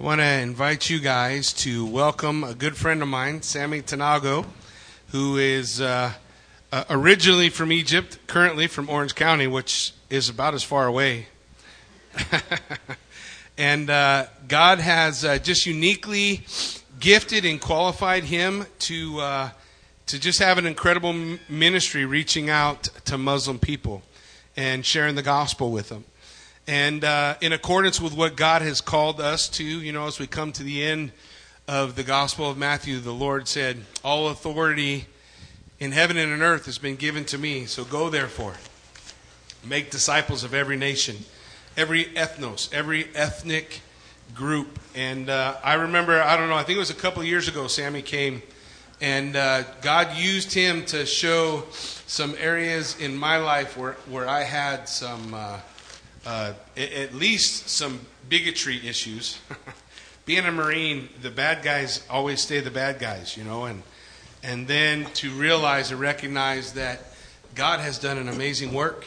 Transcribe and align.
I 0.00 0.02
want 0.02 0.22
to 0.22 0.40
invite 0.40 0.88
you 0.88 0.98
guys 0.98 1.52
to 1.52 1.84
welcome 1.84 2.42
a 2.42 2.54
good 2.54 2.74
friend 2.74 3.02
of 3.02 3.08
mine, 3.08 3.42
Sammy 3.42 3.82
Tanagho, 3.82 4.46
who 5.08 5.36
is 5.36 5.78
uh, 5.78 6.14
uh, 6.72 6.84
originally 6.88 7.50
from 7.50 7.70
Egypt, 7.70 8.16
currently 8.26 8.66
from 8.66 8.88
Orange 8.88 9.14
County, 9.14 9.46
which 9.46 9.92
is 10.08 10.30
about 10.30 10.54
as 10.54 10.62
far 10.62 10.86
away. 10.86 11.26
and 13.58 13.90
uh, 13.90 14.24
God 14.48 14.78
has 14.78 15.22
uh, 15.22 15.36
just 15.36 15.66
uniquely 15.66 16.46
gifted 16.98 17.44
and 17.44 17.60
qualified 17.60 18.24
him 18.24 18.64
to 18.78 19.20
uh, 19.20 19.50
to 20.06 20.18
just 20.18 20.38
have 20.38 20.56
an 20.56 20.64
incredible 20.64 21.12
ministry, 21.46 22.06
reaching 22.06 22.48
out 22.48 22.84
to 23.04 23.18
Muslim 23.18 23.58
people 23.58 24.00
and 24.56 24.86
sharing 24.86 25.14
the 25.14 25.22
gospel 25.22 25.70
with 25.70 25.90
them. 25.90 26.06
And 26.70 27.02
uh, 27.02 27.34
in 27.40 27.52
accordance 27.52 28.00
with 28.00 28.14
what 28.14 28.36
God 28.36 28.62
has 28.62 28.80
called 28.80 29.20
us 29.20 29.48
to, 29.48 29.64
you 29.64 29.90
know, 29.90 30.06
as 30.06 30.20
we 30.20 30.28
come 30.28 30.52
to 30.52 30.62
the 30.62 30.84
end 30.84 31.10
of 31.66 31.96
the 31.96 32.04
Gospel 32.04 32.48
of 32.48 32.56
Matthew, 32.56 33.00
the 33.00 33.12
Lord 33.12 33.48
said, 33.48 33.80
All 34.04 34.28
authority 34.28 35.06
in 35.80 35.90
heaven 35.90 36.16
and 36.16 36.32
on 36.32 36.42
earth 36.42 36.66
has 36.66 36.78
been 36.78 36.94
given 36.94 37.24
to 37.24 37.38
me. 37.38 37.64
So 37.64 37.82
go 37.82 38.08
therefore, 38.08 38.54
make 39.64 39.90
disciples 39.90 40.44
of 40.44 40.54
every 40.54 40.76
nation, 40.76 41.16
every 41.76 42.04
ethnos, 42.04 42.72
every 42.72 43.08
ethnic 43.16 43.80
group. 44.32 44.78
And 44.94 45.28
uh, 45.28 45.56
I 45.64 45.74
remember, 45.74 46.22
I 46.22 46.36
don't 46.36 46.48
know, 46.48 46.54
I 46.54 46.62
think 46.62 46.76
it 46.76 46.78
was 46.78 46.90
a 46.90 46.94
couple 46.94 47.24
years 47.24 47.48
ago, 47.48 47.66
Sammy 47.66 48.00
came, 48.00 48.42
and 49.00 49.34
uh, 49.34 49.64
God 49.82 50.16
used 50.16 50.54
him 50.54 50.84
to 50.84 51.04
show 51.04 51.64
some 51.72 52.36
areas 52.38 52.96
in 53.00 53.16
my 53.16 53.38
life 53.38 53.76
where, 53.76 53.94
where 54.08 54.28
I 54.28 54.44
had 54.44 54.88
some. 54.88 55.34
Uh, 55.34 55.58
uh, 56.26 56.52
at 56.76 57.14
least 57.14 57.68
some 57.68 58.00
bigotry 58.28 58.86
issues. 58.86 59.38
Being 60.26 60.44
a 60.44 60.52
Marine, 60.52 61.08
the 61.22 61.30
bad 61.30 61.62
guys 61.62 62.04
always 62.08 62.40
stay 62.40 62.60
the 62.60 62.70
bad 62.70 62.98
guys, 62.98 63.36
you 63.36 63.44
know, 63.44 63.64
and 63.64 63.82
and 64.42 64.66
then 64.66 65.04
to 65.14 65.30
realize 65.30 65.90
and 65.90 66.00
recognize 66.00 66.74
that 66.74 67.00
God 67.54 67.80
has 67.80 67.98
done 67.98 68.16
an 68.16 68.28
amazing 68.28 68.72
work 68.72 69.06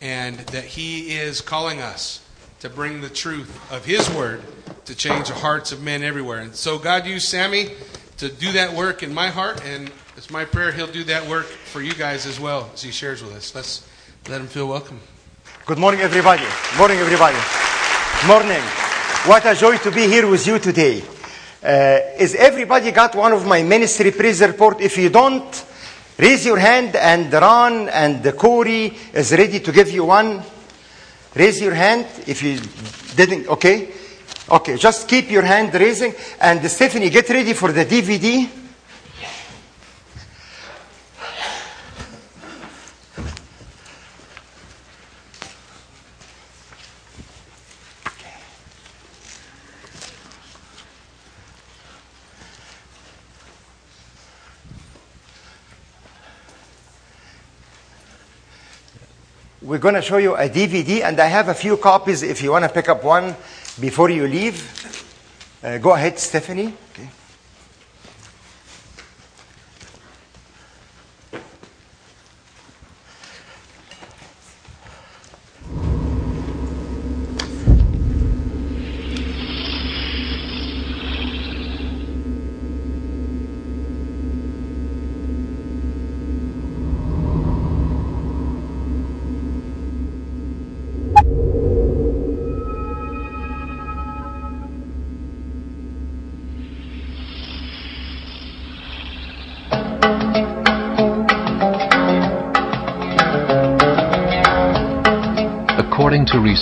and 0.00 0.38
that 0.38 0.64
He 0.64 1.14
is 1.16 1.40
calling 1.40 1.80
us 1.80 2.20
to 2.60 2.70
bring 2.70 3.00
the 3.00 3.10
truth 3.10 3.72
of 3.72 3.84
His 3.84 4.08
Word 4.10 4.42
to 4.84 4.94
change 4.94 5.28
the 5.28 5.34
hearts 5.34 5.72
of 5.72 5.82
men 5.82 6.02
everywhere. 6.02 6.40
And 6.40 6.54
so 6.54 6.78
God 6.78 7.06
used 7.06 7.28
Sammy 7.28 7.70
to 8.18 8.28
do 8.28 8.52
that 8.52 8.72
work 8.72 9.02
in 9.02 9.12
my 9.12 9.28
heart, 9.28 9.64
and 9.64 9.90
it's 10.16 10.30
my 10.30 10.44
prayer 10.44 10.72
He'll 10.72 10.86
do 10.86 11.04
that 11.04 11.28
work 11.28 11.46
for 11.46 11.82
you 11.82 11.94
guys 11.94 12.26
as 12.26 12.38
well 12.38 12.70
as 12.72 12.82
He 12.82 12.90
shares 12.90 13.22
with 13.22 13.34
us. 13.34 13.54
Let's 13.54 13.88
let 14.28 14.40
Him 14.40 14.46
feel 14.46 14.68
welcome. 14.68 15.00
Good 15.64 15.78
morning, 15.78 16.00
everybody. 16.00 16.42
Morning, 16.76 16.98
everybody. 16.98 17.38
Morning. 18.26 18.60
What 19.26 19.46
a 19.46 19.54
joy 19.54 19.76
to 19.78 19.92
be 19.92 20.08
here 20.08 20.26
with 20.26 20.44
you 20.44 20.58
today. 20.58 21.00
Uh, 21.62 22.18
is 22.18 22.34
everybody 22.34 22.90
got 22.90 23.14
one 23.14 23.32
of 23.32 23.46
my 23.46 23.62
ministry 23.62 24.10
praise 24.10 24.40
report? 24.40 24.80
If 24.80 24.98
you 24.98 25.08
don't, 25.08 25.64
raise 26.18 26.44
your 26.44 26.58
hand 26.58 26.96
and 26.96 27.32
Ron 27.32 27.88
and 27.90 28.24
the 28.24 28.32
Corey 28.32 28.92
is 29.12 29.30
ready 29.30 29.60
to 29.60 29.70
give 29.70 29.88
you 29.92 30.06
one. 30.06 30.42
Raise 31.36 31.60
your 31.60 31.74
hand 31.74 32.06
if 32.26 32.42
you 32.42 32.58
didn't, 33.14 33.46
okay? 33.46 33.92
Okay, 34.50 34.76
just 34.76 35.06
keep 35.06 35.30
your 35.30 35.42
hand 35.42 35.72
raising. 35.74 36.12
And 36.40 36.68
Stephanie, 36.68 37.08
get 37.08 37.28
ready 37.28 37.52
for 37.52 37.70
the 37.70 37.84
DVD. 37.84 38.61
We're 59.62 59.78
going 59.78 59.94
to 59.94 60.02
show 60.02 60.16
you 60.16 60.34
a 60.34 60.48
DVD, 60.48 61.02
and 61.04 61.20
I 61.20 61.26
have 61.26 61.48
a 61.48 61.54
few 61.54 61.76
copies 61.76 62.24
if 62.24 62.42
you 62.42 62.50
want 62.50 62.64
to 62.64 62.68
pick 62.68 62.88
up 62.88 63.04
one 63.04 63.36
before 63.78 64.10
you 64.10 64.26
leave. 64.26 64.58
Uh, 65.62 65.78
go 65.78 65.94
ahead, 65.94 66.18
Stephanie. 66.18 66.74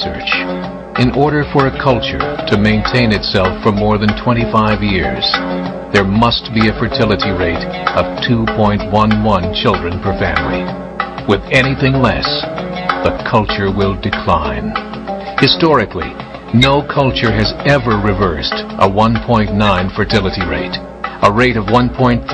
Research, 0.01 0.33
in 0.99 1.13
order 1.13 1.45
for 1.53 1.67
a 1.67 1.79
culture 1.83 2.21
to 2.49 2.59
maintain 2.59 3.13
itself 3.13 3.63
for 3.63 3.73
more 3.73 3.99
than 3.99 4.09
25 4.23 4.83
years, 4.83 5.25
there 5.93 6.05
must 6.05 6.49
be 6.55 6.69
a 6.69 6.79
fertility 6.81 7.31
rate 7.31 7.61
of 7.97 8.05
2.11 8.25 8.89
children 9.61 10.01
per 10.01 10.17
family. 10.19 10.65
With 11.29 11.43
anything 11.53 12.01
less, 12.01 12.27
the 13.05 13.13
culture 13.31 13.69
will 13.69 14.01
decline. 14.01 14.73
Historically, 15.39 16.11
no 16.55 16.83
culture 16.83 17.33
has 17.33 17.53
ever 17.67 18.01
reversed 18.01 18.57
a 18.81 18.89
1.9 18.89 19.53
fertility 19.95 20.45
rate. 20.47 20.77
A 21.23 21.33
rate 21.33 21.57
of 21.57 21.67
1.3, 21.67 22.25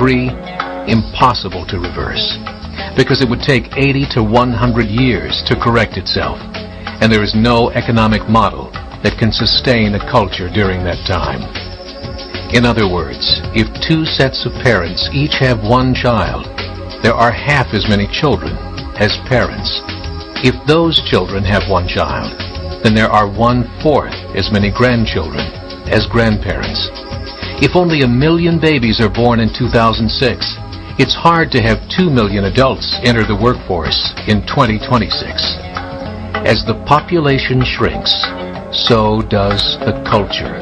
impossible 0.88 1.66
to 1.66 1.78
reverse. 1.78 2.38
Because 2.96 3.20
it 3.20 3.28
would 3.28 3.42
take 3.42 3.76
80 3.76 4.06
to 4.14 4.22
100 4.22 4.86
years 4.86 5.42
to 5.48 5.58
correct 5.58 5.96
itself 5.96 6.38
and 7.00 7.12
there 7.12 7.22
is 7.22 7.34
no 7.34 7.70
economic 7.70 8.28
model 8.28 8.70
that 9.02 9.18
can 9.18 9.30
sustain 9.30 9.94
a 9.94 10.10
culture 10.10 10.48
during 10.48 10.82
that 10.84 10.98
time. 11.06 11.42
In 12.54 12.64
other 12.64 12.88
words, 12.88 13.42
if 13.54 13.66
two 13.82 14.04
sets 14.04 14.46
of 14.46 14.52
parents 14.62 15.10
each 15.12 15.34
have 15.38 15.62
one 15.62 15.94
child, 15.94 16.46
there 17.02 17.14
are 17.14 17.32
half 17.32 17.74
as 17.74 17.88
many 17.88 18.06
children 18.06 18.54
as 18.96 19.18
parents. 19.28 19.82
If 20.42 20.54
those 20.66 21.02
children 21.02 21.44
have 21.44 21.68
one 21.68 21.86
child, 21.86 22.32
then 22.82 22.94
there 22.94 23.10
are 23.10 23.28
one-fourth 23.28 24.14
as 24.34 24.52
many 24.52 24.70
grandchildren 24.70 25.44
as 25.90 26.06
grandparents. 26.06 26.88
If 27.58 27.74
only 27.74 28.02
a 28.02 28.08
million 28.08 28.60
babies 28.60 29.00
are 29.00 29.12
born 29.12 29.40
in 29.40 29.50
2006, 29.52 30.06
it's 30.98 31.14
hard 31.14 31.50
to 31.52 31.60
have 31.60 31.82
two 31.90 32.08
million 32.08 32.44
adults 32.44 32.96
enter 33.04 33.26
the 33.26 33.36
workforce 33.36 34.14
in 34.28 34.46
2026. 34.46 35.65
As 36.46 36.62
the 36.64 36.78
population 36.86 37.62
shrinks, 37.64 38.12
so 38.70 39.20
does 39.20 39.76
the 39.80 40.00
culture. 40.08 40.54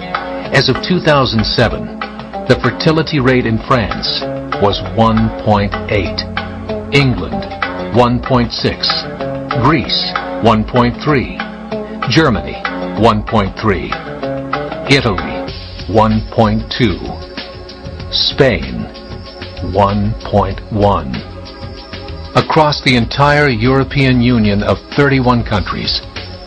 As 0.56 0.70
of 0.70 0.80
2007, 0.80 2.00
the 2.48 2.58
fertility 2.62 3.20
rate 3.20 3.44
in 3.44 3.58
France 3.68 4.22
was 4.62 4.80
1.8, 4.96 6.94
England 6.94 7.44
1.6, 7.92 9.60
Greece 9.62 10.10
1.3, 10.40 12.08
Germany 12.08 12.56
1.3, 13.04 13.92
Italy 14.90 15.36
1.2, 15.92 18.10
Spain 18.10 18.88
1.1. 19.74 21.33
Across 22.36 22.82
the 22.82 22.96
entire 22.96 23.48
European 23.48 24.20
Union 24.20 24.64
of 24.64 24.78
31 24.96 25.44
countries, 25.44 26.00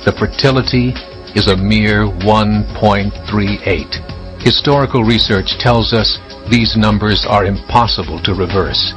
the 0.04 0.12
fertility 0.19 0.92
is 1.34 1.48
a 1.48 1.56
mere 1.56 2.04
1.38. 2.28 4.44
Historical 4.44 5.06
research 5.06 5.57
tells 5.60 5.94
us 5.94 6.19
these 6.51 6.75
numbers 6.75 7.25
are 7.25 7.45
impossible 7.45 8.22
to 8.24 8.34
reverse. 8.34 8.94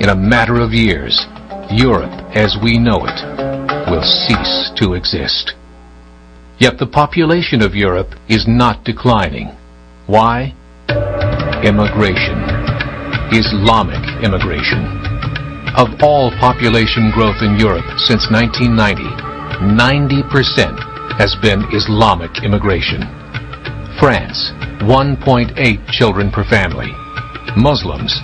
In 0.00 0.08
a 0.08 0.16
matter 0.16 0.60
of 0.60 0.72
years, 0.72 1.24
Europe 1.70 2.10
as 2.34 2.56
we 2.60 2.78
know 2.78 3.06
it 3.06 3.22
will 3.88 4.02
cease 4.02 4.72
to 4.74 4.94
exist. 4.94 5.54
Yet 6.58 6.78
the 6.78 6.86
population 6.88 7.62
of 7.62 7.76
Europe 7.76 8.12
is 8.28 8.48
not 8.48 8.82
declining. 8.82 9.52
Why? 10.06 10.52
Immigration. 11.62 12.42
Islamic 13.30 14.02
immigration. 14.24 15.13
Of 15.76 15.88
all 16.04 16.30
population 16.38 17.10
growth 17.10 17.42
in 17.42 17.58
Europe 17.58 17.98
since 17.98 18.30
1990, 18.30 19.02
90% 19.74 20.78
has 21.18 21.34
been 21.42 21.66
Islamic 21.74 22.30
immigration. 22.44 23.02
France, 23.98 24.52
1.8 24.86 25.50
children 25.90 26.30
per 26.30 26.44
family. 26.44 26.92
Muslims, 27.56 28.14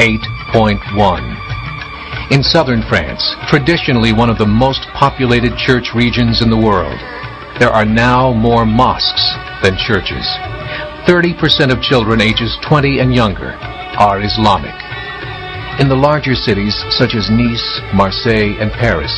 8.1. 0.00 2.32
In 2.32 2.42
southern 2.42 2.80
France, 2.88 3.36
traditionally 3.48 4.14
one 4.14 4.30
of 4.30 4.38
the 4.38 4.46
most 4.46 4.80
populated 4.94 5.58
church 5.58 5.92
regions 5.94 6.40
in 6.40 6.48
the 6.48 6.56
world, 6.56 6.98
there 7.60 7.68
are 7.68 7.84
now 7.84 8.32
more 8.32 8.64
mosques 8.64 9.36
than 9.62 9.76
churches. 9.76 10.24
30% 11.04 11.70
of 11.70 11.82
children 11.82 12.22
ages 12.22 12.56
20 12.66 13.00
and 13.00 13.14
younger 13.14 13.52
are 14.00 14.22
Islamic. 14.22 14.87
In 15.78 15.88
the 15.88 15.94
larger 15.94 16.34
cities 16.34 16.74
such 16.90 17.14
as 17.14 17.30
Nice, 17.30 17.80
Marseille, 17.94 18.58
and 18.58 18.72
Paris, 18.72 19.14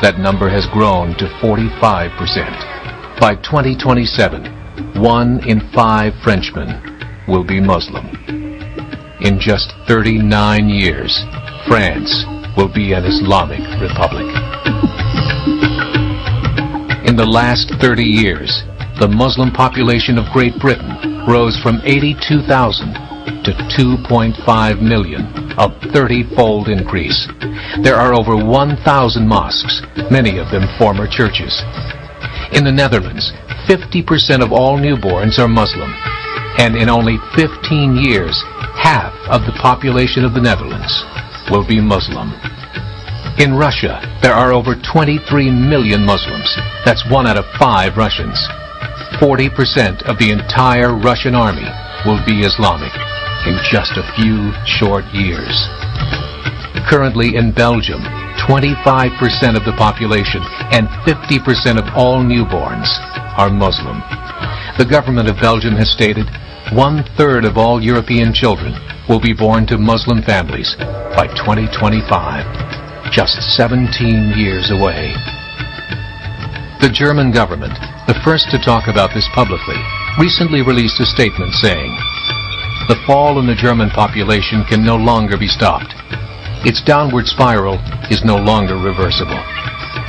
that 0.00 0.16
number 0.18 0.48
has 0.48 0.64
grown 0.72 1.12
to 1.18 1.28
45%. 1.36 3.20
By 3.20 3.34
2027, 3.36 5.02
one 5.02 5.46
in 5.46 5.60
five 5.74 6.14
Frenchmen 6.24 6.80
will 7.28 7.44
be 7.44 7.60
Muslim. 7.60 8.06
In 9.20 9.38
just 9.38 9.74
39 9.86 10.70
years, 10.70 11.12
France 11.68 12.24
will 12.56 12.72
be 12.72 12.94
an 12.94 13.04
Islamic 13.04 13.60
republic. 13.76 14.32
In 17.04 17.16
the 17.16 17.28
last 17.28 17.70
30 17.82 18.02
years, 18.02 18.62
the 18.98 19.08
Muslim 19.08 19.50
population 19.50 20.16
of 20.16 20.32
Great 20.32 20.58
Britain 20.58 21.26
rose 21.28 21.60
from 21.60 21.82
82,000 21.84 23.07
to 23.44 23.52
2.5 23.76 24.80
million, 24.80 25.24
a 25.58 25.68
30-fold 25.92 26.68
increase. 26.68 27.28
There 27.82 27.96
are 27.96 28.14
over 28.14 28.36
1,000 28.36 29.26
mosques, 29.26 29.82
many 30.10 30.38
of 30.38 30.50
them 30.50 30.68
former 30.78 31.06
churches. 31.06 31.62
In 32.52 32.64
the 32.64 32.72
Netherlands, 32.72 33.32
50% 33.68 34.42
of 34.42 34.52
all 34.52 34.78
newborns 34.78 35.38
are 35.38 35.48
Muslim, 35.48 35.92
and 36.58 36.76
in 36.76 36.88
only 36.88 37.18
15 37.36 37.96
years, 37.96 38.36
half 38.74 39.12
of 39.28 39.42
the 39.42 39.56
population 39.60 40.24
of 40.24 40.34
the 40.34 40.40
Netherlands 40.40 41.04
will 41.50 41.66
be 41.66 41.80
Muslim. 41.80 42.32
In 43.38 43.54
Russia, 43.54 44.00
there 44.22 44.34
are 44.34 44.52
over 44.52 44.74
23 44.74 45.50
million 45.50 46.04
Muslims. 46.04 46.56
That's 46.84 47.08
one 47.10 47.26
out 47.26 47.36
of 47.36 47.44
five 47.58 47.96
Russians. 47.96 48.36
40% 49.20 50.02
of 50.08 50.18
the 50.18 50.30
entire 50.30 50.96
Russian 50.96 51.34
army 51.34 51.68
will 52.06 52.20
be 52.26 52.46
Islamic 52.46 52.92
in 53.46 53.58
just 53.70 53.96
a 53.96 54.06
few 54.14 54.52
short 54.66 55.04
years. 55.14 55.54
Currently 56.90 57.36
in 57.36 57.52
Belgium, 57.52 58.02
25% 58.46 59.56
of 59.56 59.64
the 59.64 59.74
population 59.76 60.42
and 60.70 60.88
50% 61.04 61.78
of 61.78 61.84
all 61.94 62.22
newborns 62.22 62.88
are 63.36 63.50
Muslim. 63.50 64.00
The 64.78 64.88
government 64.88 65.28
of 65.28 65.40
Belgium 65.40 65.74
has 65.74 65.90
stated 65.90 66.26
one 66.72 67.04
third 67.16 67.44
of 67.44 67.56
all 67.56 67.82
European 67.82 68.32
children 68.32 68.74
will 69.08 69.20
be 69.20 69.32
born 69.32 69.66
to 69.66 69.78
Muslim 69.78 70.22
families 70.22 70.76
by 71.16 71.26
2025, 71.34 73.10
just 73.10 73.40
17 73.56 74.36
years 74.36 74.70
away. 74.70 75.12
The 76.80 76.92
German 76.92 77.32
government, 77.32 77.72
the 78.06 78.20
first 78.24 78.50
to 78.50 78.62
talk 78.62 78.86
about 78.86 79.10
this 79.14 79.28
publicly, 79.34 79.80
recently 80.18 80.62
released 80.62 80.98
a 80.98 81.06
statement 81.06 81.54
saying, 81.54 81.94
The 82.90 82.98
fall 83.06 83.38
in 83.38 83.46
the 83.46 83.54
German 83.54 83.88
population 83.90 84.64
can 84.68 84.84
no 84.84 84.96
longer 84.96 85.38
be 85.38 85.46
stopped. 85.46 85.94
Its 86.66 86.82
downward 86.82 87.26
spiral 87.26 87.78
is 88.10 88.24
no 88.24 88.36
longer 88.36 88.74
reversible. 88.74 89.38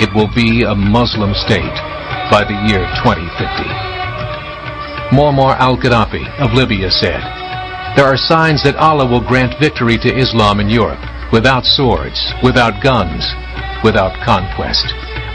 It 0.01 0.09
will 0.15 0.29
be 0.33 0.63
a 0.63 0.73
Muslim 0.73 1.33
state 1.37 1.77
by 2.33 2.41
the 2.41 2.57
year 2.65 2.81
2050. 3.05 3.69
Muammar 5.13 5.57
al-Gaddafi 5.61 6.25
of 6.41 6.53
Libya 6.53 6.89
said, 6.89 7.21
There 7.95 8.05
are 8.05 8.17
signs 8.17 8.63
that 8.63 8.77
Allah 8.77 9.05
will 9.05 9.21
grant 9.21 9.59
victory 9.61 9.97
to 9.99 10.17
Islam 10.17 10.59
in 10.59 10.69
Europe 10.69 11.01
without 11.31 11.65
swords, 11.65 12.17
without 12.41 12.81
guns, 12.81 13.29
without 13.83 14.17
conquest. 14.25 14.89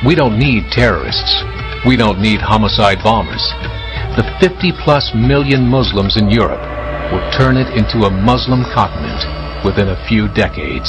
We 0.04 0.16
don't 0.16 0.38
need 0.38 0.66
terrorists. 0.72 1.44
We 1.86 1.96
don't 1.96 2.18
need 2.20 2.40
homicide 2.40 2.98
bombers. 3.04 3.44
The 4.14 4.22
50 4.38 4.70
plus 4.84 5.10
million 5.12 5.66
Muslims 5.66 6.16
in 6.16 6.30
Europe 6.30 6.62
will 7.10 7.26
turn 7.34 7.56
it 7.56 7.66
into 7.74 8.06
a 8.06 8.10
Muslim 8.10 8.62
continent 8.70 9.18
within 9.64 9.88
a 9.88 10.06
few 10.06 10.28
decades. 10.34 10.86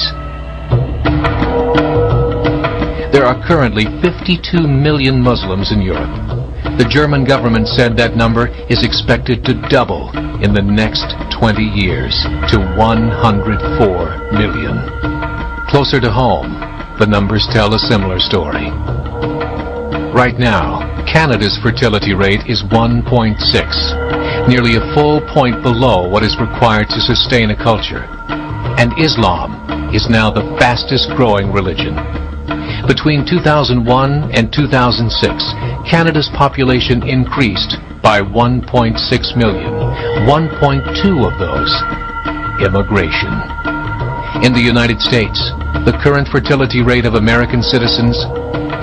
There 3.10 3.25
are 3.25 3.42
currently 3.48 3.86
52 4.04 4.68
million 4.68 5.19
Muslims 5.22 5.72
in 5.72 5.81
Europe. 5.81 6.13
The 6.77 6.86
German 6.88 7.25
government 7.25 7.68
said 7.68 7.98
that 7.98 8.16
number 8.16 8.48
is 8.69 8.86
expected 8.86 9.44
to 9.45 9.60
double 9.69 10.12
in 10.44 10.54
the 10.54 10.62
next 10.62 11.10
20 11.33 11.63
years 11.63 12.13
to 12.54 12.60
104 12.78 14.38
million. 14.38 14.78
Closer 15.66 16.00
to 16.00 16.12
home, 16.12 16.54
the 17.00 17.07
numbers 17.07 17.48
tell 17.51 17.74
a 17.74 17.80
similar 17.80 18.19
story. 18.19 18.69
Right 20.15 20.39
now, 20.39 20.79
Canada's 21.12 21.59
fertility 21.62 22.13
rate 22.13 22.47
is 22.47 22.63
1.6, 22.71 24.47
nearly 24.47 24.77
a 24.77 24.94
full 24.95 25.19
point 25.19 25.62
below 25.62 26.07
what 26.07 26.23
is 26.23 26.39
required 26.39 26.88
to 26.88 27.01
sustain 27.01 27.51
a 27.51 27.56
culture. 27.56 28.07
And 28.79 28.97
Islam 28.97 29.91
is 29.94 30.07
now 30.09 30.31
the 30.31 30.56
fastest 30.57 31.09
growing 31.17 31.51
religion. 31.51 32.00
Between 32.88 33.27
2001 33.27 34.31
and 34.31 34.53
2006, 34.53 35.51
Canada's 35.83 36.29
population 36.31 37.03
increased 37.03 37.75
by 38.01 38.21
1.6 38.21 39.35
million, 39.35 39.73
1.2 40.31 41.27
of 41.27 41.35
those 41.44 41.75
immigration. 42.63 43.35
In 44.47 44.53
the 44.53 44.63
United 44.63 45.01
States, 45.01 45.51
the 45.83 46.00
current 46.01 46.29
fertility 46.29 46.81
rate 46.81 47.06
of 47.06 47.15
American 47.15 47.61
citizens 47.61 48.15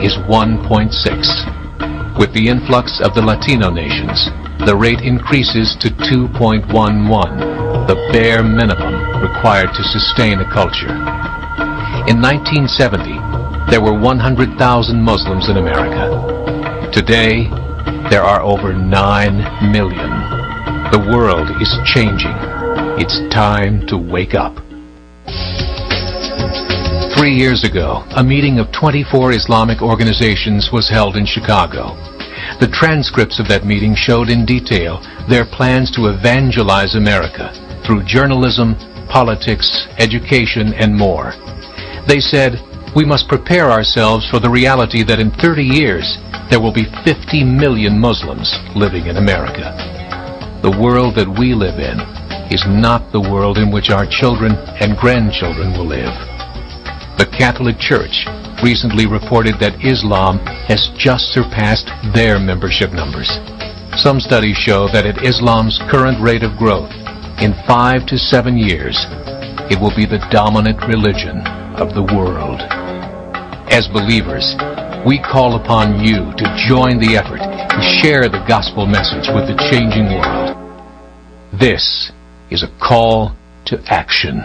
is 0.03 0.19
1.6. 0.27 2.19
With 2.19 2.35
the 2.35 2.49
influx 2.49 3.01
of 3.01 3.15
the 3.15 3.23
Latino 3.23 3.71
nations, 3.71 4.29
the 4.67 4.75
rate 4.77 5.01
increases 5.01 5.77
to 5.81 5.89
2.11, 5.89 6.67
the 7.87 7.95
bare 8.13 8.43
minimum 8.43 9.23
required 9.23 9.71
to 9.75 9.83
sustain 9.83 10.41
a 10.41 10.53
culture. 10.53 10.91
In 12.11 12.21
1970, 12.21 13.71
there 13.71 13.81
were 13.81 13.99
100,000 13.99 14.59
Muslims 15.01 15.49
in 15.49 15.57
America. 15.57 16.91
Today, 16.93 17.49
there 18.11 18.23
are 18.23 18.43
over 18.43 18.75
9 18.75 19.71
million. 19.71 20.11
The 20.91 20.99
world 21.15 21.49
is 21.63 21.71
changing. 21.87 22.35
It's 22.99 23.19
time 23.33 23.87
to 23.87 23.97
wake 23.97 24.35
up. 24.35 24.59
Three 27.23 27.39
years 27.39 27.63
ago, 27.63 28.03
a 28.17 28.25
meeting 28.25 28.59
of 28.59 28.73
24 28.73 29.31
Islamic 29.31 29.81
organizations 29.81 30.71
was 30.73 30.91
held 30.91 31.15
in 31.15 31.25
Chicago. 31.25 31.95
The 32.59 32.67
transcripts 32.67 33.39
of 33.39 33.47
that 33.47 33.65
meeting 33.65 33.95
showed 33.95 34.29
in 34.29 34.45
detail 34.45 34.99
their 35.31 35.47
plans 35.47 35.93
to 35.93 36.11
evangelize 36.11 36.97
America 36.97 37.55
through 37.87 38.11
journalism, 38.11 38.75
politics, 39.07 39.87
education, 39.99 40.75
and 40.75 40.93
more. 40.93 41.31
They 42.09 42.19
said, 42.19 42.59
we 42.97 43.05
must 43.05 43.29
prepare 43.29 43.71
ourselves 43.71 44.29
for 44.29 44.41
the 44.41 44.51
reality 44.51 45.05
that 45.05 45.21
in 45.21 45.31
30 45.31 45.63
years 45.63 46.19
there 46.51 46.61
will 46.61 46.75
be 46.75 46.91
50 47.07 47.45
million 47.45 48.01
Muslims 48.01 48.51
living 48.75 49.07
in 49.07 49.19
America. 49.19 49.71
The 50.67 50.75
world 50.75 51.15
that 51.15 51.39
we 51.39 51.55
live 51.55 51.79
in 51.79 52.03
is 52.51 52.67
not 52.67 53.13
the 53.13 53.23
world 53.23 53.59
in 53.59 53.71
which 53.71 53.91
our 53.91 54.11
children 54.11 54.59
and 54.83 54.99
grandchildren 54.99 55.71
will 55.79 55.87
live. 55.87 56.32
The 57.19 57.27
Catholic 57.27 57.79
Church 57.79 58.25
recently 58.65 59.07
reported 59.07 59.61
that 59.61 59.85
Islam 59.85 60.39
has 60.67 60.89
just 60.97 61.33
surpassed 61.33 61.91
their 62.15 62.39
membership 62.39 62.93
numbers. 62.93 63.29
Some 64.01 64.19
studies 64.19 64.57
show 64.57 64.89
that 64.89 65.05
at 65.05 65.23
Islam's 65.23 65.79
current 65.91 66.17
rate 66.23 66.43
of 66.43 66.57
growth, 66.57 66.91
in 67.41 67.53
five 67.67 68.07
to 68.07 68.17
seven 68.17 68.57
years, 68.57 68.97
it 69.69 69.79
will 69.79 69.95
be 69.95 70.07
the 70.07 70.25
dominant 70.31 70.81
religion 70.89 71.45
of 71.77 71.93
the 71.93 72.03
world. 72.03 72.65
As 73.69 73.89
believers, 73.89 74.57
we 75.05 75.21
call 75.21 75.61
upon 75.61 76.01
you 76.01 76.33
to 76.41 76.47
join 76.69 76.97
the 76.97 77.21
effort 77.21 77.45
to 77.45 77.81
share 78.01 78.29
the 78.29 78.45
gospel 78.49 78.87
message 78.87 79.29
with 79.35 79.53
the 79.53 79.59
changing 79.69 80.17
world. 80.17 80.57
This 81.53 82.11
is 82.51 82.63
a 82.63 82.73
call 82.81 83.37
to 83.67 83.83
action. 83.89 84.41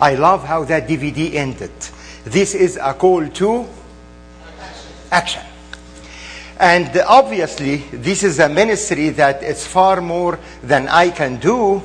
I 0.00 0.14
love 0.14 0.44
how 0.44 0.64
that 0.64 0.88
DVD 0.88 1.34
ended. 1.34 1.72
This 2.24 2.54
is 2.54 2.78
a 2.80 2.94
call 2.94 3.28
to 3.28 3.66
action. 5.10 5.42
And 6.58 6.96
obviously, 7.06 7.76
this 7.92 8.22
is 8.22 8.38
a 8.38 8.48
ministry 8.48 9.10
that 9.10 9.42
is 9.42 9.66
far 9.66 10.00
more 10.00 10.38
than 10.62 10.88
I 10.88 11.10
can 11.10 11.36
do 11.36 11.82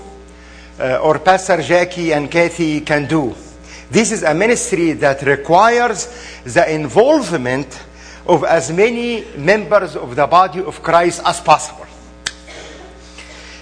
uh, 0.79 0.97
or 0.97 1.19
Pastor 1.19 1.61
Jackie 1.61 2.13
and 2.13 2.29
Kathy 2.29 2.81
can 2.81 3.07
do. 3.07 3.33
This 3.89 4.11
is 4.11 4.23
a 4.23 4.33
ministry 4.33 4.93
that 4.93 5.21
requires 5.21 6.07
the 6.43 6.73
involvement 6.73 7.81
of 8.25 8.43
as 8.43 8.71
many 8.71 9.23
members 9.37 9.95
of 9.95 10.15
the 10.15 10.27
body 10.27 10.59
of 10.59 10.81
Christ 10.81 11.21
as 11.23 11.39
possible. 11.39 11.85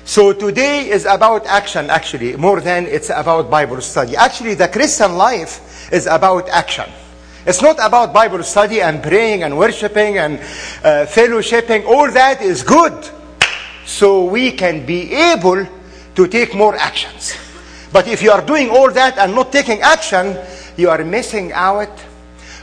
So 0.05 0.33
today 0.33 0.89
is 0.89 1.05
about 1.05 1.45
action, 1.45 1.89
actually, 1.89 2.35
more 2.35 2.59
than 2.59 2.87
it's 2.87 3.09
about 3.09 3.49
Bible 3.49 3.79
study. 3.79 4.17
Actually, 4.17 4.53
the 4.53 4.67
Christian 4.67 5.15
life 5.15 5.91
is 5.93 6.07
about 6.07 6.49
action. 6.49 6.89
It's 7.45 7.61
not 7.61 7.77
about 7.79 8.13
Bible 8.13 8.43
study 8.43 8.81
and 8.81 9.01
praying 9.01 9.43
and 9.43 9.57
worshiping 9.57 10.17
and 10.17 10.39
uh, 10.39 11.07
fellowshipping. 11.07 11.85
All 11.85 12.11
that 12.11 12.41
is 12.41 12.63
good. 12.63 12.93
So 13.85 14.25
we 14.25 14.51
can 14.51 14.85
be 14.85 15.13
able 15.13 15.65
to 16.15 16.27
take 16.27 16.53
more 16.53 16.75
actions. 16.75 17.37
But 17.93 18.07
if 18.07 18.21
you 18.21 18.31
are 18.31 18.41
doing 18.41 18.69
all 18.69 18.91
that 18.91 19.17
and 19.17 19.33
not 19.33 19.53
taking 19.53 19.81
action, 19.81 20.37
you 20.75 20.89
are 20.89 21.03
missing 21.05 21.53
out 21.53 21.91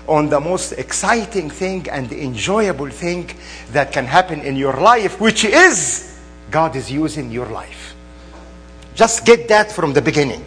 on 0.07 0.29
the 0.29 0.41
most 0.41 0.73
exciting 0.73 1.49
thing 1.49 1.89
and 1.89 2.13
enjoyable 2.13 2.91
thing 2.91 3.31
that 3.73 3.93
can 3.93 4.05
happen 4.05 4.41
in 4.41 4.57
your 4.57 4.75
life, 4.75 5.21
which 5.21 5.45
is 5.45 6.10
God 6.51 6.77
is 6.77 6.91
using 6.91 7.31
your 7.31 7.47
life. 7.47 7.95
Just 8.95 9.25
get 9.25 9.49
that 9.49 9.73
from 9.73 9.93
the 9.93 10.03
beginning. 10.03 10.45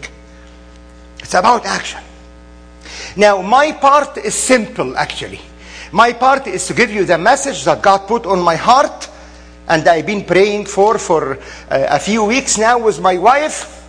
It's 1.19 1.33
about 1.33 1.65
action. 1.65 2.01
Now, 3.15 3.41
my 3.41 3.72
part 3.72 4.17
is 4.17 4.36
simple, 4.36 4.98
actually. 4.98 5.39
My 5.91 6.13
part 6.13 6.48
is 6.48 6.67
to 6.67 6.74
give 6.74 6.91
you 6.91 7.05
the 7.05 7.17
message 7.17 7.63
that 7.65 7.81
God 7.81 8.07
put 8.07 8.25
on 8.25 8.41
my 8.41 8.55
heart 8.55 9.10
and 9.67 9.88
I've 9.88 10.05
been 10.05 10.25
praying 10.25 10.65
for 10.65 10.98
for 10.98 11.38
uh, 11.38 11.38
a 11.69 12.00
few 12.00 12.25
weeks 12.25 12.57
now 12.57 12.79
with 12.79 13.00
my 13.00 13.17
wife 13.17 13.88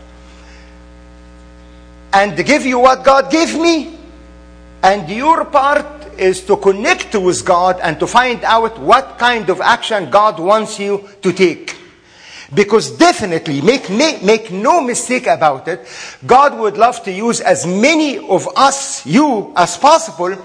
and 2.13 2.37
give 2.47 2.65
you 2.65 2.79
what 2.79 3.05
God 3.05 3.31
gave 3.31 3.59
me. 3.59 3.99
And 4.83 5.09
your 5.09 5.47
part 5.47 6.19
is 6.19 6.43
to 6.43 6.57
connect 6.57 7.15
with 7.15 7.45
God 7.45 7.81
and 7.83 7.99
to 7.99 8.07
find 8.07 8.45
out 8.45 8.79
what 8.79 9.19
kind 9.19 9.49
of 9.51 9.61
action 9.61 10.11
God 10.11 10.39
wants 10.39 10.79
you 10.79 11.09
to 11.23 11.33
take. 11.33 11.75
Because 12.53 12.91
definitely, 12.91 13.63
make, 13.63 13.89
make 13.91 14.51
no 14.51 14.81
mistake 14.83 15.27
about 15.27 15.67
it, 15.69 15.87
God 16.27 16.59
would 16.59 16.77
love 16.77 17.03
to 17.05 17.13
use 17.13 17.41
as 17.41 17.67
many 17.67 18.19
of 18.19 18.49
us, 18.57 19.07
you, 19.07 19.53
as 19.57 19.77
possible, 19.79 20.37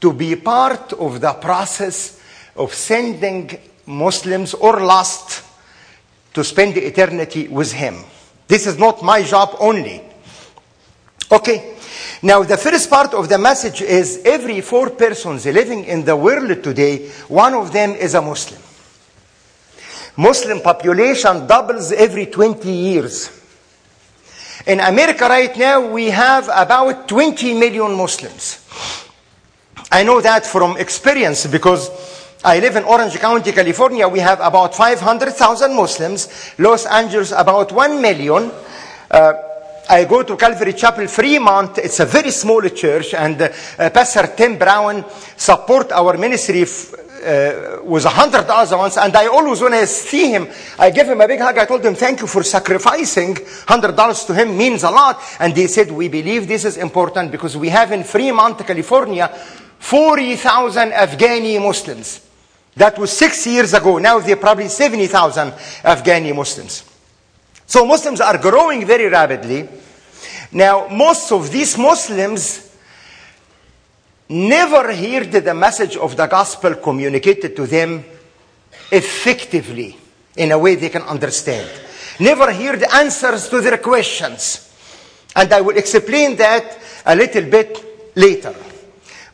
to 0.00 0.12
be 0.12 0.36
part 0.36 0.92
of 0.92 1.20
the 1.20 1.32
process 1.32 2.20
of 2.56 2.74
sending 2.74 3.58
Muslims 3.86 4.54
or 4.54 4.80
lost 4.80 5.42
to 6.34 6.44
spend 6.44 6.76
eternity 6.76 7.48
with 7.48 7.72
Him. 7.72 7.96
This 8.46 8.66
is 8.66 8.78
not 8.78 9.02
my 9.02 9.22
job 9.22 9.56
only. 9.58 10.02
Okay. 11.30 11.74
Now, 12.22 12.42
the 12.42 12.56
first 12.56 12.90
part 12.90 13.14
of 13.14 13.28
the 13.28 13.38
message 13.38 13.82
is 13.82 14.22
every 14.24 14.60
four 14.60 14.90
persons 14.90 15.46
living 15.46 15.84
in 15.84 16.04
the 16.04 16.16
world 16.16 16.62
today, 16.64 17.08
one 17.28 17.54
of 17.54 17.72
them 17.72 17.92
is 17.92 18.14
a 18.14 18.22
Muslim. 18.22 18.60
Muslim 20.18 20.60
population 20.60 21.46
doubles 21.46 21.92
every 21.92 22.26
20 22.26 22.68
years. 22.68 23.30
In 24.66 24.80
America 24.80 25.26
right 25.28 25.56
now, 25.56 25.92
we 25.92 26.10
have 26.10 26.50
about 26.52 27.06
20 27.08 27.54
million 27.54 27.94
Muslims. 27.94 28.66
I 29.92 30.02
know 30.02 30.20
that 30.20 30.44
from 30.44 30.76
experience 30.76 31.46
because 31.46 31.88
I 32.44 32.58
live 32.58 32.74
in 32.74 32.82
Orange 32.84 33.16
County, 33.18 33.52
California. 33.52 34.08
We 34.08 34.18
have 34.18 34.40
about 34.40 34.74
500,000 34.74 35.74
Muslims. 35.74 36.28
Los 36.58 36.84
Angeles, 36.86 37.32
about 37.32 37.70
1 37.70 38.02
million. 38.02 38.50
Uh, 39.10 39.32
I 39.88 40.04
go 40.04 40.22
to 40.24 40.36
Calvary 40.36 40.74
Chapel, 40.74 41.06
Fremont. 41.06 41.78
It's 41.78 42.00
a 42.00 42.04
very 42.04 42.30
small 42.32 42.60
church, 42.68 43.14
and 43.14 43.40
uh, 43.40 43.90
Pastor 43.90 44.26
Tim 44.36 44.58
Brown 44.58 45.04
support 45.36 45.92
our 45.92 46.18
ministry 46.18 46.62
f- 46.62 46.92
uh, 47.18 47.82
with 47.82 48.04
a 48.04 48.10
hundred 48.10 48.46
dollars 48.46 48.70
once. 48.72 48.96
And 48.96 49.14
I 49.16 49.26
always, 49.26 49.60
when 49.60 49.74
I 49.74 49.84
see 49.84 50.30
him, 50.30 50.48
I 50.78 50.90
give 50.90 51.08
him 51.08 51.20
a 51.20 51.28
big 51.28 51.40
hug. 51.40 51.58
I 51.58 51.64
told 51.64 51.84
him, 51.84 51.94
"Thank 51.94 52.20
you 52.20 52.26
for 52.26 52.42
sacrificing 52.42 53.36
hundred 53.66 53.96
dollars 53.96 54.24
to 54.24 54.34
him 54.34 54.56
means 54.56 54.82
a 54.82 54.90
lot." 54.90 55.20
And 55.40 55.56
he 55.56 55.66
said, 55.66 55.90
"We 55.90 56.08
believe 56.08 56.48
this 56.48 56.64
is 56.64 56.76
important 56.76 57.30
because 57.30 57.56
we 57.56 57.68
have 57.68 57.92
in 57.92 58.04
Fremont, 58.04 58.58
California, 58.66 59.28
forty 59.78 60.36
thousand 60.36 60.92
Afghani 60.92 61.60
Muslims." 61.60 62.20
That 62.78 62.96
was 62.96 63.10
six 63.10 63.44
years 63.46 63.74
ago. 63.74 63.98
Now 63.98 64.20
there 64.20 64.34
are 64.34 64.40
probably 64.40 64.68
70,000 64.68 65.50
Afghani 65.82 66.32
Muslims. 66.32 66.84
So 67.66 67.84
Muslims 67.84 68.20
are 68.20 68.38
growing 68.38 68.86
very 68.86 69.08
rapidly. 69.08 69.68
Now, 70.52 70.86
most 70.88 71.32
of 71.32 71.50
these 71.50 71.76
Muslims 71.76 72.67
never 74.28 74.92
heard 74.94 75.32
the 75.32 75.54
message 75.54 75.96
of 75.96 76.16
the 76.16 76.26
gospel 76.26 76.74
communicated 76.76 77.56
to 77.56 77.66
them 77.66 78.04
effectively 78.90 79.96
in 80.36 80.52
a 80.52 80.58
way 80.58 80.74
they 80.74 80.88
can 80.88 81.02
understand. 81.02 81.68
Never 82.20 82.52
heard 82.52 82.80
the 82.80 82.94
answers 82.94 83.48
to 83.48 83.60
their 83.60 83.78
questions. 83.78 84.64
And 85.34 85.52
I 85.52 85.60
will 85.60 85.76
explain 85.76 86.36
that 86.36 86.78
a 87.06 87.14
little 87.14 87.44
bit 87.44 88.12
later. 88.16 88.54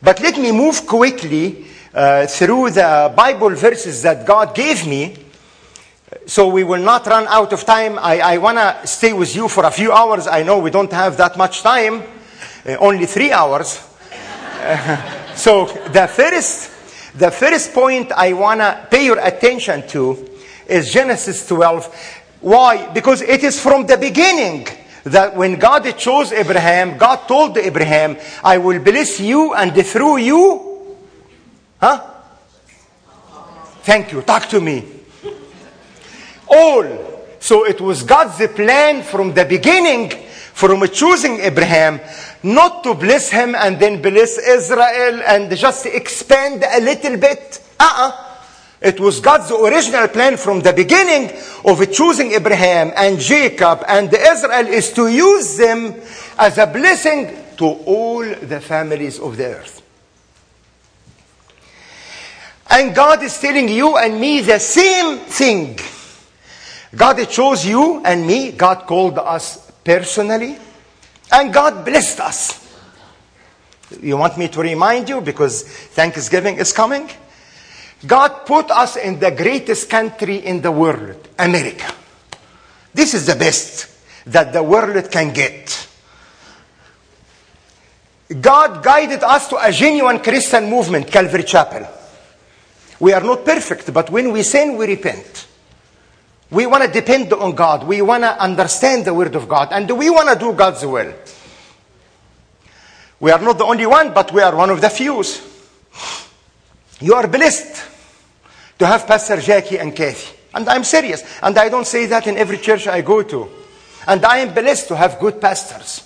But 0.01 0.19
let 0.21 0.37
me 0.37 0.51
move 0.51 0.85
quickly 0.85 1.65
uh, 1.93 2.27
through 2.27 2.71
the 2.71 3.13
Bible 3.15 3.51
verses 3.51 4.01
that 4.03 4.25
God 4.25 4.53
gave 4.53 4.85
me 4.85 5.15
so 6.25 6.47
we 6.47 6.63
will 6.63 6.81
not 6.81 7.05
run 7.07 7.27
out 7.27 7.53
of 7.53 7.63
time. 7.65 7.99
I, 7.99 8.19
I 8.19 8.37
want 8.37 8.57
to 8.57 8.87
stay 8.87 9.13
with 9.13 9.35
you 9.35 9.47
for 9.47 9.65
a 9.65 9.71
few 9.71 9.91
hours. 9.91 10.27
I 10.27 10.43
know 10.43 10.59
we 10.59 10.71
don't 10.71 10.91
have 10.91 11.17
that 11.17 11.37
much 11.37 11.61
time, 11.61 12.03
uh, 12.65 12.77
only 12.79 13.05
three 13.05 13.31
hours. 13.31 13.79
So 15.35 15.65
the 15.65 16.07
first, 16.07 16.71
the 17.17 17.29
first 17.29 17.73
point 17.73 18.11
I 18.13 18.31
want 18.33 18.61
to 18.61 18.87
pay 18.89 19.05
your 19.05 19.19
attention 19.19 19.85
to 19.89 20.29
is 20.65 20.91
Genesis 20.91 21.45
12. 21.47 21.93
Why? 22.39 22.91
Because 22.93 23.21
it 23.21 23.43
is 23.43 23.59
from 23.59 23.85
the 23.85 23.97
beginning 23.97 24.65
that 25.03 25.35
when 25.35 25.59
God 25.59 25.83
chose 25.97 26.31
Abraham, 26.31 26.97
God 26.97 27.27
told 27.27 27.57
Abraham, 27.57 28.17
I 28.43 28.57
will 28.57 28.79
bless 28.79 29.19
you 29.19 29.53
and 29.53 29.75
through 29.85 30.17
you, 30.17 30.97
huh? 31.81 32.11
Thank 33.83 34.13
you. 34.13 34.21
Talk 34.21 34.47
to 34.49 34.61
me 34.61 34.95
all. 36.47 36.85
So 37.39 37.65
it 37.65 37.79
was 37.81 38.03
God's 38.03 38.47
plan 38.53 39.03
from 39.03 39.33
the 39.33 39.45
beginning, 39.45 40.09
from 40.09 40.87
choosing 40.89 41.39
Abraham, 41.39 41.99
not 42.45 42.83
to 42.83 42.93
bless 42.93 43.31
him 43.31 43.55
and 43.55 43.79
then 43.79 44.01
bless 44.03 44.37
Israel 44.37 45.19
and 45.25 45.49
just 45.57 45.87
expand 45.87 46.63
a 46.63 46.79
little 46.79 47.17
bit. 47.17 47.59
Uh-uh. 47.79 48.11
It 48.81 48.99
was 48.99 49.19
God's 49.19 49.49
original 49.51 50.07
plan 50.09 50.37
from 50.37 50.61
the 50.61 50.71
beginning 50.71 51.31
of 51.65 51.91
choosing 51.91 52.33
Abraham 52.33 52.91
and 52.95 53.17
Jacob 53.17 53.83
and 53.87 54.13
Israel 54.13 54.67
is 54.67 54.93
to 54.93 55.07
use 55.07 55.57
them 55.57 55.95
as 56.37 56.59
a 56.59 56.67
blessing 56.67 57.35
to 57.57 57.65
all 57.65 58.23
the 58.23 58.61
families 58.61 59.19
of 59.19 59.37
the 59.37 59.45
earth. 59.45 59.81
And 62.69 62.93
God 62.93 63.23
is 63.23 63.39
telling 63.39 63.69
you 63.69 63.97
and 63.97 64.19
me 64.19 64.41
the 64.41 64.59
same 64.59 65.17
thing. 65.17 65.79
God 66.95 67.27
chose 67.27 67.65
you 67.65 68.03
and 68.05 68.27
me. 68.27 68.51
God 68.51 68.85
called 68.85 69.17
us 69.17 69.71
personally. 69.83 70.59
And 71.35 71.53
God 71.53 71.83
blessed 71.83 72.21
us. 72.21 72.65
You 74.01 74.15
want 74.15 74.37
me 74.37 74.47
to 74.47 74.61
remind 74.61 75.09
you 75.09 75.19
because 75.19 75.63
Thanksgiving 75.63 76.55
is 76.55 76.71
coming? 76.71 77.09
God 78.07 78.45
put 78.45 78.71
us 78.71 78.95
in 78.95 79.19
the 79.19 79.31
greatest 79.31 79.89
country 79.89 80.37
in 80.37 80.61
the 80.61 80.71
world, 80.71 81.27
America. 81.37 81.93
This 82.93 83.13
is 83.13 83.25
the 83.25 83.35
best 83.35 83.91
that 84.27 84.53
the 84.53 84.63
world 84.63 85.11
can 85.11 85.33
get. 85.33 85.89
God 88.39 88.81
guided 88.81 89.21
us 89.21 89.49
to 89.49 89.57
a 89.57 89.73
genuine 89.73 90.19
Christian 90.19 90.69
movement, 90.69 91.11
Calvary 91.11 91.43
Chapel. 91.43 91.85
We 93.01 93.11
are 93.11 93.21
not 93.21 93.43
perfect, 93.43 93.93
but 93.93 94.09
when 94.09 94.31
we 94.31 94.41
sin, 94.41 94.77
we 94.77 94.87
repent. 94.87 95.44
We 96.51 96.67
want 96.67 96.83
to 96.83 96.91
depend 96.91 97.33
on 97.33 97.55
God. 97.55 97.85
We 97.85 98.01
want 98.01 98.23
to 98.23 98.41
understand 98.41 99.05
the 99.05 99.13
Word 99.13 99.35
of 99.35 99.47
God. 99.47 99.69
And 99.71 99.89
we 99.97 100.09
want 100.09 100.29
to 100.29 100.35
do 100.37 100.53
God's 100.53 100.85
will. 100.85 101.13
We 103.19 103.31
are 103.31 103.39
not 103.39 103.57
the 103.57 103.65
only 103.65 103.85
one, 103.85 104.13
but 104.13 104.31
we 104.31 104.41
are 104.41 104.55
one 104.55 104.69
of 104.69 104.81
the 104.81 104.89
few. 104.89 105.23
You 107.01 107.13
are 107.13 107.27
blessed 107.27 107.83
to 108.79 108.85
have 108.85 109.07
Pastor 109.07 109.37
Jackie 109.37 109.79
and 109.79 109.95
Kathy. 109.95 110.35
And 110.53 110.69
I'm 110.69 110.83
serious. 110.83 111.23
And 111.41 111.57
I 111.57 111.69
don't 111.69 111.87
say 111.87 112.05
that 112.05 112.27
in 112.27 112.37
every 112.37 112.57
church 112.57 112.87
I 112.87 113.01
go 113.01 113.23
to. 113.23 113.49
And 114.07 114.23
I 114.23 114.37
am 114.39 114.53
blessed 114.53 114.87
to 114.89 114.95
have 114.95 115.19
good 115.19 115.41
pastors. 115.41 116.03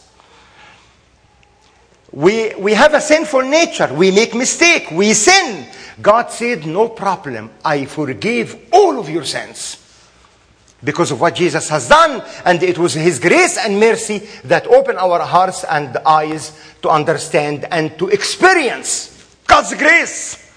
We, 2.12 2.56
we 2.56 2.74
have 2.74 2.94
a 2.94 3.02
sinful 3.02 3.42
nature. 3.42 3.94
We 3.94 4.12
make 4.12 4.34
mistake. 4.34 4.90
We 4.92 5.14
sin. 5.14 5.68
God 6.02 6.32
said, 6.32 6.66
no 6.66 6.90
problem. 6.90 7.52
I 7.64 7.86
forgive 7.86 8.70
all 8.72 9.00
of 9.00 9.10
your 9.10 9.26
sins. 9.26 9.79
Because 10.84 11.12
of 11.12 11.20
what 11.20 11.36
Jesus 11.36 11.68
has 11.70 11.90
done. 11.90 12.24
And 12.46 12.64
it 12.64 12.78
was 12.78 12.94
His 12.94 13.20
grace 13.20 13.58
and 13.58 13.80
mercy 13.80 14.20
that 14.46 14.68
opened 14.68 14.98
our 14.98 15.20
hearts 15.20 15.64
and 15.64 15.96
eyes 15.98 16.58
to 16.82 16.90
understand 16.90 17.66
and 17.70 17.98
to 18.00 18.08
experience 18.10 19.36
God's 19.46 19.74
grace. 19.74 20.50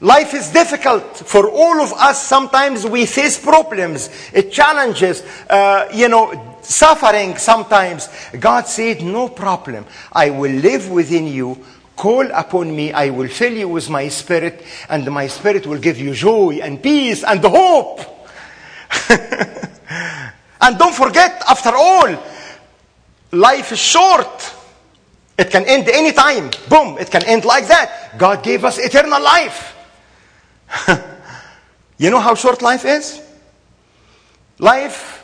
Life 0.00 0.32
is 0.32 0.50
difficult 0.50 1.16
for 1.16 1.48
all 1.48 1.80
of 1.80 1.92
us. 1.92 2.24
Sometimes 2.24 2.86
we 2.86 3.04
face 3.04 3.36
problems, 3.42 4.08
challenges, 4.50 5.22
uh, 5.50 5.88
you 5.92 6.08
know, 6.08 6.56
suffering 6.62 7.36
sometimes. 7.36 8.08
God 8.38 8.68
said, 8.68 9.02
No 9.02 9.28
problem. 9.28 9.86
I 10.12 10.30
will 10.30 10.52
live 10.52 10.88
within 10.88 11.26
you. 11.26 11.64
Call 11.98 12.30
upon 12.30 12.76
me. 12.76 12.92
I 12.92 13.10
will 13.10 13.26
fill 13.26 13.54
you 13.54 13.68
with 13.68 13.90
my 13.90 14.06
spirit, 14.06 14.62
and 14.88 15.10
my 15.10 15.26
spirit 15.26 15.66
will 15.66 15.80
give 15.80 15.98
you 15.98 16.14
joy 16.14 16.60
and 16.62 16.80
peace 16.80 17.24
and 17.24 17.40
hope. 17.42 17.98
and 20.60 20.78
don't 20.78 20.94
forget, 20.94 21.42
after 21.48 21.70
all, 21.74 22.16
life 23.32 23.72
is 23.72 23.80
short. 23.80 24.54
It 25.36 25.50
can 25.50 25.64
end 25.64 25.88
any 25.88 26.12
time. 26.12 26.50
Boom, 26.68 26.98
it 26.98 27.10
can 27.10 27.24
end 27.24 27.44
like 27.44 27.66
that. 27.66 28.16
God 28.16 28.44
gave 28.44 28.64
us 28.64 28.78
eternal 28.78 29.20
life. 29.20 29.74
you 31.98 32.10
know 32.10 32.20
how 32.20 32.36
short 32.36 32.62
life 32.62 32.84
is? 32.84 33.20
Life 34.60 35.17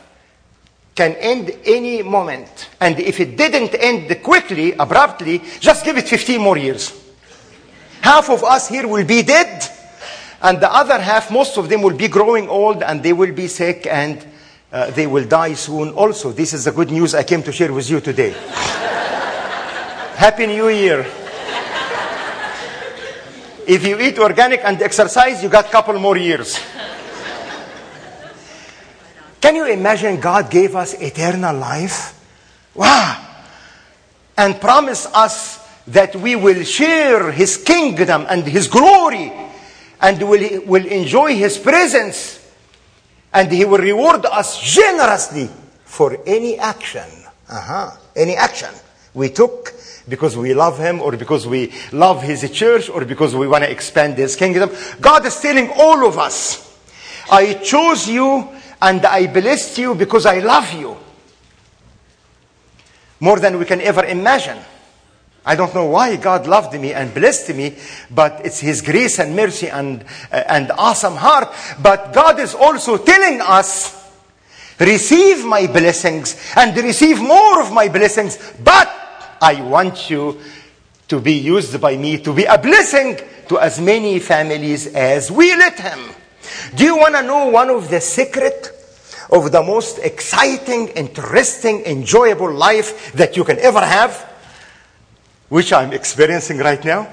can 0.95 1.13
end 1.15 1.51
any 1.65 2.01
moment. 2.01 2.69
And 2.79 2.97
if 2.99 3.19
it 3.19 3.35
didn't 3.37 3.75
end 3.75 4.23
quickly, 4.23 4.71
abruptly, 4.73 5.41
just 5.59 5.83
give 5.83 5.97
it 5.97 6.07
15 6.07 6.41
more 6.41 6.57
years. 6.57 6.93
Half 8.01 8.29
of 8.29 8.43
us 8.43 8.69
here 8.69 8.87
will 8.87 9.05
be 9.05 9.21
dead, 9.23 9.69
and 10.41 10.61
the 10.61 10.71
other 10.71 10.99
half, 10.99 11.31
most 11.31 11.57
of 11.57 11.69
them 11.69 11.81
will 11.81 11.95
be 11.97 12.07
growing 12.07 12.47
old 12.47 12.83
and 12.83 13.01
they 13.01 13.13
will 13.13 13.33
be 13.33 13.47
sick 13.47 13.87
and 13.87 14.25
uh, 14.71 14.91
they 14.91 15.07
will 15.07 15.25
die 15.25 15.53
soon 15.53 15.89
also. 15.93 16.31
This 16.31 16.53
is 16.53 16.65
the 16.65 16.71
good 16.71 16.91
news 16.91 17.15
I 17.15 17.23
came 17.23 17.41
to 17.43 17.51
share 17.51 17.73
with 17.73 17.89
you 17.89 17.99
today. 17.99 18.29
Happy 20.15 20.45
New 20.45 20.69
Year. 20.69 21.05
If 23.67 23.83
you 23.83 23.99
eat 23.99 24.19
organic 24.19 24.61
and 24.63 24.79
exercise, 24.81 25.41
you 25.41 25.49
got 25.49 25.65
a 25.65 25.69
couple 25.69 25.97
more 25.97 26.17
years. 26.17 26.59
Can 29.45 29.57
you 29.57 29.67
imagine 29.67 30.19
God 30.19 30.49
gave 30.49 30.75
us 30.75 30.95
eternal 30.95 31.55
life? 31.55 32.19
Wow. 32.73 33.23
And 34.35 34.59
promised 34.59 35.05
us 35.13 35.63
that 35.85 36.15
we 36.15 36.35
will 36.35 36.63
share 36.63 37.31
His 37.31 37.55
kingdom 37.55 38.25
and 38.27 38.43
His 38.43 38.67
glory 38.67 39.31
and 40.01 40.19
will, 40.19 40.63
will 40.65 40.87
enjoy 40.87 41.35
His 41.35 41.59
presence 41.59 42.43
and 43.31 43.51
He 43.51 43.65
will 43.65 43.77
reward 43.77 44.25
us 44.25 44.59
generously 44.59 45.47
for 45.83 46.17
any 46.25 46.57
action. 46.57 47.07
Uh-huh. 47.47 47.91
Any 48.15 48.35
action 48.35 48.73
we 49.13 49.29
took 49.29 49.75
because 50.09 50.35
we 50.35 50.55
love 50.55 50.79
Him 50.79 51.01
or 51.01 51.15
because 51.15 51.45
we 51.45 51.71
love 51.91 52.23
His 52.23 52.49
church 52.49 52.89
or 52.89 53.05
because 53.05 53.35
we 53.35 53.47
want 53.47 53.63
to 53.63 53.69
expand 53.69 54.17
His 54.17 54.35
kingdom. 54.35 54.71
God 54.99 55.23
is 55.23 55.39
telling 55.39 55.69
all 55.69 56.07
of 56.07 56.17
us, 56.17 56.65
I 57.29 57.53
chose 57.53 58.09
you 58.09 58.54
and 58.85 59.03
I 59.03 59.25
blessed 59.25 59.79
you 59.79 59.95
because 59.95 60.27
I 60.27 60.39
love 60.39 60.71
you. 60.73 60.95
More 63.19 63.39
than 63.39 63.57
we 63.57 63.65
can 63.65 63.81
ever 63.81 64.05
imagine. 64.05 64.59
I 65.43 65.55
don't 65.55 65.73
know 65.73 65.87
why 65.87 66.15
God 66.17 66.45
loved 66.45 66.79
me 66.79 66.93
and 66.93 67.11
blessed 67.11 67.55
me, 67.55 67.77
but 68.11 68.45
it's 68.45 68.59
His 68.59 68.83
grace 68.83 69.17
and 69.17 69.35
mercy 69.35 69.69
and, 69.69 70.03
uh, 70.31 70.43
and 70.47 70.71
awesome 70.71 71.15
heart. 71.15 71.51
But 71.81 72.13
God 72.13 72.39
is 72.39 72.53
also 72.53 72.97
telling 72.97 73.41
us, 73.41 74.05
receive 74.79 75.43
my 75.45 75.65
blessings 75.65 76.53
and 76.55 76.77
receive 76.77 77.19
more 77.19 77.61
of 77.63 77.71
my 77.71 77.87
blessings, 77.87 78.37
but 78.63 78.87
I 79.41 79.61
want 79.63 80.11
you 80.11 80.39
to 81.07 81.19
be 81.19 81.33
used 81.33 81.81
by 81.81 81.97
me 81.97 82.19
to 82.19 82.33
be 82.33 82.45
a 82.45 82.57
blessing 82.59 83.17
to 83.49 83.57
as 83.57 83.79
many 83.81 84.19
families 84.19 84.87
as 84.93 85.31
we 85.31 85.55
let 85.55 85.79
Him. 85.79 85.99
Do 86.75 86.83
you 86.83 86.97
want 86.97 87.15
to 87.15 87.23
know 87.23 87.47
one 87.47 87.71
of 87.71 87.89
the 87.89 88.01
secret 88.01 88.74
of 89.31 89.51
the 89.51 89.63
most 89.63 89.99
exciting, 89.99 90.89
interesting, 90.89 91.83
enjoyable 91.85 92.53
life 92.53 93.13
that 93.13 93.35
you 93.35 93.43
can 93.43 93.59
ever 93.59 93.81
have? 93.81 94.31
Which 95.49 95.73
I'm 95.73 95.93
experiencing 95.93 96.57
right 96.57 96.83
now. 96.83 97.07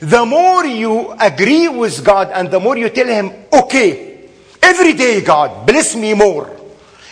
The 0.00 0.24
more 0.24 0.64
you 0.64 1.10
agree 1.12 1.68
with 1.68 2.04
God 2.04 2.30
and 2.32 2.50
the 2.50 2.60
more 2.60 2.76
you 2.76 2.88
tell 2.88 3.06
Him, 3.06 3.32
okay, 3.52 4.28
every 4.62 4.92
day, 4.92 5.20
God, 5.22 5.66
bless 5.66 5.96
me 5.96 6.14
more. 6.14 6.56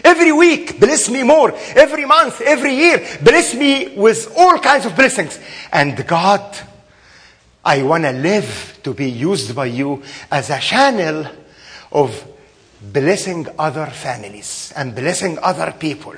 Every 0.04 0.30
week, 0.30 0.78
bless 0.78 1.08
me 1.08 1.24
more. 1.24 1.52
Every 1.74 2.04
month, 2.04 2.40
every 2.40 2.74
year, 2.74 3.04
bless 3.22 3.54
me 3.54 3.96
with 3.96 4.32
all 4.36 4.58
kinds 4.58 4.86
of 4.86 4.94
blessings. 4.94 5.40
And 5.72 6.06
God, 6.06 6.56
I 7.64 7.82
want 7.82 8.04
to 8.04 8.12
live 8.12 8.78
to 8.84 8.94
be 8.94 9.10
used 9.10 9.56
by 9.56 9.66
you 9.66 10.00
as 10.30 10.50
a 10.50 10.60
channel 10.60 11.26
of 11.90 12.24
blessing 12.80 13.46
other 13.58 13.86
families 13.86 14.72
and 14.76 14.94
blessing 14.94 15.38
other 15.42 15.72
people. 15.72 16.14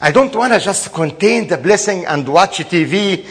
I 0.00 0.10
don't 0.10 0.34
want 0.34 0.52
to 0.52 0.58
just 0.58 0.92
contain 0.92 1.46
the 1.46 1.58
blessing 1.58 2.04
and 2.04 2.26
watch 2.28 2.58
TV 2.58 3.24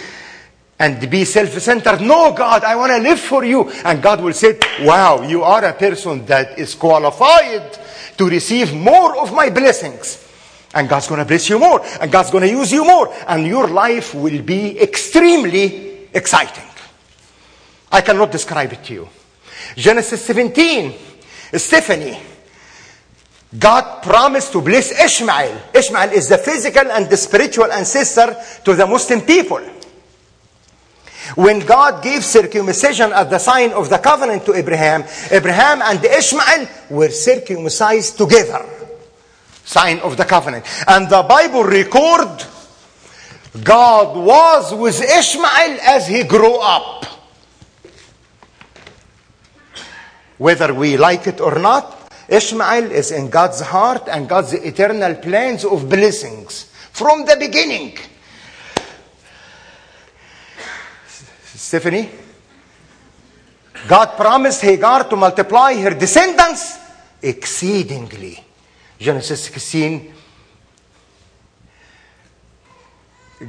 and 0.79 1.09
be 1.09 1.25
self-centered. 1.25 2.01
No, 2.01 2.33
God, 2.33 2.63
I 2.63 2.75
want 2.75 2.91
to 2.91 2.97
live 2.97 3.19
for 3.19 3.43
you. 3.43 3.69
And 3.69 4.01
God 4.01 4.21
will 4.21 4.33
say, 4.33 4.57
wow, 4.81 5.21
you 5.21 5.43
are 5.43 5.63
a 5.63 5.73
person 5.73 6.25
that 6.25 6.57
is 6.57 6.73
qualified 6.73 7.77
to 8.17 8.29
receive 8.29 8.73
more 8.73 9.17
of 9.17 9.33
my 9.33 9.49
blessings. 9.49 10.27
And 10.73 10.87
God's 10.87 11.07
going 11.07 11.19
to 11.19 11.25
bless 11.25 11.49
you 11.49 11.59
more. 11.59 11.85
And 11.99 12.11
God's 12.11 12.31
going 12.31 12.43
to 12.43 12.49
use 12.49 12.71
you 12.71 12.85
more. 12.85 13.13
And 13.27 13.45
your 13.45 13.67
life 13.67 14.15
will 14.15 14.41
be 14.41 14.79
extremely 14.79 16.07
exciting. 16.13 16.63
I 17.91 18.01
cannot 18.01 18.31
describe 18.31 18.71
it 18.71 18.83
to 18.85 18.93
you. 18.93 19.09
Genesis 19.75 20.23
17, 20.23 20.93
Stephanie. 21.55 22.19
God 23.57 24.01
promised 24.01 24.53
to 24.53 24.61
bless 24.61 24.91
Ishmael. 24.91 25.61
Ishmael 25.73 26.11
is 26.11 26.29
the 26.29 26.37
physical 26.37 26.89
and 26.89 27.09
the 27.09 27.17
spiritual 27.17 27.71
ancestor 27.71 28.35
to 28.63 28.73
the 28.73 28.87
Muslim 28.87 29.21
people. 29.21 29.61
When 31.35 31.59
God 31.59 32.03
gave 32.03 32.23
circumcision 32.23 33.11
as 33.13 33.29
the 33.29 33.39
sign 33.39 33.71
of 33.71 33.89
the 33.89 33.97
covenant 33.97 34.45
to 34.45 34.53
Abraham, 34.53 35.03
Abraham 35.29 35.81
and 35.81 36.03
Ishmael 36.03 36.67
were 36.89 37.09
circumcised 37.09 38.17
together. 38.17 38.65
Sign 39.63 39.99
of 39.99 40.17
the 40.17 40.25
covenant. 40.25 40.65
And 40.87 41.09
the 41.09 41.23
Bible 41.23 41.63
record 41.63 42.43
God 43.63 44.17
was 44.17 44.73
with 44.73 45.01
Ishmael 45.01 45.77
as 45.83 46.07
he 46.07 46.23
grew 46.23 46.55
up. 46.55 47.00
Whether 50.41 50.73
we 50.73 50.97
like 50.97 51.27
it 51.27 51.39
or 51.39 51.59
not, 51.59 52.11
Ishmael 52.27 52.91
is 52.91 53.11
in 53.11 53.29
God's 53.29 53.61
heart 53.61 54.07
and 54.07 54.27
God's 54.27 54.53
eternal 54.53 55.13
plans 55.13 55.63
of 55.63 55.87
blessings 55.87 56.63
from 56.91 57.27
the 57.27 57.35
beginning. 57.37 57.95
Stephanie, 61.45 62.09
God 63.87 64.17
promised 64.17 64.63
Hagar 64.63 65.03
to 65.09 65.15
multiply 65.15 65.75
her 65.75 65.91
descendants 65.91 66.79
exceedingly. 67.21 68.43
Genesis 68.97 69.43
16. 69.43 70.11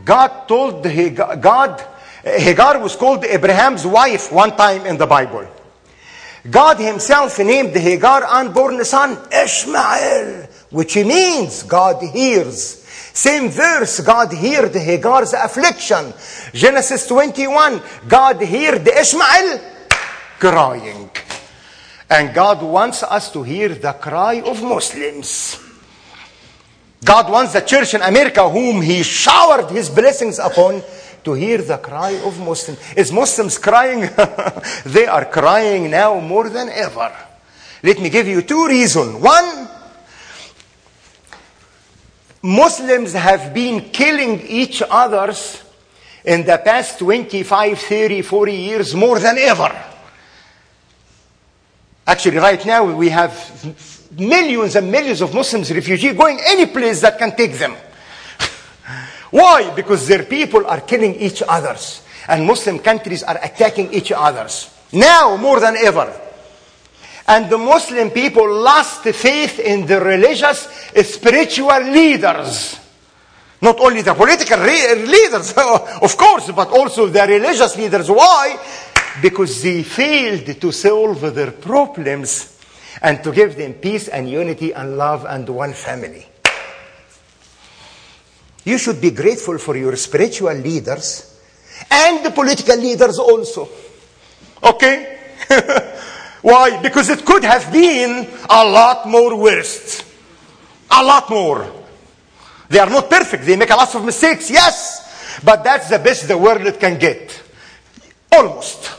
God 0.05 0.47
told 0.47 0.85
Hagar, 0.85 1.37
God, 1.37 1.83
Hagar 2.23 2.79
was 2.81 2.97
called 2.97 3.25
Abraham's 3.25 3.87
wife 3.87 4.31
one 4.31 4.55
time 4.55 4.85
in 4.85 4.99
the 4.99 5.07
Bible. 5.07 5.49
God 6.51 6.79
himself 6.79 7.39
named 7.39 7.77
Hagar 7.77 8.25
unborn 8.25 8.85
son 8.85 9.17
Ishmael, 9.33 10.49
which 10.71 10.97
means 10.97 11.63
God 11.63 12.03
hears. 12.03 12.83
Same 13.15 13.49
verse, 13.51 14.01
God 14.01 14.33
heard 14.33 14.75
Hagar's 14.75 15.35
affliction. 15.35 16.13
Genesis 16.53 17.07
21, 17.07 17.81
God 18.09 18.43
heard 18.43 18.89
Ishmael 18.89 19.61
crying. 20.39 21.11
And 22.11 22.35
God 22.35 22.63
wants 22.63 23.03
us 23.03 23.33
to 23.33 23.43
hear 23.43 23.69
the 23.69 23.93
cry 23.93 24.41
of 24.41 24.63
Muslims. 24.63 25.59
God 27.05 27.31
wants 27.31 27.53
the 27.53 27.61
church 27.61 27.95
in 27.95 28.03
America, 28.03 28.49
whom 28.49 28.83
He 28.83 29.03
showered 29.03 29.71
His 29.71 29.91
blessings 29.91 30.39
upon, 30.39 30.83
to 31.25 31.35
hear 31.35 31.59
the 31.59 31.79
cry 31.79 32.13
of 32.25 32.39
Muslims. 32.41 32.79
Is 32.97 33.13
Muslims 33.13 33.59
crying? 33.59 34.01
they 34.87 35.07
are 35.07 35.25
crying 35.27 35.91
now 35.91 36.21
more 36.21 36.49
than 36.49 36.69
ever. 36.69 37.13
Let 37.83 38.01
me 38.01 38.11
give 38.11 38.29
you 38.29 38.43
two 38.43 38.67
reasons. 38.69 39.21
One, 39.21 39.69
Muslims 42.43 43.13
have 43.13 43.55
been 43.55 43.91
killing 43.91 44.41
each 44.43 44.83
others 44.89 45.63
in 46.25 46.45
the 46.45 46.59
past 46.59 46.99
25, 46.99 47.79
30, 47.79 48.23
40 48.23 48.53
years 48.53 48.95
more 48.95 49.19
than 49.19 49.39
ever. 49.39 49.71
Actually, 52.07 52.39
right 52.39 52.65
now 52.67 52.85
we 52.85 53.09
have 53.09 53.33
millions 54.19 54.77
and 54.77 54.91
millions 54.91 55.21
of 55.21 55.35
Muslims 55.35 55.73
refugees 55.73 56.15
going 56.15 56.39
any 56.45 56.67
place 56.67 57.01
that 57.01 57.19
can 57.19 57.35
take 57.37 57.53
them. 57.55 57.75
Why? 59.33 59.75
Because 59.75 60.07
their 60.07 60.25
people 60.25 60.67
are 60.67 60.83
killing 60.83 61.15
each 61.17 61.43
others. 61.49 62.03
And 62.29 62.47
Muslim 62.47 62.79
countries 62.79 63.23
are 63.23 63.39
attacking 63.43 63.93
each 63.93 64.13
others. 64.13 64.71
Now 64.93 65.37
more 65.39 65.59
than 65.59 65.75
ever. 65.77 66.13
And 67.27 67.49
the 67.49 67.57
Muslim 67.57 68.11
people 68.11 68.47
lost 68.61 69.05
faith 69.05 69.59
in 69.59 69.87
the 69.87 70.01
religious, 70.01 70.69
spiritual 71.03 71.81
leaders. 71.81 72.79
Not 73.63 73.81
only 73.81 74.03
the 74.03 74.13
political 74.13 74.59
re- 74.59 75.07
leaders, 75.07 75.55
of 76.03 76.17
course, 76.17 76.51
but 76.51 76.69
also 76.69 77.07
the 77.07 77.27
religious 77.27 77.77
leaders. 77.77 78.11
Why? 78.11 78.59
Because 79.23 79.63
they 79.63 79.83
failed 79.83 80.61
to 80.61 80.73
solve 80.73 81.35
their 81.35 81.53
problems 81.53 82.61
and 83.01 83.25
to 83.25 83.33
give 83.33 83.57
them 83.57 83.75
peace 83.75 84.09
and 84.09 84.29
unity 84.29 84.73
and 84.73 84.99
love 84.99 85.25
and 85.25 85.49
one 85.49 85.73
family. 85.73 86.27
You 88.65 88.79
should 88.79 89.01
be 89.01 89.11
grateful 89.11 89.59
for 89.59 89.77
your 89.77 89.97
spiritual 89.97 90.55
leaders 90.55 91.41
and 91.91 92.25
the 92.25 92.31
political 92.31 92.77
leaders 92.77 93.19
also. 93.19 93.69
Okay? 94.63 95.19
Why? 96.43 96.81
Because 96.81 97.09
it 97.11 97.25
could 97.25 97.45
have 97.45 97.73
been 97.73 98.29
a 98.49 98.65
lot 98.65 99.09
more 99.09 99.37
worse. 99.37 100.03
A 100.91 101.03
lot 101.03 101.29
more. 101.31 101.67
They 102.69 102.79
are 102.79 102.91
not 102.91 103.11
perfect. 103.11 103.45
They 103.45 103.57
make 103.57 103.71
a 103.71 103.77
lot 103.77 103.95
of 103.95 104.05
mistakes, 104.05 104.51
yes. 104.51 105.41
But 105.45 105.65
that's 105.65 105.89
the 105.89 105.99
best 105.99 106.29
the 106.29 106.39
world 106.39 106.79
can 106.79 106.99
get. 106.99 107.43
Almost. 108.31 108.99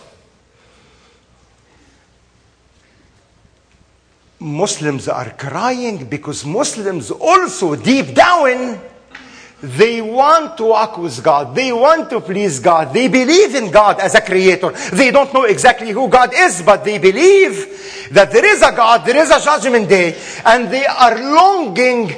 Muslims 4.39 5.07
are 5.07 5.31
crying 5.31 6.05
because 6.09 6.45
Muslims 6.45 7.11
also 7.11 7.75
deep 7.75 8.13
down 8.13 8.79
they 9.63 10.01
want 10.01 10.57
to 10.57 10.65
walk 10.65 10.97
with 10.97 11.23
God. 11.23 11.55
They 11.55 11.71
want 11.71 12.09
to 12.09 12.19
please 12.19 12.59
God. 12.59 12.93
They 12.93 13.07
believe 13.07 13.55
in 13.55 13.71
God 13.71 13.97
as 14.01 14.13
a 14.13 14.19
creator. 14.19 14.71
They 14.91 15.09
don't 15.09 15.33
know 15.33 15.45
exactly 15.45 15.91
who 15.91 16.09
God 16.09 16.31
is, 16.35 16.61
but 16.61 16.83
they 16.83 16.97
believe 16.97 18.09
that 18.11 18.29
there 18.29 18.45
is 18.45 18.61
a 18.61 18.73
God, 18.73 19.05
there 19.05 19.15
is 19.15 19.31
a 19.31 19.39
judgment 19.39 19.87
day, 19.87 20.19
and 20.43 20.69
they 20.69 20.85
are 20.85 21.17
longing 21.17 22.13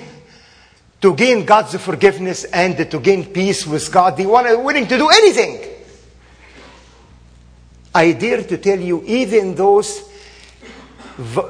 to 1.02 1.14
gain 1.14 1.46
God's 1.46 1.76
forgiveness 1.80 2.46
and 2.46 2.90
to 2.90 3.00
gain 3.00 3.26
peace 3.26 3.68
with 3.68 3.92
God. 3.92 4.18
They 4.18 4.26
want, 4.26 4.48
willing 4.64 4.88
to 4.88 4.98
do 4.98 5.08
anything. 5.08 5.60
I 7.94 8.14
dare 8.14 8.42
to 8.42 8.58
tell 8.58 8.80
you, 8.80 9.04
even 9.06 9.54
those 9.54 10.10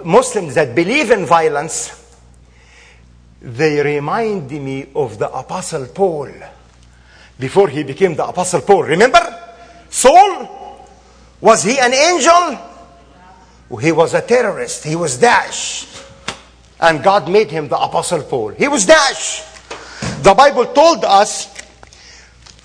Muslims 0.03 0.55
that 0.55 0.75
believe 0.75 1.09
in 1.11 1.25
violence, 1.25 2.04
they 3.45 3.79
remind 3.79 4.49
me 4.49 4.87
of 4.95 5.19
the 5.19 5.31
Apostle 5.31 5.85
Paul 5.85 6.31
before 7.37 7.69
he 7.69 7.83
became 7.83 8.15
the 8.15 8.25
Apostle 8.25 8.61
Paul. 8.61 8.83
Remember? 8.83 9.21
Saul? 9.87 10.87
Was 11.39 11.61
he 11.63 11.77
an 11.77 11.93
angel? 11.93 12.59
He 13.79 13.91
was 13.91 14.15
a 14.15 14.21
terrorist. 14.21 14.83
He 14.83 14.95
was 14.95 15.19
Daesh. 15.19 15.91
And 16.79 17.03
God 17.03 17.29
made 17.29 17.51
him 17.51 17.67
the 17.67 17.77
Apostle 17.77 18.23
Paul. 18.23 18.49
He 18.49 18.67
was 18.67 18.87
Daesh. 18.87 20.23
The 20.23 20.33
Bible 20.33 20.65
told 20.73 21.05
us 21.05 21.53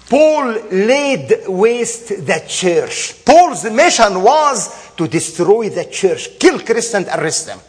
Paul 0.08 0.62
laid 0.70 1.46
waste 1.46 2.26
the 2.26 2.42
church. 2.48 3.22
Paul's 3.22 3.64
mission 3.64 4.22
was 4.22 4.92
to 4.96 5.06
destroy 5.06 5.68
the 5.68 5.84
church, 5.84 6.38
kill 6.38 6.58
Christians, 6.60 7.06
arrest 7.08 7.46
them. 7.46 7.60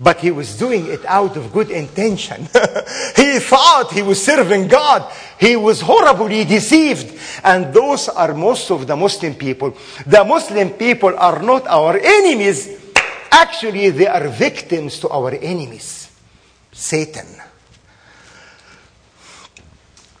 But 0.00 0.18
he 0.18 0.30
was 0.30 0.58
doing 0.58 0.86
it 0.86 1.04
out 1.06 1.36
of 1.36 1.52
good 1.52 1.70
intention. 1.70 2.42
he 3.16 3.38
thought 3.38 3.92
he 3.92 4.02
was 4.02 4.22
serving 4.22 4.68
God. 4.68 5.10
He 5.38 5.54
was 5.54 5.80
horribly 5.80 6.44
deceived. 6.44 7.16
And 7.44 7.72
those 7.72 8.08
are 8.08 8.34
most 8.34 8.70
of 8.70 8.86
the 8.86 8.96
Muslim 8.96 9.34
people. 9.34 9.76
The 10.06 10.24
Muslim 10.24 10.70
people 10.70 11.16
are 11.16 11.40
not 11.40 11.66
our 11.68 11.96
enemies. 11.96 12.80
Actually, 13.30 13.90
they 13.90 14.08
are 14.08 14.28
victims 14.28 14.98
to 15.00 15.08
our 15.08 15.30
enemies. 15.30 16.10
Satan. 16.72 17.26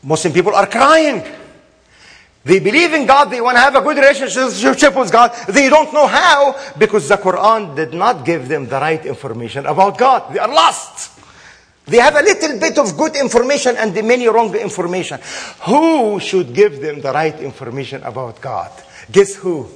Muslim 0.02 0.32
people 0.32 0.54
are 0.54 0.66
crying. 0.66 1.22
They 2.44 2.60
believe 2.60 2.92
in 2.92 3.06
God. 3.06 3.30
They 3.30 3.40
want 3.40 3.56
to 3.56 3.60
have 3.60 3.74
a 3.74 3.80
good 3.80 3.96
relationship 3.96 4.94
with 4.94 5.10
God. 5.10 5.32
They 5.48 5.70
don't 5.70 5.92
know 5.94 6.06
how 6.06 6.60
because 6.78 7.08
the 7.08 7.16
Quran 7.16 7.74
did 7.74 7.94
not 7.94 8.24
give 8.24 8.48
them 8.48 8.66
the 8.66 8.78
right 8.78 9.04
information 9.04 9.64
about 9.64 9.96
God. 9.96 10.32
They 10.32 10.38
are 10.38 10.48
lost. 10.48 11.18
They 11.86 11.98
have 11.98 12.16
a 12.16 12.22
little 12.22 12.58
bit 12.58 12.78
of 12.78 12.96
good 12.96 13.16
information 13.16 13.76
and 13.76 13.94
many 14.06 14.28
wrong 14.28 14.54
information. 14.54 15.20
Who 15.62 16.20
should 16.20 16.54
give 16.54 16.80
them 16.80 17.00
the 17.00 17.12
right 17.12 17.38
information 17.40 18.02
about 18.02 18.40
God? 18.40 18.70
Guess 19.10 19.36
who? 19.36 19.68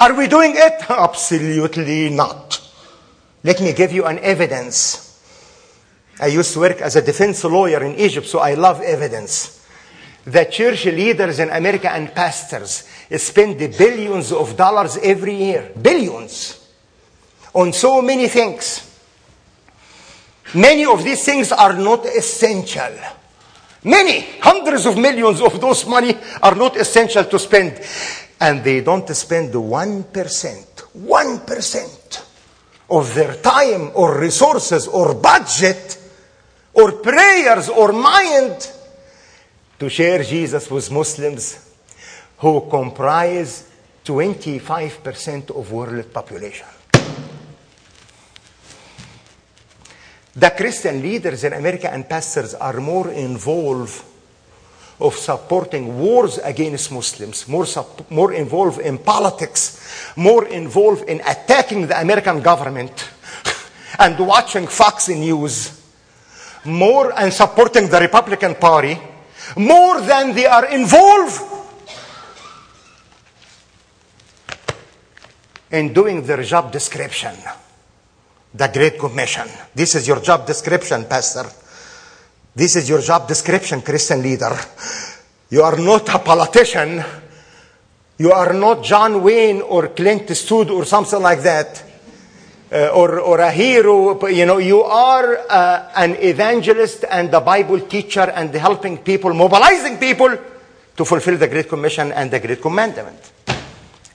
Are 0.00 0.14
we 0.14 0.26
doing 0.28 0.54
it? 0.56 0.84
Absolutely 0.90 2.10
not. 2.10 2.60
Let 3.44 3.60
me 3.60 3.72
give 3.72 3.92
you 3.92 4.04
an 4.06 4.18
evidence. 4.18 5.09
I 6.20 6.26
used 6.26 6.52
to 6.52 6.60
work 6.60 6.82
as 6.82 6.96
a 6.96 7.02
defense 7.02 7.42
lawyer 7.44 7.82
in 7.82 7.94
Egypt, 7.94 8.26
so 8.26 8.40
I 8.40 8.52
love 8.52 8.82
evidence. 8.82 9.66
The 10.24 10.44
church 10.44 10.84
leaders 10.84 11.38
in 11.38 11.48
America 11.48 11.90
and 11.90 12.14
pastors 12.14 12.86
spend 13.16 13.58
billions 13.78 14.30
of 14.30 14.54
dollars 14.54 14.98
every 14.98 15.34
year, 15.34 15.72
billions, 15.80 16.68
on 17.54 17.72
so 17.72 18.02
many 18.02 18.28
things. 18.28 18.86
Many 20.54 20.84
of 20.84 21.02
these 21.02 21.24
things 21.24 21.52
are 21.52 21.72
not 21.72 22.04
essential. 22.04 22.92
Many, 23.82 24.26
hundreds 24.40 24.84
of 24.84 24.98
millions 24.98 25.40
of 25.40 25.58
those 25.58 25.86
money 25.86 26.14
are 26.42 26.54
not 26.54 26.76
essential 26.76 27.24
to 27.24 27.38
spend. 27.38 27.80
And 28.38 28.62
they 28.62 28.82
don't 28.82 29.08
spend 29.08 29.54
1%, 29.54 30.04
1% 30.12 32.22
of 32.90 33.14
their 33.14 33.36
time 33.36 33.92
or 33.94 34.20
resources 34.20 34.86
or 34.86 35.14
budget 35.14 35.96
or 36.80 36.92
prayers 36.92 37.68
or 37.68 37.92
mind 37.92 38.72
to 39.78 39.88
share 39.88 40.22
Jesus 40.22 40.70
with 40.70 40.90
Muslims 40.90 41.74
who 42.38 42.68
comprise 42.68 43.68
25% 44.04 45.50
of 45.50 45.70
world 45.72 46.12
population. 46.12 46.66
The 50.34 50.50
Christian 50.50 51.02
leaders 51.02 51.44
in 51.44 51.52
America 51.52 51.92
and 51.92 52.08
pastors 52.08 52.54
are 52.54 52.80
more 52.80 53.10
involved 53.10 54.04
of 55.00 55.14
supporting 55.14 55.98
wars 55.98 56.38
against 56.38 56.92
Muslims, 56.92 57.48
more, 57.48 57.66
more 58.10 58.32
involved 58.32 58.80
in 58.80 58.98
politics, 58.98 60.12
more 60.16 60.46
involved 60.46 61.08
in 61.08 61.20
attacking 61.20 61.86
the 61.86 62.00
American 62.00 62.40
government 62.40 63.10
and 63.98 64.18
watching 64.18 64.66
Fox 64.66 65.08
News 65.08 65.79
more 66.64 67.18
and 67.18 67.32
supporting 67.32 67.88
the 67.88 67.98
Republican 68.00 68.54
Party 68.54 68.98
more 69.56 70.00
than 70.00 70.34
they 70.34 70.46
are 70.46 70.66
involved 70.66 71.40
in 75.70 75.92
doing 75.92 76.22
their 76.26 76.42
job 76.42 76.72
description. 76.72 77.34
The 78.52 78.66
Great 78.68 78.98
Commission. 78.98 79.46
This 79.74 79.94
is 79.94 80.08
your 80.08 80.20
job 80.20 80.46
description, 80.46 81.04
Pastor. 81.04 81.46
This 82.54 82.74
is 82.76 82.88
your 82.88 83.00
job 83.00 83.28
description, 83.28 83.80
Christian 83.80 84.22
leader. 84.22 84.58
You 85.50 85.62
are 85.62 85.78
not 85.78 86.08
a 86.14 86.18
politician. 86.18 87.02
You 88.18 88.32
are 88.32 88.52
not 88.52 88.82
John 88.82 89.22
Wayne 89.22 89.62
or 89.62 89.88
Clint 89.88 90.30
Eastwood 90.30 90.70
or 90.70 90.84
something 90.84 91.22
like 91.22 91.42
that 91.42 91.89
uh, 92.72 92.88
or, 92.94 93.18
or 93.20 93.40
a 93.40 93.50
hero. 93.50 94.26
You 94.28 94.46
know, 94.46 94.58
you 94.58 94.82
are 94.82 95.38
uh, 95.48 95.90
an 95.96 96.16
evangelist 96.20 97.04
and 97.10 97.32
a 97.34 97.40
Bible 97.40 97.80
teacher 97.80 98.30
and 98.30 98.54
helping 98.54 98.98
people, 98.98 99.34
mobilizing 99.34 99.98
people 99.98 100.36
to 100.96 101.04
fulfill 101.04 101.36
the 101.36 101.48
Great 101.48 101.68
Commission 101.68 102.12
and 102.12 102.30
the 102.30 102.38
Great 102.38 102.62
Commandment. 102.62 103.32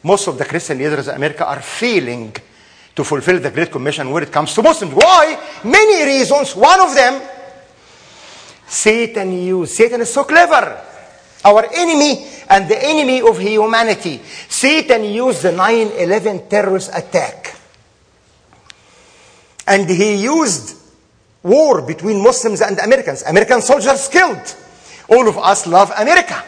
Most 0.04 0.28
of 0.28 0.38
the 0.38 0.46
Christian 0.46 0.78
leaders 0.78 1.08
in 1.08 1.16
America 1.16 1.46
are 1.46 1.62
failing 1.62 2.34
to 2.96 3.04
fulfill 3.04 3.40
the 3.40 3.52
Great 3.52 3.72
Commission 3.72 4.10
when 4.10 4.24
it 4.24 4.32
comes 4.32 4.54
to 4.54 4.62
Muslims. 4.62 4.94
Why? 4.94 5.38
Many 5.64 6.06
reasons. 6.06 6.56
One 6.56 6.80
of 6.80 6.96
them, 6.96 7.22
Satan 8.68 9.34
used. 9.34 9.74
Satan 9.74 10.02
is 10.02 10.14
so 10.14 10.24
clever. 10.24 10.82
Our 11.44 11.66
enemy 11.74 12.26
and 12.50 12.70
the 12.70 12.82
enemy 12.82 13.22
of 13.22 13.38
humanity. 13.38 14.22
Satan 14.48 15.04
used 15.04 15.44
the 15.44 15.52
9 15.52 15.92
11 15.92 16.48
terrorist 16.48 16.92
attack 16.94 17.55
And 19.68 19.90
he 19.90 20.16
used 20.16 20.78
war 21.44 21.82
between 21.82 22.22
Muslims 22.22 22.62
and 22.62 22.78
Americans. 22.80 23.24
American 23.24 23.62
soldiers 23.62 24.08
killed. 24.08 24.56
All 25.10 25.28
of 25.28 25.38
us 25.38 25.68
love 25.68 25.92
America 25.98 26.44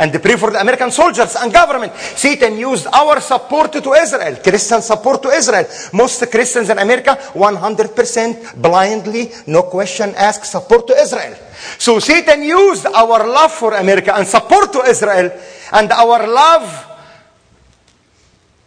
and 0.00 0.10
pray 0.22 0.36
for 0.36 0.50
the 0.50 0.58
American 0.58 0.90
soldiers 0.90 1.36
and 1.36 1.52
government. 1.52 1.92
Satan 1.94 2.56
used 2.56 2.86
our 2.86 3.20
support 3.20 3.72
to 3.72 3.92
Israel, 3.92 4.36
Christian 4.42 4.80
support 4.80 5.22
to 5.22 5.28
Israel. 5.28 5.66
Most 5.92 6.24
Christians 6.30 6.70
in 6.70 6.78
America, 6.78 7.16
100% 7.36 8.62
blindly, 8.62 9.30
no 9.46 9.64
question 9.64 10.14
asked, 10.16 10.46
support 10.46 10.86
to 10.86 10.94
Israel. 10.96 11.36
So 11.78 11.98
Satan 11.98 12.42
used 12.42 12.86
our 12.86 13.28
love 13.28 13.52
for 13.52 13.74
America 13.74 14.16
and 14.16 14.26
support 14.26 14.72
to 14.72 14.80
Israel 14.88 15.30
and 15.72 15.92
our 15.92 16.26
love 16.26 16.89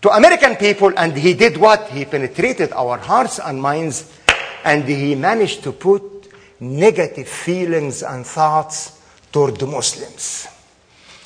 to 0.04 0.10
American 0.10 0.58
people, 0.58 0.92
and 0.98 1.16
he 1.16 1.34
did 1.34 1.56
what? 1.56 1.88
He 1.90 2.04
penetrated 2.04 2.74
our 2.74 2.98
hearts 2.98 3.40
and 3.40 3.62
minds, 3.62 4.12
and 4.66 4.84
he 4.84 5.16
managed 5.16 5.64
to 5.64 5.72
put 5.72 6.04
negative 6.60 7.28
feelings 7.28 8.04
and 8.04 8.26
thoughts 8.26 9.00
toward 9.32 9.56
the 9.56 9.66
Muslims. 9.66 10.46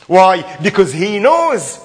Why? 0.05 0.57
Because 0.61 0.93
he 0.93 1.17
knows 1.17 1.79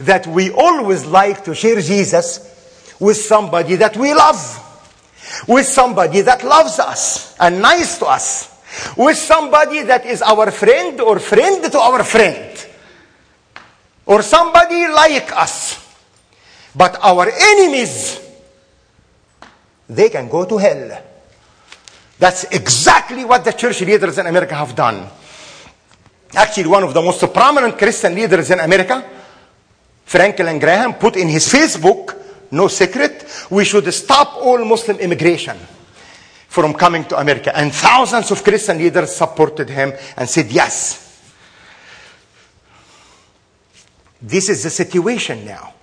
that 0.00 0.26
we 0.26 0.50
always 0.50 1.04
like 1.04 1.44
to 1.44 1.54
share 1.54 1.82
Jesus 1.82 2.96
with 2.98 3.18
somebody 3.18 3.76
that 3.76 3.98
we 3.98 4.14
love, 4.14 4.38
with 5.46 5.66
somebody 5.66 6.22
that 6.22 6.42
loves 6.42 6.78
us 6.78 7.36
and 7.38 7.60
nice 7.60 7.98
to 7.98 8.06
us, 8.06 8.58
with 8.96 9.18
somebody 9.18 9.82
that 9.82 10.06
is 10.06 10.22
our 10.22 10.50
friend 10.50 10.98
or 11.02 11.18
friend 11.18 11.70
to 11.70 11.78
our 11.78 12.02
friend, 12.02 12.66
or 14.06 14.22
somebody 14.22 14.88
like 14.88 15.30
us. 15.36 15.87
But 16.74 16.98
our 17.02 17.28
enemies, 17.28 18.20
they 19.88 20.08
can 20.10 20.28
go 20.28 20.44
to 20.44 20.58
hell. 20.58 21.02
That's 22.18 22.44
exactly 22.44 23.24
what 23.24 23.44
the 23.44 23.52
church 23.52 23.80
leaders 23.80 24.18
in 24.18 24.26
America 24.26 24.54
have 24.54 24.74
done. 24.74 25.08
Actually, 26.34 26.68
one 26.68 26.82
of 26.84 26.92
the 26.92 27.00
most 27.00 27.32
prominent 27.32 27.78
Christian 27.78 28.14
leaders 28.14 28.50
in 28.50 28.60
America, 28.60 29.04
Franklin 30.04 30.58
Graham, 30.58 30.94
put 30.94 31.16
in 31.16 31.28
his 31.28 31.46
Facebook, 31.46 32.16
no 32.50 32.68
secret, 32.68 33.24
we 33.50 33.64
should 33.64 33.92
stop 33.94 34.36
all 34.36 34.62
Muslim 34.64 34.98
immigration 34.98 35.56
from 36.48 36.74
coming 36.74 37.04
to 37.04 37.18
America. 37.18 37.56
And 37.56 37.72
thousands 37.72 38.30
of 38.30 38.42
Christian 38.42 38.78
leaders 38.78 39.14
supported 39.14 39.70
him 39.70 39.92
and 40.16 40.28
said 40.28 40.50
yes. 40.50 41.06
This 44.20 44.48
is 44.48 44.64
the 44.64 44.70
situation 44.70 45.44
now. 45.44 45.74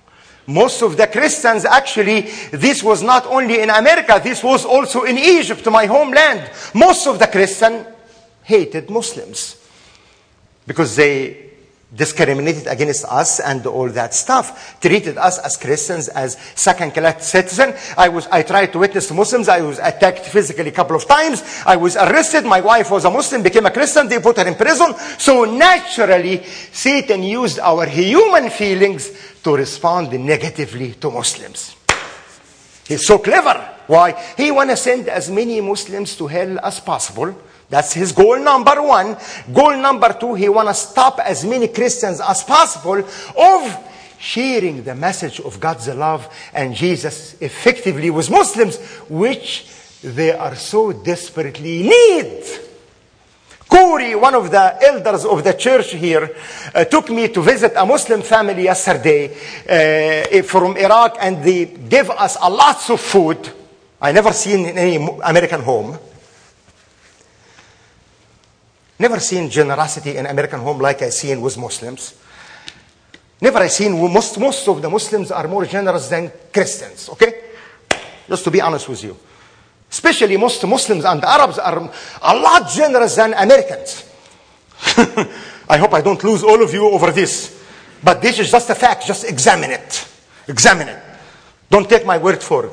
Most 0.46 0.82
of 0.82 0.96
the 0.96 1.06
Christians 1.08 1.64
actually, 1.64 2.22
this 2.52 2.82
was 2.82 3.02
not 3.02 3.26
only 3.26 3.60
in 3.60 3.70
America, 3.70 4.20
this 4.22 4.42
was 4.42 4.64
also 4.64 5.02
in 5.02 5.18
Egypt, 5.18 5.66
my 5.66 5.86
homeland. 5.86 6.50
Most 6.74 7.06
of 7.06 7.18
the 7.18 7.26
Christians 7.26 7.86
hated 8.44 8.88
Muslims 8.88 9.56
because 10.66 10.94
they 10.96 11.46
discriminated 11.94 12.66
against 12.66 13.04
us 13.06 13.40
and 13.40 13.64
all 13.66 13.88
that 13.88 14.12
stuff, 14.12 14.80
treated 14.80 15.16
us 15.16 15.38
as 15.38 15.56
Christians 15.56 16.08
as 16.08 16.36
second-class 16.54 17.26
citizens. 17.26 17.74
I 17.96 18.08
was, 18.08 18.26
I 18.26 18.42
tried 18.42 18.72
to 18.72 18.80
witness 18.80 19.10
Muslims. 19.12 19.48
I 19.48 19.60
was 19.62 19.78
attacked 19.78 20.26
physically 20.26 20.68
a 20.68 20.72
couple 20.72 20.96
of 20.96 21.06
times. 21.06 21.42
I 21.64 21.76
was 21.76 21.96
arrested. 21.96 22.44
My 22.44 22.60
wife 22.60 22.90
was 22.90 23.04
a 23.04 23.10
Muslim, 23.10 23.42
became 23.42 23.66
a 23.66 23.70
Christian. 23.70 24.08
They 24.08 24.18
put 24.18 24.36
her 24.36 24.46
in 24.46 24.56
prison. 24.56 24.94
So 25.18 25.44
naturally, 25.44 26.44
Satan 26.44 27.22
used 27.22 27.60
our 27.60 27.86
human 27.86 28.50
feelings 28.50 29.10
to 29.46 29.54
respond 29.54 30.10
negatively 30.18 30.94
to 30.94 31.08
Muslims. 31.08 31.76
He's 32.84 33.06
so 33.06 33.18
clever. 33.18 33.76
Why? 33.86 34.10
He 34.36 34.50
want 34.50 34.70
to 34.70 34.76
send 34.76 35.08
as 35.08 35.30
many 35.30 35.60
Muslims 35.60 36.16
to 36.16 36.26
hell 36.26 36.58
as 36.58 36.80
possible. 36.80 37.32
That's 37.70 37.92
his 37.92 38.10
goal 38.10 38.40
number 38.40 38.82
one. 38.82 39.16
Goal 39.54 39.76
number 39.76 40.16
two, 40.18 40.34
he 40.34 40.48
want 40.48 40.66
to 40.66 40.74
stop 40.74 41.20
as 41.20 41.44
many 41.44 41.68
Christians 41.68 42.20
as 42.20 42.42
possible 42.42 43.04
of 43.38 43.78
sharing 44.18 44.82
the 44.82 44.96
message 44.96 45.38
of 45.38 45.60
God's 45.60 45.86
love 45.94 46.28
and 46.52 46.74
Jesus 46.74 47.40
effectively 47.40 48.10
with 48.10 48.28
Muslims, 48.28 48.78
which 49.08 49.68
they 50.02 50.32
are 50.32 50.56
so 50.56 50.90
desperately 50.92 51.84
need. 51.84 52.42
Corey, 53.68 54.14
one 54.14 54.34
of 54.34 54.50
the 54.50 54.78
elders 54.86 55.24
of 55.24 55.42
the 55.42 55.52
church 55.54 55.92
here, 55.92 56.34
uh, 56.74 56.84
took 56.84 57.10
me 57.10 57.28
to 57.28 57.42
visit 57.42 57.72
a 57.76 57.84
Muslim 57.84 58.22
family 58.22 58.64
yesterday 58.64 59.30
uh, 59.68 60.42
from 60.42 60.76
Iraq, 60.76 61.16
and 61.20 61.42
they 61.42 61.66
gave 61.66 62.10
us 62.10 62.36
a 62.40 62.48
lots 62.48 62.90
of 62.90 63.00
food. 63.00 63.52
I 64.00 64.12
never 64.12 64.32
seen 64.32 64.66
in 64.66 64.78
any 64.78 64.96
American 65.24 65.62
home. 65.62 65.98
Never 68.98 69.20
seen 69.20 69.50
generosity 69.50 70.16
in 70.16 70.26
American 70.26 70.60
home 70.60 70.78
like 70.78 71.02
I 71.02 71.10
seen 71.10 71.40
with 71.40 71.58
Muslims. 71.58 72.14
Never 73.40 73.58
I 73.58 73.68
seen 73.68 73.92
most, 74.12 74.38
most 74.38 74.66
of 74.68 74.80
the 74.80 74.88
Muslims 74.88 75.30
are 75.30 75.46
more 75.46 75.66
generous 75.66 76.08
than 76.08 76.32
Christians, 76.52 77.10
okay? 77.10 77.42
Just 78.28 78.44
to 78.44 78.50
be 78.50 78.60
honest 78.60 78.88
with 78.88 79.04
you. 79.04 79.16
Especially 79.96 80.36
most 80.36 80.62
Muslims 80.66 81.06
and 81.06 81.24
Arabs 81.24 81.58
are 81.58 81.90
a 82.20 82.36
lot 82.36 82.68
generous 82.68 83.16
than 83.16 83.32
Americans. 83.32 84.04
I 85.70 85.78
hope 85.78 85.94
I 85.94 86.02
don't 86.02 86.22
lose 86.22 86.44
all 86.44 86.62
of 86.62 86.70
you 86.74 86.86
over 86.90 87.10
this. 87.10 87.64
But 88.04 88.20
this 88.20 88.38
is 88.38 88.50
just 88.50 88.68
a 88.68 88.74
fact. 88.74 89.06
Just 89.06 89.24
examine 89.24 89.70
it. 89.70 90.06
Examine 90.48 90.88
it. 90.88 91.02
Don't 91.70 91.88
take 91.88 92.04
my 92.04 92.18
word 92.18 92.42
for 92.42 92.66
it. 92.66 92.72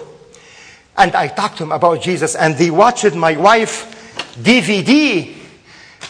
And 0.97 1.15
I 1.15 1.29
talked 1.29 1.59
to 1.59 1.63
him 1.63 1.71
about 1.71 2.01
Jesus, 2.01 2.35
and 2.35 2.57
they 2.57 2.69
watched 2.69 3.15
my 3.15 3.37
wife 3.37 4.35
DVD 4.37 5.33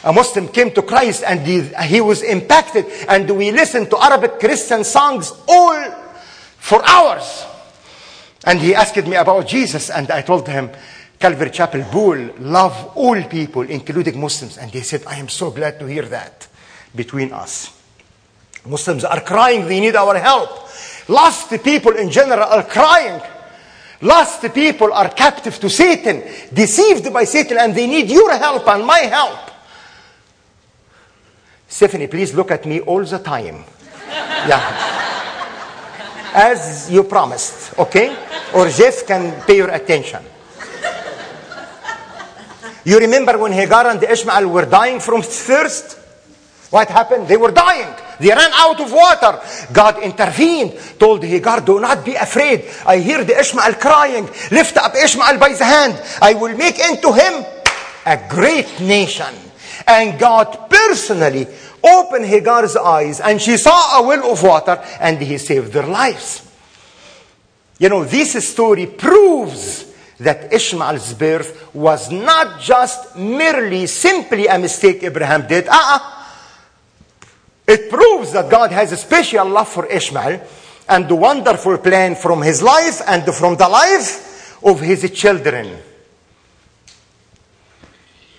a 0.03 0.11
Muslim 0.11 0.47
came 0.47 0.71
to 0.71 0.81
Christ 0.81 1.23
and 1.25 1.39
he, 1.41 1.61
he, 1.85 2.01
was 2.01 2.23
impacted. 2.23 2.85
And 3.07 3.29
we 3.29 3.51
listened 3.51 3.91
to 3.91 4.03
Arabic 4.03 4.39
Christian 4.39 4.83
songs 4.83 5.31
all 5.47 5.91
for 6.57 6.81
hours. 6.83 7.45
And 8.43 8.59
he 8.59 8.75
asked 8.75 8.97
me 9.07 9.15
about 9.15 9.47
Jesus, 9.47 9.89
and 9.89 10.11
I 10.11 10.21
told 10.21 10.47
him, 10.47 10.69
Calvary 11.23 11.51
Chapel 11.51 11.85
Bull 11.89 12.35
love 12.39 12.91
all 12.95 13.23
people, 13.23 13.61
including 13.61 14.19
Muslims. 14.19 14.57
And 14.57 14.69
they 14.69 14.81
said, 14.81 15.05
I 15.07 15.19
am 15.19 15.29
so 15.29 15.51
glad 15.51 15.79
to 15.79 15.85
hear 15.85 16.03
that 16.07 16.49
between 16.93 17.31
us. 17.31 17.71
Muslims 18.65 19.05
are 19.05 19.21
crying, 19.21 19.65
they 19.65 19.79
need 19.79 19.95
our 19.95 20.19
help. 20.19 20.67
Lost 21.07 21.49
people 21.63 21.95
in 21.95 22.09
general 22.11 22.43
are 22.43 22.63
crying. 22.63 23.21
Lost 24.01 24.53
people 24.53 24.91
are 24.91 25.11
captive 25.11 25.57
to 25.61 25.69
Satan, 25.69 26.23
deceived 26.53 27.13
by 27.13 27.23
Satan, 27.23 27.57
and 27.57 27.73
they 27.73 27.87
need 27.87 28.09
your 28.09 28.37
help 28.37 28.67
and 28.67 28.85
my 28.85 28.99
help. 28.99 29.49
Stephanie, 31.69 32.07
please 32.07 32.33
look 32.33 32.51
at 32.51 32.65
me 32.65 32.81
all 32.81 33.05
the 33.05 33.19
time. 33.19 33.63
Yeah. 34.09 34.59
As 36.33 36.91
you 36.91 37.05
promised, 37.05 37.79
okay? 37.79 38.13
Or 38.53 38.67
Jeff 38.67 39.07
can 39.07 39.41
pay 39.43 39.55
your 39.55 39.69
attention. 39.69 40.32
You 42.85 42.99
remember 42.99 43.37
when 43.37 43.51
Hagar 43.51 43.87
and 43.87 44.03
Ishmael 44.03 44.47
were 44.47 44.65
dying 44.65 44.99
from 44.99 45.21
thirst? 45.21 45.99
What 46.69 46.89
happened? 46.89 47.27
They 47.27 47.37
were 47.37 47.51
dying. 47.51 47.93
They 48.19 48.29
ran 48.29 48.51
out 48.53 48.81
of 48.81 48.91
water. 48.91 49.39
God 49.71 50.01
intervened, 50.01 50.73
told 50.99 51.23
Hagar, 51.23 51.61
Do 51.61 51.79
not 51.79 52.03
be 52.03 52.15
afraid. 52.15 52.65
I 52.85 52.97
hear 52.97 53.23
the 53.23 53.39
Ishmael 53.39 53.75
crying. 53.75 54.25
Lift 54.51 54.77
up 54.77 54.93
Ishmael 54.95 55.37
by 55.39 55.53
the 55.53 55.63
hand. 55.63 56.01
I 56.21 56.33
will 56.33 56.57
make 56.57 56.79
into 56.79 57.13
him 57.13 57.45
a 58.05 58.27
great 58.27 58.81
nation. 58.81 59.33
And 59.87 60.19
God 60.19 60.69
personally 60.69 61.47
opened 61.83 62.25
Hagar's 62.25 62.75
eyes 62.75 63.19
and 63.19 63.41
she 63.41 63.57
saw 63.57 63.99
a 63.99 64.07
well 64.07 64.31
of 64.31 64.41
water 64.41 64.83
and 64.99 65.19
he 65.21 65.37
saved 65.37 65.73
their 65.73 65.85
lives. 65.85 66.49
You 67.77 67.89
know, 67.89 68.03
this 68.05 68.49
story 68.49 68.87
proves 68.87 69.92
that 70.23 70.53
Ishmael's 70.53 71.13
birth 71.13 71.73
was 71.73 72.11
not 72.11 72.61
just 72.61 73.15
merely 73.15 73.87
simply 73.87 74.47
a 74.47 74.57
mistake 74.57 75.03
Abraham 75.03 75.47
did. 75.47 75.67
Uh-uh. 75.67 76.25
It 77.67 77.89
proves 77.89 78.33
that 78.33 78.49
God 78.49 78.71
has 78.71 78.91
a 78.91 78.97
special 78.97 79.47
love 79.47 79.69
for 79.69 79.85
Ishmael 79.85 80.41
and 80.89 81.09
a 81.09 81.15
wonderful 81.15 81.77
plan 81.77 82.15
from 82.15 82.41
his 82.41 82.61
life 82.61 83.01
and 83.07 83.23
from 83.33 83.55
the 83.55 83.69
life 83.69 84.63
of 84.63 84.79
his 84.81 85.09
children. 85.11 85.77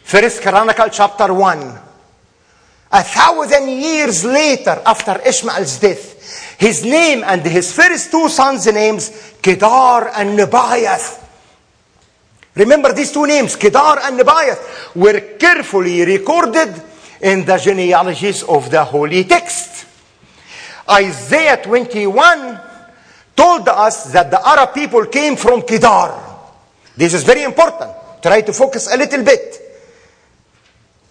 First 0.03 0.43
Chronicle 0.43 0.89
chapter 0.91 1.33
1. 1.33 1.81
A 2.93 3.03
thousand 3.03 3.69
years 3.71 4.25
later, 4.25 4.81
after 4.87 5.21
Ishmael's 5.27 5.81
death, 5.81 6.59
his 6.59 6.85
name 6.85 7.25
and 7.25 7.43
his 7.43 7.73
first 7.73 8.11
two 8.11 8.29
sons' 8.29 8.67
names, 8.67 9.35
Kedar 9.43 10.11
and 10.15 10.39
Nebaioth. 10.39 11.24
Remember 12.57 12.93
these 12.93 13.11
two 13.11 13.27
names, 13.27 13.57
Kedar 13.57 13.99
and 14.03 14.19
Nebaioth, 14.19 14.95
were 14.95 15.37
carefully 15.39 16.05
recorded 16.05 16.83
in 17.21 17.45
the 17.45 17.57
genealogies 17.59 18.43
of 18.45 18.71
the 18.71 18.85
holy 18.85 19.25
text. 19.25 19.87
Isaiah 20.89 21.61
21 21.63 22.61
told 23.35 23.69
us 23.69 24.13
that 24.13 24.31
the 24.31 24.47
Arab 24.47 24.75
people 24.75 25.07
came 25.07 25.37
from 25.37 25.63
Kedar. 25.63 26.21
This 26.97 27.15
is 27.15 27.25
very 27.25 27.43
important. 27.43 27.91
Try 28.23 28.43
to 28.43 28.53
focus 28.53 28.93
a 28.93 28.97
little 28.97 29.25
bit. 29.25 29.61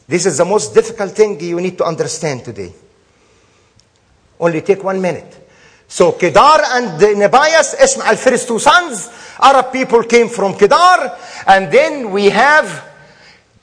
This 0.07 0.25
is 0.25 0.37
the 0.37 0.45
most 0.45 0.73
difficult 0.73 1.11
thing 1.11 1.39
you 1.39 1.59
need 1.59 1.77
to 1.77 1.83
understand 1.83 2.45
today. 2.45 2.71
Only 4.39 4.61
take 4.61 4.83
one 4.83 5.01
minute. 5.01 5.42
So 5.93 6.13
Kedar 6.13 6.59
and 6.73 6.99
Nebiath, 6.99 7.79
Ishmael, 7.79 8.15
first 8.15 8.47
two 8.47 8.57
sons, 8.57 9.11
Arab 9.39 9.71
people 9.71 10.01
came 10.05 10.27
from 10.27 10.55
Kedar, 10.55 11.15
and 11.45 11.71
then 11.71 12.09
we 12.09 12.31
have 12.31 12.65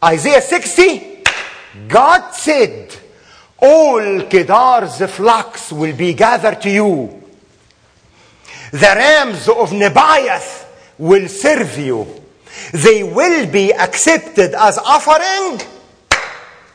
Isaiah 0.04 0.40
60. 0.40 1.24
God 1.88 2.30
said, 2.30 2.94
all 3.58 4.22
Kedar's 4.30 5.10
flocks 5.10 5.72
will 5.72 5.96
be 5.96 6.14
gathered 6.14 6.60
to 6.62 6.70
you. 6.70 7.20
The 8.70 8.92
rams 8.94 9.48
of 9.48 9.70
Nebiath 9.70 10.66
will 10.98 11.26
serve 11.26 11.78
you. 11.78 12.06
They 12.70 13.02
will 13.02 13.50
be 13.50 13.74
accepted 13.74 14.54
as 14.54 14.78
offering 14.78 15.60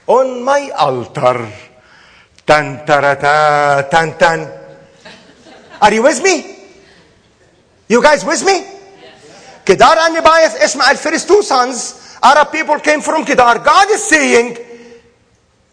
on 0.06 0.44
my 0.44 0.70
altar. 0.78 1.50
Tan 2.46 2.86
tarata, 2.86 3.90
tan 3.90 4.18
tan. 4.18 4.55
Are 5.82 5.94
you 5.94 6.04
with 6.04 6.24
me? 6.24 6.56
You 7.88 8.02
guys 8.02 8.26
with 8.26 8.44
me? 8.46 8.66
Kedar 9.66 9.96
and 10.00 10.16
Nebiath, 10.16 10.64
Ishmael, 10.64 10.96
first 10.96 11.28
two 11.28 11.42
sons, 11.42 12.18
Arab 12.22 12.52
people 12.52 12.80
came 12.80 13.02
from 13.02 13.26
Kedar. 13.26 13.60
God 13.60 13.90
is 13.92 14.04
saying, 14.04 14.58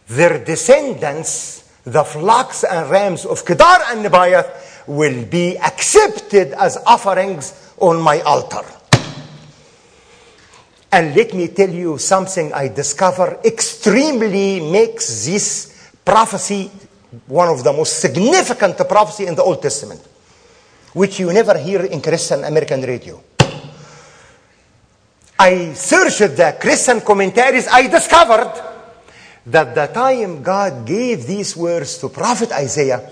their 0.08 0.44
descendants, 0.44 1.70
the 1.84 2.04
flocks 2.04 2.64
and 2.64 2.90
rams 2.90 3.24
of 3.24 3.44
Kedar 3.44 3.78
and 3.90 4.04
Nebiath, 4.04 4.86
will 4.86 5.24
be 5.26 5.58
accepted 5.58 6.52
as 6.52 6.76
offerings 6.86 7.72
on 7.78 8.00
my 8.00 8.20
altar. 8.20 8.64
And 10.90 11.16
let 11.16 11.32
me 11.32 11.48
tell 11.48 11.70
you 11.70 11.96
something 11.98 12.52
I 12.52 12.68
discover 12.68 13.40
extremely 13.44 14.60
makes 14.60 15.24
this 15.24 15.92
prophecy 16.04 16.70
one 17.26 17.48
of 17.48 17.62
the 17.62 17.72
most 17.72 17.98
significant 18.00 18.76
prophecy 18.88 19.26
in 19.26 19.34
the 19.34 19.42
Old 19.42 19.60
Testament, 19.60 20.00
which 20.94 21.20
you 21.20 21.32
never 21.32 21.58
hear 21.58 21.84
in 21.84 22.00
Christian 22.00 22.44
American 22.44 22.80
radio. 22.82 23.22
I 25.38 25.72
searched 25.74 26.36
the 26.36 26.56
Christian 26.60 27.00
commentaries, 27.00 27.66
I 27.68 27.88
discovered 27.88 28.52
that 29.46 29.74
the 29.74 29.86
time 29.88 30.42
God 30.42 30.86
gave 30.86 31.26
these 31.26 31.56
words 31.56 31.98
to 31.98 32.08
prophet 32.08 32.52
Isaiah 32.52 33.10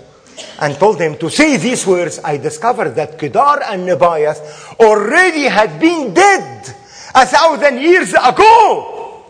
and 0.59 0.75
told 0.75 0.99
him 0.99 1.17
to 1.17 1.29
say 1.29 1.57
these 1.57 1.85
words, 1.85 2.19
I 2.23 2.37
discovered 2.37 2.91
that 2.95 3.19
Kedar 3.19 3.63
and 3.63 3.87
Nebiath 3.87 4.79
already 4.79 5.43
had 5.43 5.79
been 5.79 6.13
dead 6.13 6.73
a 7.13 7.25
thousand 7.25 7.81
years 7.81 8.13
ago. 8.13 9.25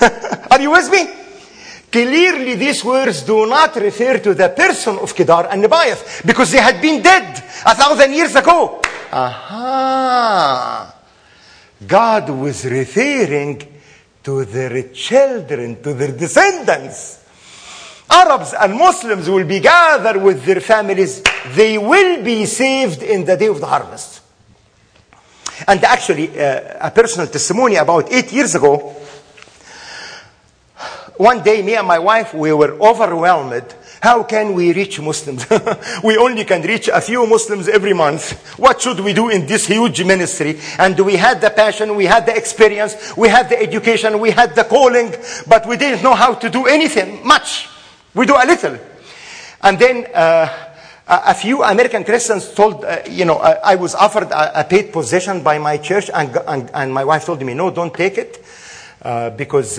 Are 0.50 0.60
you 0.60 0.70
with 0.70 0.90
me? 0.90 1.19
Clearly, 1.90 2.54
these 2.54 2.84
words 2.84 3.22
do 3.22 3.46
not 3.46 3.74
refer 3.76 4.18
to 4.18 4.34
the 4.34 4.48
person 4.50 4.98
of 4.98 5.14
Kedar 5.14 5.48
and 5.50 5.64
Nebiath 5.64 6.24
because 6.24 6.52
they 6.52 6.60
had 6.60 6.80
been 6.80 7.02
dead 7.02 7.36
a 7.66 7.74
thousand 7.74 8.12
years 8.12 8.34
ago. 8.36 8.80
Aha! 9.12 10.94
God 11.84 12.30
was 12.30 12.64
referring 12.64 13.60
to 14.22 14.44
their 14.44 14.90
children, 14.90 15.82
to 15.82 15.94
their 15.94 16.12
descendants. 16.12 17.24
Arabs 18.08 18.54
and 18.54 18.74
Muslims 18.74 19.28
will 19.28 19.46
be 19.46 19.60
gathered 19.60 20.22
with 20.22 20.44
their 20.44 20.60
families. 20.60 21.22
They 21.54 21.78
will 21.78 22.22
be 22.22 22.46
saved 22.46 23.02
in 23.02 23.24
the 23.24 23.36
day 23.36 23.46
of 23.46 23.60
the 23.60 23.66
harvest. 23.66 24.20
And 25.66 25.82
actually, 25.84 26.28
uh, 26.28 26.86
a 26.86 26.90
personal 26.90 27.28
testimony 27.28 27.76
about 27.76 28.12
eight 28.12 28.32
years 28.32 28.54
ago, 28.54 28.96
one 31.20 31.42
day, 31.42 31.60
me 31.60 31.74
and 31.74 31.86
my 31.86 31.98
wife, 31.98 32.32
we 32.32 32.50
were 32.54 32.72
overwhelmed. 32.80 33.74
How 34.00 34.22
can 34.22 34.54
we 34.54 34.72
reach 34.72 34.98
Muslims? 35.00 35.46
we 36.02 36.16
only 36.16 36.46
can 36.46 36.62
reach 36.62 36.88
a 36.88 37.02
few 37.02 37.26
Muslims 37.26 37.68
every 37.68 37.92
month. 37.92 38.58
What 38.58 38.80
should 38.80 39.00
we 39.00 39.12
do 39.12 39.28
in 39.28 39.44
this 39.44 39.66
huge 39.66 40.02
ministry? 40.02 40.58
And 40.78 40.98
we 40.98 41.16
had 41.16 41.42
the 41.42 41.50
passion, 41.50 41.94
we 41.94 42.06
had 42.06 42.24
the 42.24 42.34
experience, 42.34 43.14
we 43.18 43.28
had 43.28 43.50
the 43.50 43.60
education, 43.60 44.18
we 44.18 44.30
had 44.30 44.54
the 44.54 44.64
calling, 44.64 45.14
but 45.46 45.66
we 45.66 45.76
didn't 45.76 46.02
know 46.02 46.14
how 46.14 46.32
to 46.32 46.48
do 46.48 46.64
anything 46.64 47.26
much. 47.26 47.68
We 48.14 48.24
do 48.24 48.36
a 48.36 48.46
little. 48.46 48.78
And 49.60 49.78
then 49.78 50.06
uh, 50.14 50.48
a 51.06 51.34
few 51.34 51.62
American 51.62 52.02
Christians 52.02 52.50
told, 52.54 52.82
uh, 52.82 53.00
you 53.10 53.26
know, 53.26 53.36
I, 53.36 53.72
I 53.72 53.74
was 53.74 53.94
offered 53.94 54.30
a, 54.30 54.60
a, 54.60 54.64
paid 54.64 54.90
position 54.90 55.42
by 55.42 55.58
my 55.58 55.76
church, 55.76 56.08
and, 56.14 56.34
and, 56.48 56.70
and, 56.72 56.94
my 56.94 57.04
wife 57.04 57.26
told 57.26 57.42
me, 57.42 57.52
no, 57.52 57.70
don't 57.70 57.92
take 57.92 58.16
it, 58.16 58.42
uh, 59.02 59.28
because 59.28 59.78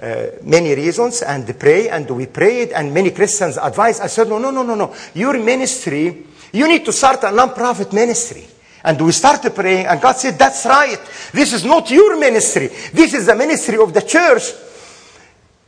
uh, 0.00 0.26
many 0.42 0.74
reasons, 0.74 1.22
and 1.22 1.58
pray, 1.58 1.88
and 1.88 2.10
we 2.10 2.26
prayed, 2.26 2.72
and 2.72 2.92
many 2.92 3.10
Christians 3.10 3.56
advised. 3.56 4.02
I 4.02 4.08
said, 4.08 4.28
no, 4.28 4.38
no, 4.38 4.50
no, 4.50 4.62
no, 4.62 4.74
no. 4.74 4.94
Your 5.14 5.38
ministry, 5.42 6.24
you 6.52 6.68
need 6.68 6.84
to 6.84 6.92
start 6.92 7.24
a 7.24 7.32
non-profit 7.32 7.92
ministry. 7.92 8.46
And 8.84 9.00
we 9.00 9.10
started 9.12 9.54
praying, 9.54 9.86
and 9.86 10.00
God 10.00 10.16
said, 10.16 10.38
that's 10.38 10.64
right. 10.66 11.00
This 11.32 11.52
is 11.52 11.64
not 11.64 11.90
your 11.90 12.18
ministry. 12.18 12.68
This 12.68 13.14
is 13.14 13.26
the 13.26 13.34
ministry 13.34 13.78
of 13.78 13.92
the 13.92 14.02
church. 14.02 14.42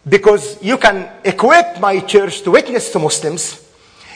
Because 0.08 0.62
you 0.62 0.78
can 0.78 1.10
equip 1.24 1.80
my 1.80 2.00
church 2.00 2.42
to 2.42 2.52
witness 2.52 2.92
to 2.92 2.98
Muslims, 2.98 3.67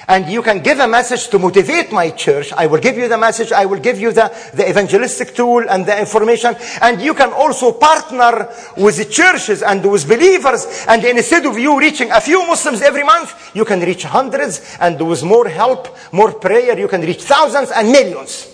and 0.08 0.28
you 0.28 0.42
can 0.42 0.62
give 0.62 0.78
a 0.80 0.88
message 0.88 1.28
to 1.28 1.38
motivate 1.38 1.92
my 1.92 2.10
church. 2.10 2.52
I 2.52 2.66
will 2.66 2.80
give 2.80 2.96
you 2.96 3.08
the 3.08 3.18
message. 3.18 3.52
I 3.52 3.66
will 3.66 3.78
give 3.78 4.00
you 4.00 4.12
the, 4.12 4.32
the 4.54 4.68
evangelistic 4.68 5.34
tool 5.34 5.64
and 5.68 5.86
the 5.86 5.98
information. 5.98 6.56
And 6.80 7.00
you 7.00 7.14
can 7.14 7.32
also 7.32 7.72
partner 7.72 8.48
with 8.76 8.96
the 8.96 9.04
churches 9.04 9.62
and 9.62 9.88
with 9.90 10.08
believers. 10.08 10.84
And 10.88 11.04
instead 11.04 11.46
of 11.46 11.58
you 11.58 11.78
reaching 11.78 12.10
a 12.10 12.20
few 12.20 12.44
Muslims 12.46 12.82
every 12.82 13.04
month, 13.04 13.54
you 13.54 13.64
can 13.64 13.80
reach 13.80 14.04
hundreds. 14.04 14.76
And 14.80 15.00
with 15.06 15.22
more 15.22 15.48
help, 15.48 15.96
more 16.12 16.32
prayer, 16.32 16.78
you 16.78 16.88
can 16.88 17.02
reach 17.02 17.22
thousands 17.22 17.70
and 17.70 17.90
millions. 17.92 18.48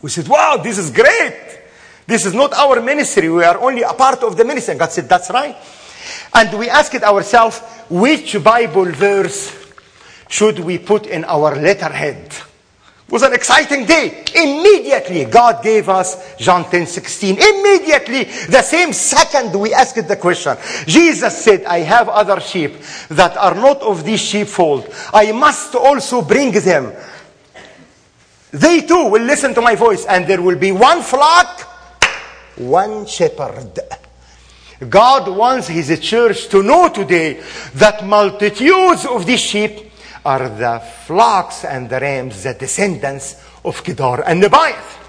We 0.00 0.10
said, 0.10 0.28
wow, 0.28 0.60
this 0.62 0.78
is 0.78 0.90
great. 0.90 1.34
This 2.06 2.24
is 2.24 2.34
not 2.34 2.52
our 2.52 2.80
ministry. 2.80 3.28
We 3.28 3.42
are 3.42 3.58
only 3.58 3.82
a 3.82 3.94
part 3.94 4.22
of 4.22 4.36
the 4.36 4.44
ministry. 4.44 4.72
And 4.72 4.78
God 4.80 4.92
said, 4.92 5.08
that's 5.08 5.28
right. 5.30 5.56
And 6.32 6.56
we 6.56 6.68
asked 6.68 7.02
ourselves, 7.02 7.60
which 7.88 8.42
Bible 8.44 8.84
verse 8.92 9.65
should 10.28 10.58
we 10.58 10.78
put 10.78 11.06
in 11.06 11.24
our 11.24 11.54
letterhead? 11.54 12.32
It 13.06 13.12
was 13.12 13.22
an 13.22 13.34
exciting 13.34 13.86
day. 13.86 14.24
Immediately, 14.34 15.26
God 15.26 15.62
gave 15.62 15.88
us 15.88 16.34
John 16.36 16.68
10 16.68 16.86
16. 16.86 17.36
Immediately, 17.36 18.24
the 18.48 18.62
same 18.62 18.92
second 18.92 19.54
we 19.58 19.72
asked 19.72 20.08
the 20.08 20.16
question, 20.16 20.56
Jesus 20.86 21.44
said, 21.44 21.64
I 21.66 21.78
have 21.80 22.08
other 22.08 22.40
sheep 22.40 22.74
that 23.10 23.36
are 23.36 23.54
not 23.54 23.80
of 23.82 24.04
this 24.04 24.20
sheepfold. 24.20 24.92
I 25.14 25.30
must 25.30 25.76
also 25.76 26.22
bring 26.22 26.50
them. 26.50 26.92
They 28.50 28.80
too 28.80 29.08
will 29.08 29.22
listen 29.22 29.54
to 29.54 29.60
my 29.60 29.76
voice, 29.76 30.04
and 30.06 30.26
there 30.26 30.42
will 30.42 30.58
be 30.58 30.72
one 30.72 31.02
flock, 31.02 31.60
one 32.56 33.06
shepherd. 33.06 33.78
God 34.88 35.28
wants 35.28 35.68
His 35.68 35.98
church 36.00 36.48
to 36.48 36.62
know 36.62 36.88
today 36.88 37.40
that 37.74 38.04
multitudes 38.04 39.06
of 39.06 39.26
these 39.26 39.40
sheep 39.40 39.92
are 40.26 40.48
the 40.48 40.82
flocks 41.06 41.64
and 41.64 41.88
the 41.88 42.00
rams, 42.00 42.42
the 42.42 42.54
descendants 42.54 43.36
of 43.64 43.82
Kedar 43.84 44.24
and 44.26 44.42
Nebiath. 44.42 45.04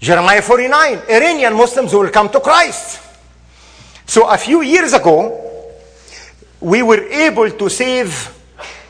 Jeremiah 0.00 0.42
49, 0.42 0.98
Iranian 1.08 1.54
Muslims 1.54 1.92
will 1.92 2.10
come 2.10 2.28
to 2.30 2.40
Christ. 2.40 3.00
So 4.06 4.28
a 4.28 4.36
few 4.36 4.62
years 4.62 4.92
ago, 4.92 5.44
we 6.60 6.82
were 6.82 7.04
able 7.06 7.50
to 7.50 7.68
save 7.68 8.34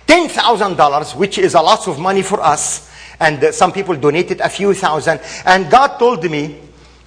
$10,000, 0.07 1.17
which 1.17 1.39
is 1.39 1.55
a 1.55 1.61
lot 1.61 1.87
of 1.87 1.99
money 1.99 2.23
for 2.23 2.41
us. 2.41 2.91
And 3.21 3.53
some 3.53 3.73
people 3.73 3.97
donated 3.97 4.41
a 4.41 4.49
few 4.49 4.73
thousand. 4.73 5.21
And 5.45 5.71
God 5.71 5.99
told 5.99 6.25
me, 6.31 6.61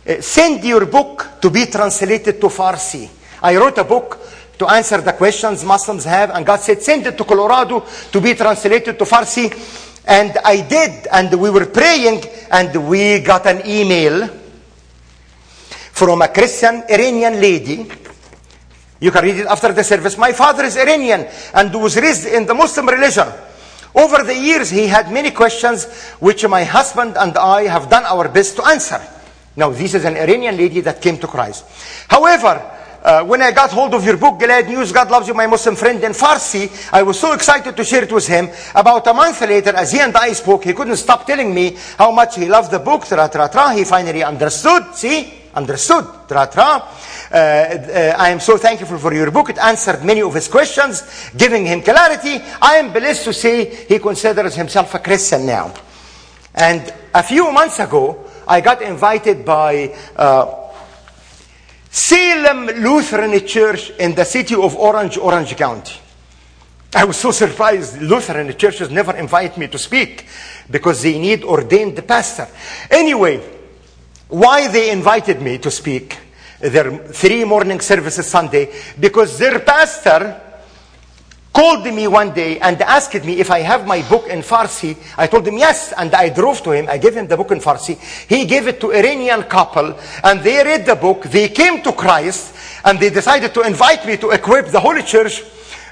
uh, 0.07 0.19
send 0.19 0.63
your 0.63 0.85
book 0.85 1.27
to 1.41 1.49
be 1.49 1.65
translated 1.67 2.41
to 2.41 2.47
Farsi. 2.47 3.09
I 3.41 3.55
wrote 3.55 3.77
a 3.77 3.83
book 3.83 4.19
to 4.61 4.69
answer 4.69 5.01
the 5.01 5.13
questions 5.13 5.65
Muslims 5.65 6.05
have. 6.05 6.29
And 6.29 6.45
God 6.45 6.59
said, 6.59 6.81
send 6.83 7.07
it 7.07 7.17
to 7.17 7.23
Colorado 7.23 7.83
to 8.11 8.21
be 8.21 8.35
translated 8.35 8.97
to 8.99 9.05
Farsi. 9.05 9.49
And 10.05 10.37
I 10.45 10.61
did. 10.61 11.07
And 11.11 11.33
we 11.33 11.49
were 11.49 11.65
praying 11.65 12.23
and 12.51 12.87
we 12.87 13.19
got 13.21 13.47
an 13.47 13.65
email 13.65 14.27
from 15.97 16.21
a 16.21 16.27
Christian 16.27 16.83
Iranian 16.87 17.41
lady. 17.41 17.89
You 18.99 19.09
can 19.09 19.23
read 19.23 19.37
it 19.37 19.47
after 19.47 19.73
the 19.73 19.83
service. 19.83 20.15
My 20.15 20.31
father 20.31 20.63
is 20.63 20.77
Iranian 20.77 21.25
and 21.55 21.73
was 21.73 21.97
raised 21.97 22.27
in 22.27 22.45
the 22.45 22.53
Muslim 22.53 22.87
religion. 22.87 23.27
Over 23.95 24.23
the 24.23 24.35
years, 24.35 24.69
he 24.69 24.85
had 24.85 25.11
many 25.11 25.31
questions 25.31 25.89
which 26.19 26.47
my 26.47 26.63
husband 26.63 27.17
and 27.17 27.35
I 27.35 27.63
have 27.63 27.89
done 27.89 28.05
our 28.05 28.29
best 28.29 28.55
to 28.57 28.65
answer. 28.65 29.01
Now, 29.55 29.71
this 29.71 29.95
is 29.95 30.05
an 30.05 30.17
Iranian 30.17 30.55
lady 30.55 30.81
that 30.81 31.01
came 31.01 31.17
to 31.17 31.27
Christ. 31.27 31.65
However, 32.07 32.61
uh, 33.03 33.23
when 33.23 33.41
I 33.41 33.51
got 33.51 33.71
hold 33.71 33.93
of 33.93 34.05
your 34.05 34.17
book, 34.17 34.39
Glad 34.39 34.67
News, 34.67 34.91
God 34.91 35.09
Loves 35.09 35.27
You, 35.27 35.33
My 35.33 35.47
Muslim 35.47 35.75
Friend, 35.75 36.03
in 36.03 36.11
Farsi, 36.11 36.69
I 36.93 37.03
was 37.03 37.19
so 37.19 37.33
excited 37.33 37.75
to 37.75 37.83
share 37.83 38.03
it 38.03 38.11
with 38.11 38.27
him. 38.27 38.49
About 38.75 39.07
a 39.07 39.13
month 39.13 39.41
later, 39.41 39.75
as 39.75 39.91
he 39.91 39.99
and 39.99 40.15
I 40.15 40.33
spoke, 40.33 40.63
he 40.63 40.73
couldn't 40.73 40.97
stop 40.97 41.25
telling 41.25 41.53
me 41.53 41.77
how 41.97 42.11
much 42.11 42.35
he 42.35 42.45
loved 42.47 42.71
the 42.71 42.79
book, 42.79 43.05
tra 43.05 43.27
tra 43.29 43.49
tra. 43.49 43.73
He 43.73 43.83
finally 43.83 44.23
understood, 44.23 44.93
see? 44.93 45.33
Understood, 45.53 46.05
tra 46.27 46.47
tra. 46.51 46.87
Uh, 47.31 47.35
uh, 47.35 48.15
I 48.17 48.29
am 48.29 48.39
so 48.39 48.57
thankful 48.57 48.97
for 48.97 49.13
your 49.13 49.31
book. 49.31 49.49
It 49.49 49.57
answered 49.57 50.03
many 50.03 50.21
of 50.21 50.33
his 50.33 50.47
questions, 50.47 51.31
giving 51.35 51.65
him 51.65 51.81
clarity. 51.81 52.39
I 52.61 52.75
am 52.75 52.93
blessed 52.93 53.23
to 53.25 53.33
say 53.33 53.85
he 53.85 53.99
considers 53.99 54.55
himself 54.55 54.93
a 54.93 54.99
Christian 54.99 55.45
now. 55.45 55.73
And 56.53 56.93
a 57.13 57.23
few 57.23 57.51
months 57.51 57.79
ago, 57.79 58.25
I 58.47 58.59
got 58.59 58.81
invited 58.81 59.45
by 59.45 59.95
uh, 60.15 60.60
Salem 61.93 62.67
Lutheran 62.81 63.45
Church 63.45 63.91
in 63.99 64.15
the 64.15 64.23
city 64.23 64.55
of 64.55 64.77
Orange, 64.77 65.17
Orange 65.17 65.57
County. 65.57 65.95
I 66.95 67.03
was 67.03 67.17
so 67.17 67.31
surprised. 67.31 68.01
Lutheran 68.01 68.55
churches 68.57 68.89
never 68.89 69.15
invite 69.17 69.57
me 69.57 69.67
to 69.67 69.77
speak 69.77 70.25
because 70.69 71.01
they 71.01 71.19
need 71.19 71.43
ordained 71.43 72.05
pastor. 72.07 72.47
Anyway, 72.89 73.41
why 74.29 74.69
they 74.69 74.91
invited 74.91 75.41
me 75.41 75.57
to 75.57 75.69
speak? 75.69 76.17
Their 76.59 76.97
three 77.07 77.43
morning 77.43 77.79
services 77.81 78.25
Sunday 78.25 78.71
because 78.97 79.37
their 79.37 79.59
pastor 79.59 80.39
called 81.53 81.83
me 81.85 82.07
one 82.07 82.33
day 82.33 82.59
and 82.59 82.81
asked 82.81 83.25
me 83.25 83.39
if 83.39 83.51
I 83.51 83.59
have 83.59 83.85
my 83.85 84.01
book 84.07 84.27
in 84.27 84.39
Farsi. 84.39 84.95
I 85.17 85.27
told 85.27 85.47
him 85.47 85.57
yes, 85.57 85.93
and 85.97 86.13
I 86.13 86.29
drove 86.29 86.61
to 86.63 86.71
him. 86.71 86.87
I 86.89 86.97
gave 86.97 87.15
him 87.15 87.27
the 87.27 87.37
book 87.37 87.51
in 87.51 87.59
Farsi. 87.59 87.97
He 88.27 88.45
gave 88.45 88.67
it 88.67 88.79
to 88.81 88.91
Iranian 88.91 89.43
couple, 89.43 89.97
and 90.23 90.41
they 90.41 90.63
read 90.63 90.85
the 90.85 90.95
book. 90.95 91.23
They 91.23 91.49
came 91.49 91.81
to 91.83 91.91
Christ, 91.91 92.55
and 92.85 92.99
they 92.99 93.09
decided 93.09 93.53
to 93.53 93.61
invite 93.61 94.05
me 94.05 94.17
to 94.17 94.29
equip 94.31 94.67
the 94.67 94.79
Holy 94.79 95.03
Church 95.03 95.43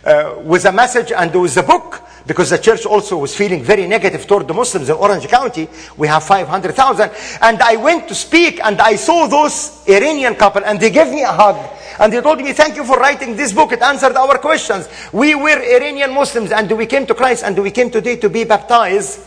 uh, 0.05 0.35
with 0.43 0.65
a 0.65 0.71
message 0.71 1.11
and 1.11 1.33
with 1.33 1.57
a 1.57 1.63
book. 1.63 2.03
Because 2.25 2.51
the 2.51 2.59
church 2.59 2.85
also 2.85 3.17
was 3.17 3.35
feeling 3.35 3.63
very 3.63 3.87
negative 3.87 4.27
toward 4.27 4.47
the 4.47 4.53
Muslims 4.53 4.87
in 4.87 4.95
Orange 4.95 5.27
County. 5.27 5.67
We 5.97 6.07
have 6.07 6.23
500,000. 6.23 7.09
And 7.41 7.59
I 7.59 7.75
went 7.75 8.07
to 8.07 8.13
speak 8.13 8.59
and 8.63 8.79
I 8.79 8.97
saw 8.97 9.25
those 9.25 9.83
Iranian 9.87 10.35
couple 10.35 10.63
and 10.63 10.79
they 10.79 10.91
gave 10.91 11.07
me 11.07 11.23
a 11.23 11.31
hug. 11.31 11.78
And 11.99 12.13
they 12.13 12.21
told 12.21 12.39
me, 12.39 12.53
thank 12.53 12.77
you 12.77 12.85
for 12.85 12.97
writing 12.97 13.35
this 13.35 13.51
book. 13.51 13.73
It 13.73 13.81
answered 13.81 14.15
our 14.15 14.37
questions. 14.37 14.87
We 15.11 15.35
were 15.35 15.61
Iranian 15.61 16.13
Muslims 16.13 16.51
and 16.51 16.71
we 16.71 16.85
came 16.85 17.05
to 17.05 17.13
Christ 17.13 17.43
and 17.43 17.59
we 17.59 17.71
came 17.71 17.91
today 17.91 18.15
to 18.15 18.29
be 18.29 18.45
baptized 18.45 19.19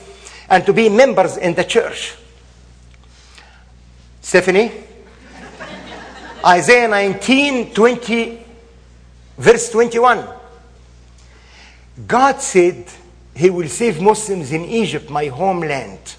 and 0.49 0.65
to 0.65 0.73
be 0.73 0.89
members 0.89 1.37
in 1.37 1.55
the 1.55 1.65
church. 1.65 2.17
Stephanie? 4.23 4.73
Isaiah 6.47 6.89
19, 6.89 7.75
20, 7.75 8.45
verse 9.37 9.71
21. 9.71 10.27
God 12.07 12.41
said 12.41 12.87
he 13.35 13.51
will 13.51 13.69
save 13.69 14.01
Muslims 14.01 14.51
in 14.51 14.65
Egypt, 14.65 15.11
my 15.11 15.27
homeland. 15.27 16.17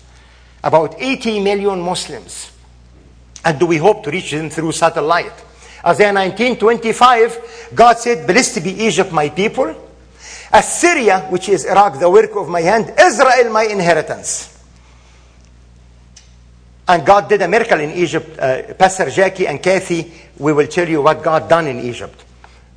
About 0.64 0.96
80 1.00 1.40
million 1.40 1.82
Muslims. 1.82 2.52
And 3.44 3.60
do 3.60 3.66
we 3.66 3.78
hope 3.78 4.04
to 4.04 4.12
reach 4.12 4.32
them 4.32 4.52
through 4.52 4.72
satellite? 4.72 5.34
Isaiah 5.86 6.14
19:25, 6.14 7.76
God 7.76 7.98
said, 7.98 8.26
Blessed 8.26 8.64
be 8.64 8.72
Egypt, 8.86 9.12
my 9.12 9.30
people. 9.30 9.76
Assyria, 10.52 11.22
which 11.30 11.50
is 11.50 11.66
Iraq, 11.66 12.00
the 12.00 12.10
work 12.10 12.36
of 12.36 12.48
my 12.48 12.62
hand. 12.62 12.94
Israel, 12.98 13.52
my 13.52 13.64
inheritance. 13.64 14.50
And 16.88 17.06
God 17.06 17.28
did 17.28 17.42
a 17.42 17.48
miracle 17.48 17.80
in 17.80 17.92
Egypt. 17.92 18.38
Uh, 18.38 18.74
Pastor 18.74 19.10
Jackie 19.10 19.48
and 19.48 19.62
Kathy, 19.62 20.12
we 20.38 20.54
will 20.54 20.68
tell 20.68 20.88
you 20.88 21.02
what 21.02 21.24
God 21.24 21.50
done 21.50 21.68
in 21.68 21.80
Egypt. 21.80 22.24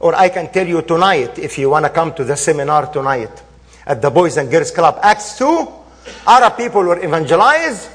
Or 0.01 0.15
I 0.15 0.29
can 0.29 0.53
tell 0.53 0.67
you 0.67 0.83
tonight 0.83 1.39
if 1.39 1.59
you 1.59 1.71
want 1.71 1.85
to 1.87 1.91
come 1.91 2.15
to 2.15 2.25
the 2.25 2.37
seminar 2.37 2.93
tonight 2.93 3.43
at 3.87 4.01
the 4.01 4.11
Boys 4.11 4.37
and 4.37 4.51
Girls 4.51 4.71
Club. 4.71 4.99
Acts 5.03 5.39
2, 5.39 5.69
Arab 6.27 6.57
people 6.57 6.83
were 6.83 7.03
evangelized. 7.05 7.91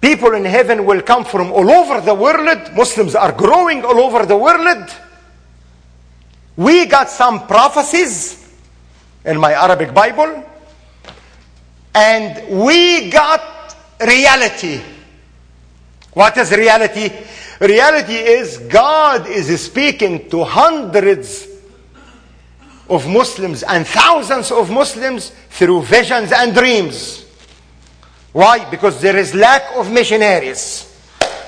People 0.00 0.34
in 0.34 0.44
heaven 0.44 0.84
will 0.84 1.02
come 1.02 1.24
from 1.24 1.52
all 1.52 1.70
over 1.70 2.00
the 2.00 2.14
world. 2.14 2.58
Muslims 2.74 3.14
are 3.14 3.32
growing 3.32 3.84
all 3.84 3.98
over 3.98 4.24
the 4.26 4.36
world. 4.36 4.90
We 6.56 6.86
got 6.86 7.08
some 7.08 7.46
prophecies 7.46 8.48
in 9.24 9.38
my 9.38 9.52
Arabic 9.52 9.92
Bible. 9.92 10.44
And 11.94 12.64
we 12.64 13.10
got 13.10 13.76
reality. 14.00 14.80
What 16.12 16.36
is 16.36 16.52
reality? 16.52 17.10
Reality 17.60 18.14
is 18.14 18.58
God 18.58 19.26
is 19.26 19.64
speaking 19.64 20.30
to 20.30 20.44
hundreds 20.44 21.48
of 22.88 23.06
Muslims 23.08 23.64
and 23.64 23.86
thousands 23.86 24.50
of 24.52 24.70
Muslims 24.70 25.30
through 25.50 25.82
visions 25.82 26.32
and 26.32 26.54
dreams. 26.54 27.24
Why? 28.32 28.68
Because 28.70 29.00
there 29.00 29.16
is 29.16 29.34
lack 29.34 29.76
of 29.76 29.90
missionaries. 29.90 30.84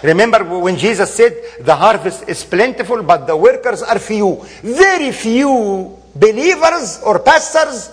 Remember 0.02 0.44
when 0.44 0.76
Jesus 0.76 1.12
said, 1.14 1.36
the 1.60 1.76
harvest 1.76 2.26
is 2.28 2.42
plentiful, 2.44 3.02
but 3.02 3.26
the 3.26 3.36
workers 3.36 3.82
are 3.82 3.98
few. 3.98 4.42
Very 4.62 5.12
few 5.12 5.98
believers 6.14 7.02
or 7.04 7.18
pastors 7.18 7.90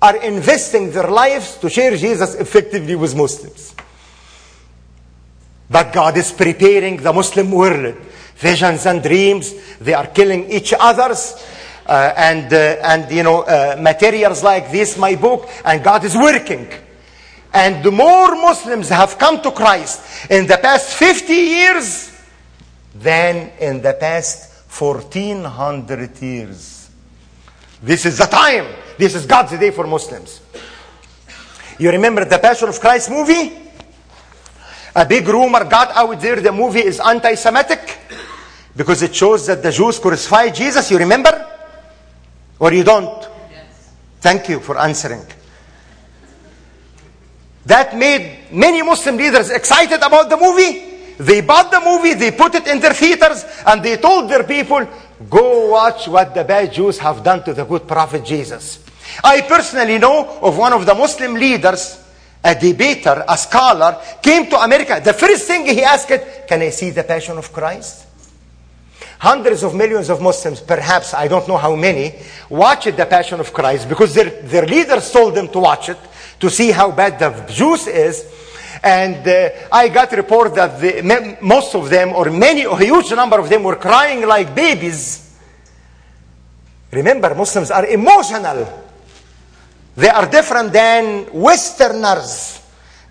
are 0.00 0.16
investing 0.16 0.90
their 0.90 1.08
lives 1.08 1.56
to 1.58 1.70
share 1.70 1.96
Jesus 1.96 2.34
effectively 2.34 2.96
with 2.96 3.14
Muslims. 3.14 3.74
But 5.70 5.92
God 5.92 6.16
is 6.16 6.32
preparing 6.32 6.96
the 6.96 7.12
Muslim 7.12 7.52
world. 7.52 7.94
Visions 8.36 8.84
and 8.84 9.00
dreams, 9.00 9.54
they 9.78 9.94
are 9.94 10.08
killing 10.08 10.50
each 10.50 10.74
other's. 10.78 11.34
Uh, 11.86 12.12
and, 12.16 12.52
uh, 12.52 12.56
and, 12.82 13.10
you 13.10 13.22
know, 13.22 13.42
uh, 13.42 13.76
materials 13.80 14.42
like 14.42 14.70
this, 14.70 14.98
my 14.98 15.14
book, 15.14 15.48
and 15.64 15.82
God 15.82 16.04
is 16.04 16.16
working. 16.16 16.68
And 17.54 17.84
more 17.92 18.34
Muslims 18.34 18.88
have 18.88 19.18
come 19.18 19.42
to 19.42 19.50
Christ 19.50 20.30
in 20.30 20.46
the 20.46 20.56
past 20.56 20.94
50 20.96 21.32
years 21.32 22.12
than 22.94 23.52
in 23.60 23.82
the 23.82 23.92
past 23.94 24.72
1400 24.72 26.20
years. 26.22 26.90
This 27.82 28.06
is 28.06 28.18
the 28.18 28.26
time. 28.26 28.66
This 28.96 29.14
is 29.14 29.26
God's 29.26 29.58
day 29.58 29.70
for 29.70 29.86
Muslims. 29.86 30.40
You 31.78 31.90
remember 31.90 32.24
the 32.24 32.38
Passion 32.38 32.68
of 32.68 32.80
Christ 32.80 33.10
movie? 33.10 33.52
A 34.94 35.04
big 35.04 35.26
rumor 35.26 35.64
got 35.64 35.90
out 35.96 36.20
there 36.20 36.36
the 36.40 36.52
movie 36.52 36.84
is 36.84 37.00
anti 37.00 37.34
Semitic 37.34 37.98
because 38.76 39.02
it 39.02 39.14
shows 39.14 39.46
that 39.46 39.62
the 39.62 39.70
Jews 39.70 39.98
crucified 39.98 40.54
Jesus. 40.54 40.90
You 40.90 40.98
remember? 40.98 41.48
Or 42.58 42.72
you 42.72 42.84
don't? 42.84 43.28
Yes. 43.50 43.90
Thank 44.20 44.48
you 44.48 44.60
for 44.60 44.78
answering. 44.78 45.26
That 47.66 47.96
made 47.96 48.50
many 48.50 48.82
Muslim 48.82 49.16
leaders 49.16 49.50
excited 49.50 50.02
about 50.02 50.28
the 50.28 50.36
movie. 50.36 50.90
They 51.18 51.40
bought 51.40 51.70
the 51.70 51.80
movie, 51.80 52.14
they 52.14 52.32
put 52.32 52.54
it 52.54 52.66
in 52.66 52.80
their 52.80 52.94
theaters, 52.94 53.44
and 53.66 53.82
they 53.82 53.96
told 53.96 54.28
their 54.28 54.42
people, 54.42 54.88
go 55.30 55.70
watch 55.70 56.08
what 56.08 56.34
the 56.34 56.42
bad 56.42 56.72
Jews 56.72 56.98
have 56.98 57.22
done 57.22 57.44
to 57.44 57.54
the 57.54 57.64
good 57.64 57.86
prophet 57.86 58.24
Jesus. 58.24 58.84
I 59.22 59.42
personally 59.42 59.98
know 59.98 60.38
of 60.40 60.58
one 60.58 60.72
of 60.72 60.86
the 60.86 60.94
Muslim 60.94 61.34
leaders, 61.34 62.02
a 62.42 62.54
debater, 62.54 63.24
a 63.28 63.36
scholar, 63.36 64.00
came 64.20 64.48
to 64.50 64.56
America. 64.56 65.00
The 65.04 65.12
first 65.12 65.46
thing 65.46 65.66
he 65.66 65.82
asked, 65.82 66.08
can 66.48 66.62
I 66.62 66.70
see 66.70 66.90
the 66.90 67.04
passion 67.04 67.38
of 67.38 67.52
Christ? 67.52 68.06
Hundreds 69.20 69.62
of 69.62 69.74
millions 69.76 70.10
of 70.10 70.20
Muslims, 70.20 70.60
perhaps, 70.60 71.14
I 71.14 71.28
don't 71.28 71.46
know 71.46 71.58
how 71.58 71.76
many, 71.76 72.14
watched 72.48 72.96
the 72.96 73.06
passion 73.06 73.38
of 73.38 73.52
Christ 73.52 73.88
because 73.88 74.14
their, 74.14 74.30
their 74.42 74.66
leaders 74.66 75.12
told 75.12 75.36
them 75.36 75.46
to 75.48 75.60
watch 75.60 75.90
it 75.90 75.98
to 76.42 76.50
see 76.50 76.72
how 76.72 76.90
bad 76.90 77.20
the 77.20 77.30
Jews 77.52 77.86
is. 77.86 78.26
And 78.82 79.26
uh, 79.26 79.50
I 79.70 79.88
got 79.88 80.10
report 80.10 80.56
that 80.56 80.80
the, 80.80 81.38
most 81.40 81.72
of 81.76 81.88
them, 81.88 82.10
or 82.10 82.30
many, 82.30 82.64
a 82.64 82.76
huge 82.76 83.12
number 83.12 83.38
of 83.38 83.48
them, 83.48 83.62
were 83.62 83.76
crying 83.76 84.26
like 84.26 84.52
babies. 84.52 85.38
Remember, 86.90 87.32
Muslims 87.36 87.70
are 87.70 87.86
emotional. 87.86 88.66
They 89.96 90.08
are 90.08 90.26
different 90.28 90.72
than 90.72 91.26
Westerners, 91.32 92.60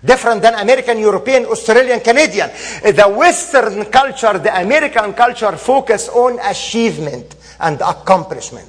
different 0.04 0.42
than 0.42 0.54
American, 0.56 0.98
European, 0.98 1.46
Australian, 1.46 2.00
Canadian. 2.00 2.50
The 2.82 3.08
Western 3.08 3.86
culture, 3.86 4.38
the 4.38 4.60
American 4.60 5.14
culture 5.14 5.56
focus 5.56 6.10
on 6.10 6.38
achievement 6.38 7.34
and 7.60 7.80
accomplishment. 7.80 8.68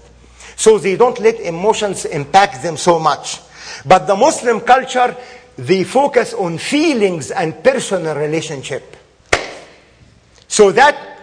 So 0.55 0.77
they 0.77 0.95
don't 0.95 1.19
let 1.19 1.41
emotions 1.41 2.05
impact 2.05 2.63
them 2.63 2.77
so 2.77 2.97
much. 2.97 3.41
But 3.85 4.07
the 4.07 4.15
Muslim 4.15 4.61
culture, 4.61 5.15
they 5.57 5.83
focus 5.83 6.33
on 6.33 6.57
feelings 6.57 7.31
and 7.31 7.63
personal 7.63 8.15
relationship. 8.15 8.95
So 10.47 10.71
that 10.71 11.13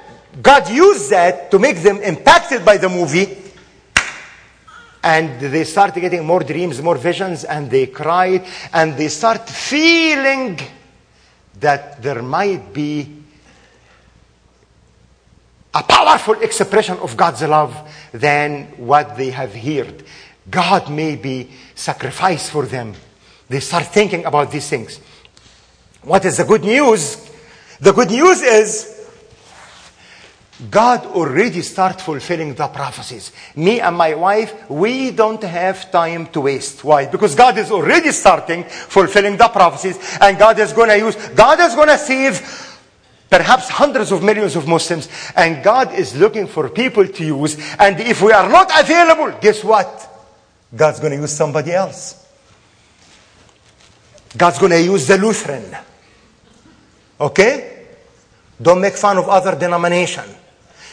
God 0.42 0.70
used 0.70 1.10
that 1.10 1.50
to 1.50 1.58
make 1.58 1.82
them 1.82 1.98
impacted 1.98 2.64
by 2.64 2.76
the 2.76 2.88
movie. 2.88 3.36
And 5.02 5.40
they 5.40 5.64
start 5.64 5.94
getting 5.94 6.24
more 6.24 6.40
dreams, 6.40 6.80
more 6.82 6.96
visions, 6.96 7.44
and 7.44 7.70
they 7.70 7.86
cry, 7.86 8.46
and 8.72 8.96
they 8.96 9.08
start 9.08 9.48
feeling 9.48 10.60
that 11.58 12.02
there 12.02 12.22
might 12.22 12.72
be 12.72 13.16
a 15.72 15.82
powerful 15.82 16.34
expression 16.42 16.98
of 16.98 17.16
God's 17.16 17.42
love 17.42 17.74
than 18.12 18.64
what 18.76 19.16
they 19.16 19.30
have 19.30 19.54
heard. 19.54 20.04
God 20.50 20.90
may 20.90 21.16
be 21.16 21.50
sacrificed 21.80 22.50
for 22.50 22.66
them. 22.66 22.94
They 23.48 23.60
start 23.60 23.86
thinking 23.86 24.24
about 24.24 24.52
these 24.52 24.68
things. 24.68 25.00
What 26.02 26.24
is 26.24 26.36
the 26.36 26.44
good 26.44 26.62
news? 26.62 27.30
The 27.80 27.92
good 27.92 28.10
news 28.10 28.42
is 28.42 29.08
God 30.70 31.06
already 31.06 31.62
start 31.62 32.02
fulfilling 32.02 32.54
the 32.54 32.68
prophecies. 32.68 33.32
Me 33.56 33.80
and 33.80 33.96
my 33.96 34.14
wife, 34.14 34.68
we 34.68 35.10
don't 35.10 35.42
have 35.42 35.90
time 35.90 36.26
to 36.28 36.42
waste. 36.42 36.84
Why? 36.84 37.06
Because 37.06 37.34
God 37.34 37.56
is 37.56 37.70
already 37.70 38.12
starting 38.12 38.64
fulfilling 38.64 39.38
the 39.38 39.48
prophecies 39.48 39.98
and 40.20 40.38
God 40.38 40.58
is 40.58 40.74
going 40.74 40.90
to 40.90 40.98
use, 40.98 41.16
God 41.30 41.60
is 41.60 41.74
going 41.74 41.88
to 41.88 41.98
save 41.98 42.76
perhaps 43.30 43.70
hundreds 43.70 44.12
of 44.12 44.22
millions 44.22 44.54
of 44.54 44.68
Muslims 44.68 45.08
and 45.34 45.64
God 45.64 45.94
is 45.94 46.14
looking 46.14 46.46
for 46.46 46.68
people 46.68 47.06
to 47.06 47.24
use 47.24 47.56
and 47.78 47.98
if 48.00 48.20
we 48.20 48.32
are 48.32 48.48
not 48.50 48.70
available, 48.78 49.32
guess 49.40 49.64
what? 49.64 50.09
God's 50.74 51.00
going 51.00 51.12
to 51.12 51.18
use 51.18 51.32
somebody 51.32 51.72
else. 51.72 52.26
God's 54.36 54.58
going 54.58 54.72
to 54.72 54.82
use 54.82 55.06
the 55.06 55.18
Lutheran. 55.18 55.76
Okay? 57.20 57.86
Don't 58.60 58.80
make 58.80 58.94
fun 58.94 59.18
of 59.18 59.28
other 59.28 59.58
denomination. 59.58 60.24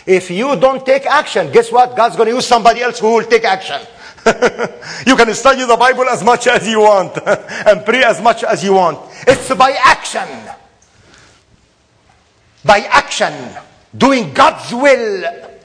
If 0.06 0.32
you 0.32 0.56
don't 0.56 0.86
take 0.86 1.06
action, 1.06 1.52
guess 1.52 1.72
what? 1.72 1.96
God's 1.96 2.16
going 2.16 2.30
to 2.30 2.36
use 2.36 2.46
somebody 2.48 2.82
else 2.82 3.00
who 3.00 3.14
will 3.14 3.26
take 3.26 3.44
action. 3.44 3.82
you 5.06 5.16
can 5.16 5.34
study 5.34 5.66
the 5.66 5.78
Bible 5.78 6.06
as 6.10 6.24
much 6.24 6.48
as 6.48 6.68
you 6.68 6.80
want 6.80 7.18
and 7.26 7.86
pray 7.86 8.04
as 8.04 8.22
much 8.22 8.44
as 8.44 8.64
you 8.64 8.74
want. 8.74 9.00
It's 9.28 9.54
by 9.54 9.78
action. 9.84 10.28
By 12.64 12.80
action. 12.80 13.34
Doing 13.96 14.34
God's 14.34 14.74
will. 14.74 15.57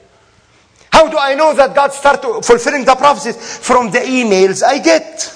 How 0.93 1.07
do 1.09 1.17
I 1.17 1.33
know 1.33 1.55
that 1.55 1.73
God 1.73 1.91
started 1.91 2.43
fulfilling 2.43 2.85
the 2.85 2.93
prophecies? 2.93 3.57
From 3.57 3.89
the 3.89 3.97
emails 3.97 4.61
I 4.61 4.77
get. 4.77 5.33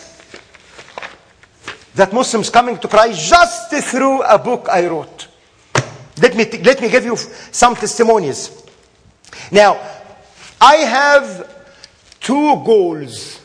That 1.95 2.13
Muslims 2.13 2.51
coming 2.51 2.77
to 2.77 2.87
Christ 2.87 3.27
just 3.27 3.71
through 3.89 4.21
a 4.21 4.37
book 4.37 4.67
I 4.69 4.85
wrote. 4.85 5.27
Let 6.21 6.35
me, 6.37 6.45
let 6.61 6.79
me 6.79 6.89
give 6.89 7.05
you 7.05 7.17
some 7.17 7.75
testimonies. 7.75 8.51
Now, 9.51 9.79
I 10.61 10.75
have 10.75 11.51
two 12.19 12.63
goals 12.63 13.41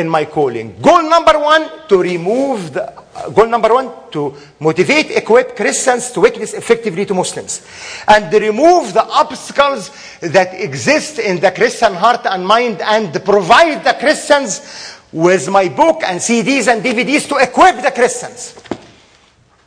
in 0.00 0.08
my 0.08 0.24
calling. 0.24 0.80
Goal 0.80 1.08
number 1.08 1.38
one, 1.38 1.86
to 1.88 2.02
remove 2.02 2.72
the, 2.72 2.90
uh, 2.90 3.30
goal 3.30 3.46
number 3.46 3.72
one, 3.72 4.10
to 4.10 4.34
motivate, 4.58 5.12
equip 5.12 5.54
Christians 5.54 6.10
to 6.12 6.20
witness 6.20 6.54
effectively 6.54 7.06
to 7.06 7.14
Muslims. 7.14 7.64
And 8.08 8.32
remove 8.32 8.92
the 8.92 9.04
obstacles 9.04 9.90
that 10.20 10.54
exist 10.54 11.18
in 11.18 11.38
the 11.38 11.52
Christian 11.52 11.94
heart 11.94 12.26
and 12.26 12.46
mind 12.46 12.80
and 12.80 13.12
provide 13.24 13.84
the 13.84 13.94
Christians 13.94 14.96
with 15.12 15.48
my 15.48 15.68
book 15.68 16.02
and 16.04 16.18
CDs 16.18 16.66
and 16.66 16.82
DVDs 16.82 17.28
to 17.28 17.36
equip 17.36 17.82
the 17.82 17.90
Christians. 17.90 18.56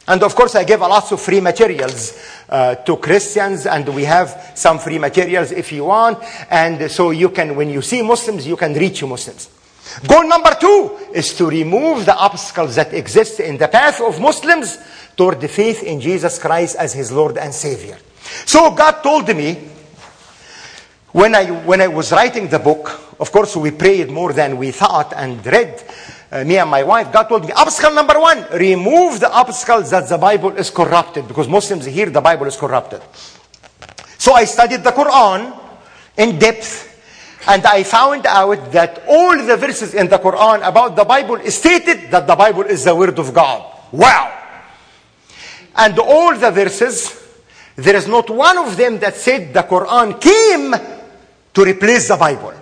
And 0.07 0.21
of 0.21 0.35
course, 0.35 0.55
I 0.55 0.65
give 0.65 0.81
a 0.81 0.87
lot 0.87 1.09
of 1.11 1.21
free 1.21 1.39
materials 1.39 2.19
uh, 2.49 2.75
to 2.75 2.97
Christians, 2.97 3.65
and 3.65 3.87
we 3.89 4.03
have 4.03 4.51
some 4.53 4.77
free 4.77 4.99
materials 4.99 5.51
if 5.51 5.71
you 5.71 5.85
want. 5.85 6.19
And 6.49 6.91
so 6.91 7.11
you 7.11 7.29
can, 7.29 7.55
when 7.55 7.69
you 7.69 7.81
see 7.81 8.01
Muslims, 8.01 8.45
you 8.45 8.57
can 8.57 8.73
reach 8.73 9.03
Muslims. 9.03 9.49
Goal 10.07 10.27
number 10.27 10.55
two 10.59 10.97
is 11.13 11.33
to 11.35 11.49
remove 11.49 12.05
the 12.05 12.15
obstacles 12.15 12.75
that 12.75 12.93
exist 12.93 13.39
in 13.39 13.57
the 13.57 13.67
path 13.67 14.01
of 14.01 14.19
Muslims 14.19 14.77
toward 15.15 15.41
the 15.41 15.47
faith 15.47 15.83
in 15.83 15.99
Jesus 15.99 16.39
Christ 16.39 16.75
as 16.77 16.93
his 16.93 17.11
Lord 17.11 17.37
and 17.37 17.53
Savior. 17.53 17.97
So 18.45 18.71
God 18.71 19.01
told 19.03 19.27
me, 19.35 19.69
when 21.11 21.35
I, 21.35 21.45
when 21.45 21.81
I 21.81 21.87
was 21.87 22.11
writing 22.11 22.47
the 22.47 22.59
book, 22.59 22.99
of 23.19 23.31
course, 23.31 23.55
we 23.55 23.71
prayed 23.71 24.09
more 24.09 24.33
than 24.33 24.57
we 24.57 24.71
thought 24.71 25.13
and 25.15 25.45
read. 25.45 25.83
Uh, 26.31 26.43
me 26.43 26.57
and 26.57 26.69
my 26.71 26.81
wife, 26.81 27.11
God 27.13 27.29
told 27.29 27.45
me, 27.45 27.51
obstacle 27.51 27.93
number 27.93 28.19
one, 28.19 28.43
remove 28.53 29.19
the 29.19 29.31
obstacles 29.31 29.91
that 29.91 30.09
the 30.09 30.17
Bible 30.17 30.57
is 30.57 30.71
corrupted, 30.71 31.27
because 31.27 31.47
Muslims 31.47 31.85
hear 31.85 32.09
the 32.09 32.21
Bible 32.21 32.47
is 32.47 32.57
corrupted. 32.57 33.01
So 34.17 34.33
I 34.33 34.45
studied 34.45 34.83
the 34.83 34.89
Quran 34.89 35.55
in 36.17 36.39
depth, 36.39 36.92
and 37.47 37.65
I 37.65 37.83
found 37.83 38.25
out 38.25 38.71
that 38.71 39.03
all 39.07 39.37
the 39.37 39.57
verses 39.57 39.93
in 39.93 40.07
the 40.07 40.17
Quran 40.17 40.67
about 40.67 40.95
the 40.95 41.03
Bible 41.03 41.39
stated 41.51 42.09
that 42.11 42.25
the 42.25 42.35
Bible 42.35 42.63
is 42.63 42.85
the 42.85 42.95
Word 42.95 43.19
of 43.19 43.33
God. 43.33 43.69
Wow! 43.91 44.39
And 45.75 45.97
all 45.99 46.35
the 46.35 46.51
verses, 46.51 47.21
there 47.75 47.95
is 47.95 48.07
not 48.07 48.29
one 48.29 48.57
of 48.57 48.77
them 48.77 48.99
that 48.99 49.15
said 49.15 49.53
the 49.53 49.63
Quran 49.63 50.21
came 50.21 50.73
to 51.53 51.63
replace 51.63 52.07
the 52.07 52.17
Bible. 52.17 52.53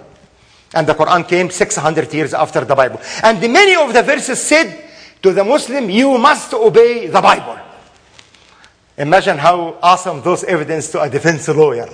And 0.74 0.88
the 0.88 0.94
Quran 0.94 1.28
came 1.28 1.50
600 1.50 2.14
years 2.14 2.34
after 2.34 2.64
the 2.64 2.76
Bible. 2.76 3.02
And 3.24 3.42
many 3.42 3.76
of 3.76 3.94
the 3.94 4.02
verses 4.02 4.42
said 4.42 4.90
to 5.22 5.34
the 5.34 5.44
Muslim, 5.44 5.90
you 5.90 6.18
must 6.18 6.54
obey 6.54 7.08
the 7.08 7.22
Bible. 7.22 7.60
Imagine 8.98 9.38
how 9.38 9.78
awesome 9.82 10.22
those 10.22 10.44
evidence 10.44 10.92
to 10.92 11.02
a 11.02 11.10
defense 11.10 11.48
lawyer. 11.50 11.90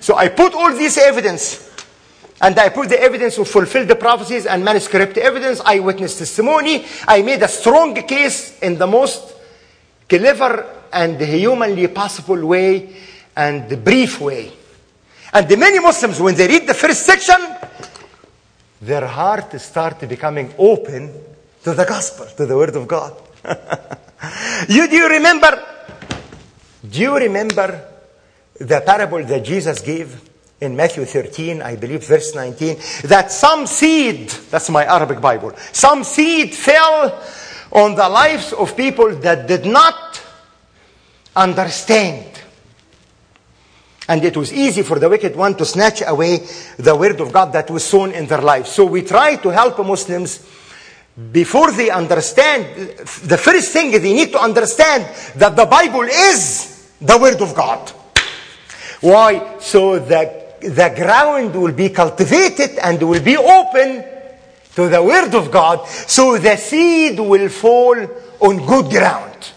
So 0.00 0.16
I 0.16 0.28
put 0.28 0.54
all 0.54 0.70
this 0.70 0.96
evidence 0.96 1.67
and 2.40 2.58
I 2.58 2.68
put 2.68 2.88
the 2.88 3.00
evidence 3.00 3.34
to 3.36 3.44
fulfill 3.44 3.84
the 3.84 3.96
prophecies 3.96 4.46
and 4.46 4.64
manuscript 4.64 5.18
evidence, 5.18 5.60
eyewitness 5.60 6.18
testimony. 6.18 6.84
I 7.06 7.22
made 7.22 7.42
a 7.42 7.48
strong 7.48 7.94
case 7.94 8.58
in 8.60 8.78
the 8.78 8.86
most 8.86 9.34
clever 10.08 10.64
and 10.92 11.20
humanly 11.20 11.88
possible 11.88 12.46
way 12.46 12.94
and 13.36 13.84
brief 13.84 14.20
way. 14.20 14.52
And 15.32 15.48
the 15.48 15.56
many 15.56 15.80
Muslims, 15.80 16.20
when 16.20 16.34
they 16.36 16.46
read 16.46 16.66
the 16.66 16.74
first 16.74 17.04
section, 17.04 17.36
their 18.80 19.06
heart 19.06 19.60
start 19.60 20.08
becoming 20.08 20.54
open 20.58 21.12
to 21.64 21.74
the 21.74 21.84
gospel, 21.84 22.26
to 22.36 22.46
the 22.46 22.56
word 22.56 22.76
of 22.76 22.86
God. 22.86 23.16
you, 24.68 24.88
do 24.88 24.96
you 24.96 25.08
remember? 25.08 25.64
Do 26.88 27.00
you 27.00 27.16
remember 27.16 27.84
the 28.58 28.80
parable 28.80 29.24
that 29.24 29.44
Jesus 29.44 29.80
gave 29.80 30.27
in 30.60 30.76
Matthew 30.76 31.04
13, 31.04 31.62
I 31.62 31.76
believe, 31.76 32.06
verse 32.06 32.34
19? 32.34 32.76
That 33.04 33.30
some 33.30 33.66
seed, 33.66 34.28
that's 34.50 34.70
my 34.70 34.84
Arabic 34.84 35.20
Bible, 35.20 35.52
some 35.72 36.04
seed 36.04 36.54
fell 36.54 37.22
on 37.72 37.94
the 37.94 38.08
lives 38.08 38.52
of 38.52 38.76
people 38.76 39.14
that 39.16 39.46
did 39.46 39.66
not 39.66 40.22
understand. 41.36 42.24
And 44.08 44.24
it 44.24 44.36
was 44.36 44.52
easy 44.52 44.82
for 44.82 44.98
the 44.98 45.08
wicked 45.08 45.36
one 45.36 45.54
to 45.56 45.66
snatch 45.66 46.02
away 46.06 46.46
the 46.78 46.96
word 46.96 47.20
of 47.20 47.30
God 47.30 47.52
that 47.52 47.70
was 47.70 47.84
sown 47.84 48.12
in 48.12 48.26
their 48.26 48.40
lives. 48.40 48.70
So 48.70 48.86
we 48.86 49.02
try 49.02 49.36
to 49.36 49.50
help 49.50 49.78
Muslims 49.84 50.48
before 51.32 51.72
they 51.72 51.90
understand, 51.90 52.64
the 53.24 53.36
first 53.36 53.72
thing 53.72 53.90
they 53.90 54.14
need 54.14 54.32
to 54.32 54.40
understand 54.40 55.04
that 55.34 55.56
the 55.56 55.66
Bible 55.66 56.02
is 56.02 56.90
the 57.00 57.18
word 57.18 57.42
of 57.42 57.54
God. 57.54 57.90
Why? 59.00 59.58
So 59.58 59.98
that 59.98 60.47
the 60.60 60.92
ground 60.94 61.54
will 61.54 61.72
be 61.72 61.90
cultivated 61.90 62.78
and 62.78 63.02
will 63.02 63.22
be 63.22 63.36
open 63.36 64.04
to 64.74 64.88
the 64.88 65.02
word 65.02 65.34
of 65.34 65.50
God. 65.50 65.86
So 65.88 66.38
the 66.38 66.56
seed 66.56 67.18
will 67.18 67.48
fall 67.48 67.96
on 68.40 68.66
good 68.66 68.90
ground. 68.90 69.52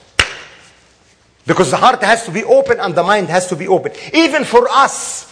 Because 1.45 1.71
the 1.71 1.77
heart 1.77 2.03
has 2.03 2.25
to 2.25 2.31
be 2.31 2.43
open 2.43 2.79
and 2.79 2.95
the 2.95 3.03
mind 3.03 3.27
has 3.29 3.47
to 3.47 3.55
be 3.55 3.67
open. 3.67 3.91
Even 4.13 4.43
for 4.43 4.67
us, 4.69 5.31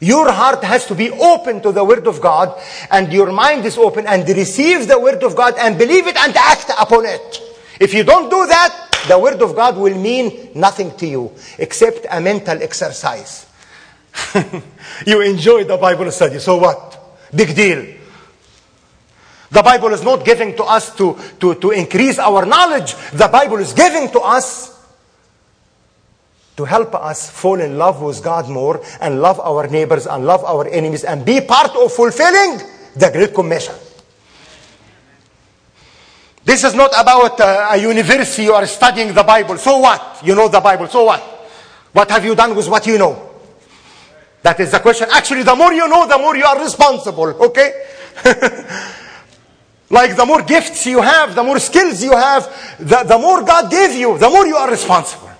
your 0.00 0.32
heart 0.32 0.64
has 0.64 0.84
to 0.86 0.94
be 0.94 1.10
open 1.10 1.62
to 1.62 1.70
the 1.70 1.84
Word 1.84 2.08
of 2.08 2.20
God 2.20 2.60
and 2.90 3.12
your 3.12 3.30
mind 3.30 3.64
is 3.64 3.78
open 3.78 4.06
and 4.06 4.28
receive 4.28 4.88
the 4.88 4.98
Word 4.98 5.22
of 5.22 5.36
God 5.36 5.54
and 5.58 5.78
believe 5.78 6.08
it 6.08 6.16
and 6.16 6.36
act 6.36 6.70
upon 6.78 7.06
it. 7.06 7.40
If 7.78 7.94
you 7.94 8.02
don't 8.02 8.28
do 8.28 8.46
that, 8.46 9.04
the 9.08 9.18
Word 9.18 9.40
of 9.42 9.54
God 9.54 9.76
will 9.76 9.96
mean 9.96 10.50
nothing 10.54 10.96
to 10.96 11.06
you 11.06 11.32
except 11.58 12.06
a 12.10 12.20
mental 12.20 12.60
exercise. 12.62 13.46
you 15.06 15.20
enjoy 15.20 15.64
the 15.64 15.76
Bible 15.76 16.10
study, 16.10 16.38
so 16.38 16.56
what? 16.58 16.98
Big 17.34 17.54
deal. 17.54 17.86
The 19.50 19.62
Bible 19.62 19.92
is 19.92 20.02
not 20.02 20.24
giving 20.24 20.56
to 20.56 20.64
us 20.64 20.96
to, 20.96 21.18
to, 21.40 21.54
to 21.56 21.70
increase 21.72 22.18
our 22.18 22.46
knowledge. 22.46 22.94
The 23.12 23.28
Bible 23.28 23.58
is 23.58 23.74
giving 23.74 24.08
to 24.12 24.20
us 24.20 24.72
to 26.56 26.64
help 26.64 26.94
us 26.94 27.30
fall 27.30 27.60
in 27.60 27.76
love 27.76 28.00
with 28.00 28.22
God 28.22 28.48
more 28.48 28.82
and 29.00 29.20
love 29.20 29.40
our 29.40 29.66
neighbors 29.68 30.06
and 30.06 30.24
love 30.24 30.44
our 30.44 30.66
enemies 30.68 31.04
and 31.04 31.24
be 31.24 31.40
part 31.40 31.74
of 31.76 31.92
fulfilling 31.92 32.66
the 32.96 33.10
Great 33.12 33.34
Commission. 33.34 33.74
This 36.44 36.64
is 36.64 36.74
not 36.74 36.90
about 36.98 37.40
uh, 37.40 37.68
a 37.72 37.76
university 37.76 38.44
you 38.44 38.52
are 38.52 38.66
studying 38.66 39.14
the 39.14 39.22
Bible. 39.22 39.56
So 39.58 39.78
what? 39.78 40.20
You 40.24 40.34
know 40.34 40.48
the 40.48 40.60
Bible. 40.60 40.88
So 40.88 41.04
what? 41.04 41.20
What 41.92 42.10
have 42.10 42.24
you 42.24 42.34
done 42.34 42.56
with 42.56 42.68
what 42.68 42.86
you 42.86 42.98
know? 42.98 43.31
That 44.42 44.58
is 44.58 44.72
the 44.72 44.80
question. 44.80 45.08
Actually, 45.10 45.44
the 45.44 45.54
more 45.54 45.72
you 45.72 45.88
know, 45.88 46.06
the 46.06 46.18
more 46.18 46.36
you 46.36 46.44
are 46.44 46.60
responsible. 46.60 47.28
Okay? 47.46 47.86
like 49.90 50.16
the 50.16 50.26
more 50.26 50.42
gifts 50.42 50.84
you 50.86 51.00
have, 51.00 51.34
the 51.34 51.42
more 51.42 51.60
skills 51.60 52.02
you 52.02 52.12
have, 52.12 52.76
the, 52.78 53.04
the 53.04 53.18
more 53.18 53.44
God 53.44 53.70
gave 53.70 53.92
you, 53.92 54.18
the 54.18 54.28
more 54.28 54.46
you 54.46 54.56
are 54.56 54.68
responsible. 54.68 55.30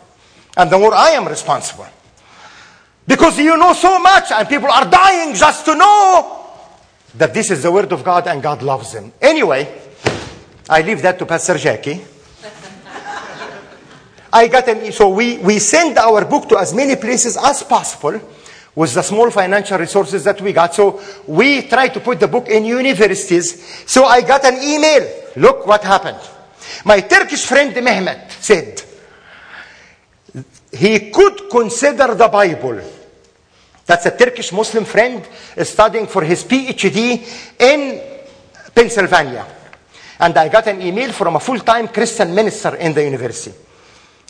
And 0.56 0.70
the 0.70 0.78
more 0.78 0.94
I 0.94 1.10
am 1.10 1.26
responsible. 1.26 1.86
Because 3.06 3.38
you 3.38 3.56
know 3.56 3.72
so 3.72 3.98
much 3.98 4.30
and 4.30 4.48
people 4.48 4.70
are 4.70 4.88
dying 4.88 5.34
just 5.34 5.64
to 5.64 5.74
know 5.74 6.46
that 7.16 7.34
this 7.34 7.50
is 7.50 7.64
the 7.64 7.72
word 7.72 7.92
of 7.92 8.04
God 8.04 8.28
and 8.28 8.40
God 8.40 8.62
loves 8.62 8.92
them. 8.92 9.12
Anyway, 9.20 9.82
I 10.68 10.82
leave 10.82 11.02
that 11.02 11.18
to 11.18 11.26
Pastor 11.26 11.58
Jackie. 11.58 12.00
I 14.32 14.46
got 14.46 14.68
an, 14.68 14.92
so 14.92 15.08
we, 15.08 15.38
we 15.38 15.58
send 15.58 15.98
our 15.98 16.24
book 16.24 16.48
to 16.50 16.58
as 16.58 16.72
many 16.72 16.94
places 16.94 17.36
as 17.36 17.64
possible 17.64 18.20
with 18.74 18.94
the 18.94 19.02
small 19.02 19.30
financial 19.30 19.78
resources 19.78 20.24
that 20.24 20.40
we 20.40 20.52
got. 20.52 20.74
So 20.74 21.00
we 21.26 21.62
try 21.68 21.88
to 21.88 22.00
put 22.00 22.20
the 22.20 22.28
book 22.28 22.48
in 22.48 22.64
universities. 22.64 23.84
So 23.86 24.04
I 24.04 24.22
got 24.22 24.44
an 24.44 24.62
email. 24.62 25.08
Look 25.36 25.66
what 25.66 25.84
happened. 25.84 26.20
My 26.84 27.00
Turkish 27.00 27.44
friend 27.44 27.74
Mehmet 27.74 28.30
said 28.30 28.82
he 30.72 31.10
could 31.10 31.50
consider 31.50 32.14
the 32.14 32.28
Bible. 32.28 32.80
That's 33.84 34.06
a 34.06 34.16
Turkish 34.16 34.52
Muslim 34.52 34.84
friend 34.84 35.26
studying 35.62 36.06
for 36.06 36.22
his 36.22 36.44
PhD 36.44 37.58
in 37.58 38.00
Pennsylvania. 38.74 39.46
And 40.18 40.36
I 40.38 40.48
got 40.48 40.66
an 40.68 40.80
email 40.80 41.12
from 41.12 41.36
a 41.36 41.40
full-time 41.40 41.88
Christian 41.88 42.34
minister 42.34 42.76
in 42.76 42.94
the 42.94 43.02
university. 43.04 43.54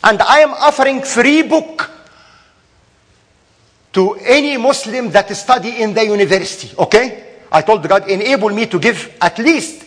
And 0.03 0.21
I 0.21 0.39
am 0.39 0.51
offering 0.51 1.01
free 1.03 1.43
book 1.43 1.89
to 3.93 4.15
any 4.15 4.57
Muslim 4.57 5.11
that 5.11 5.29
study 5.35 5.81
in 5.81 5.93
the 5.93 6.03
university. 6.03 6.75
Okay? 6.77 7.23
I 7.51 7.61
told 7.61 7.87
God, 7.87 8.09
enable 8.09 8.49
me 8.49 8.65
to 8.65 8.79
give 8.79 9.15
at 9.21 9.37
least. 9.39 9.85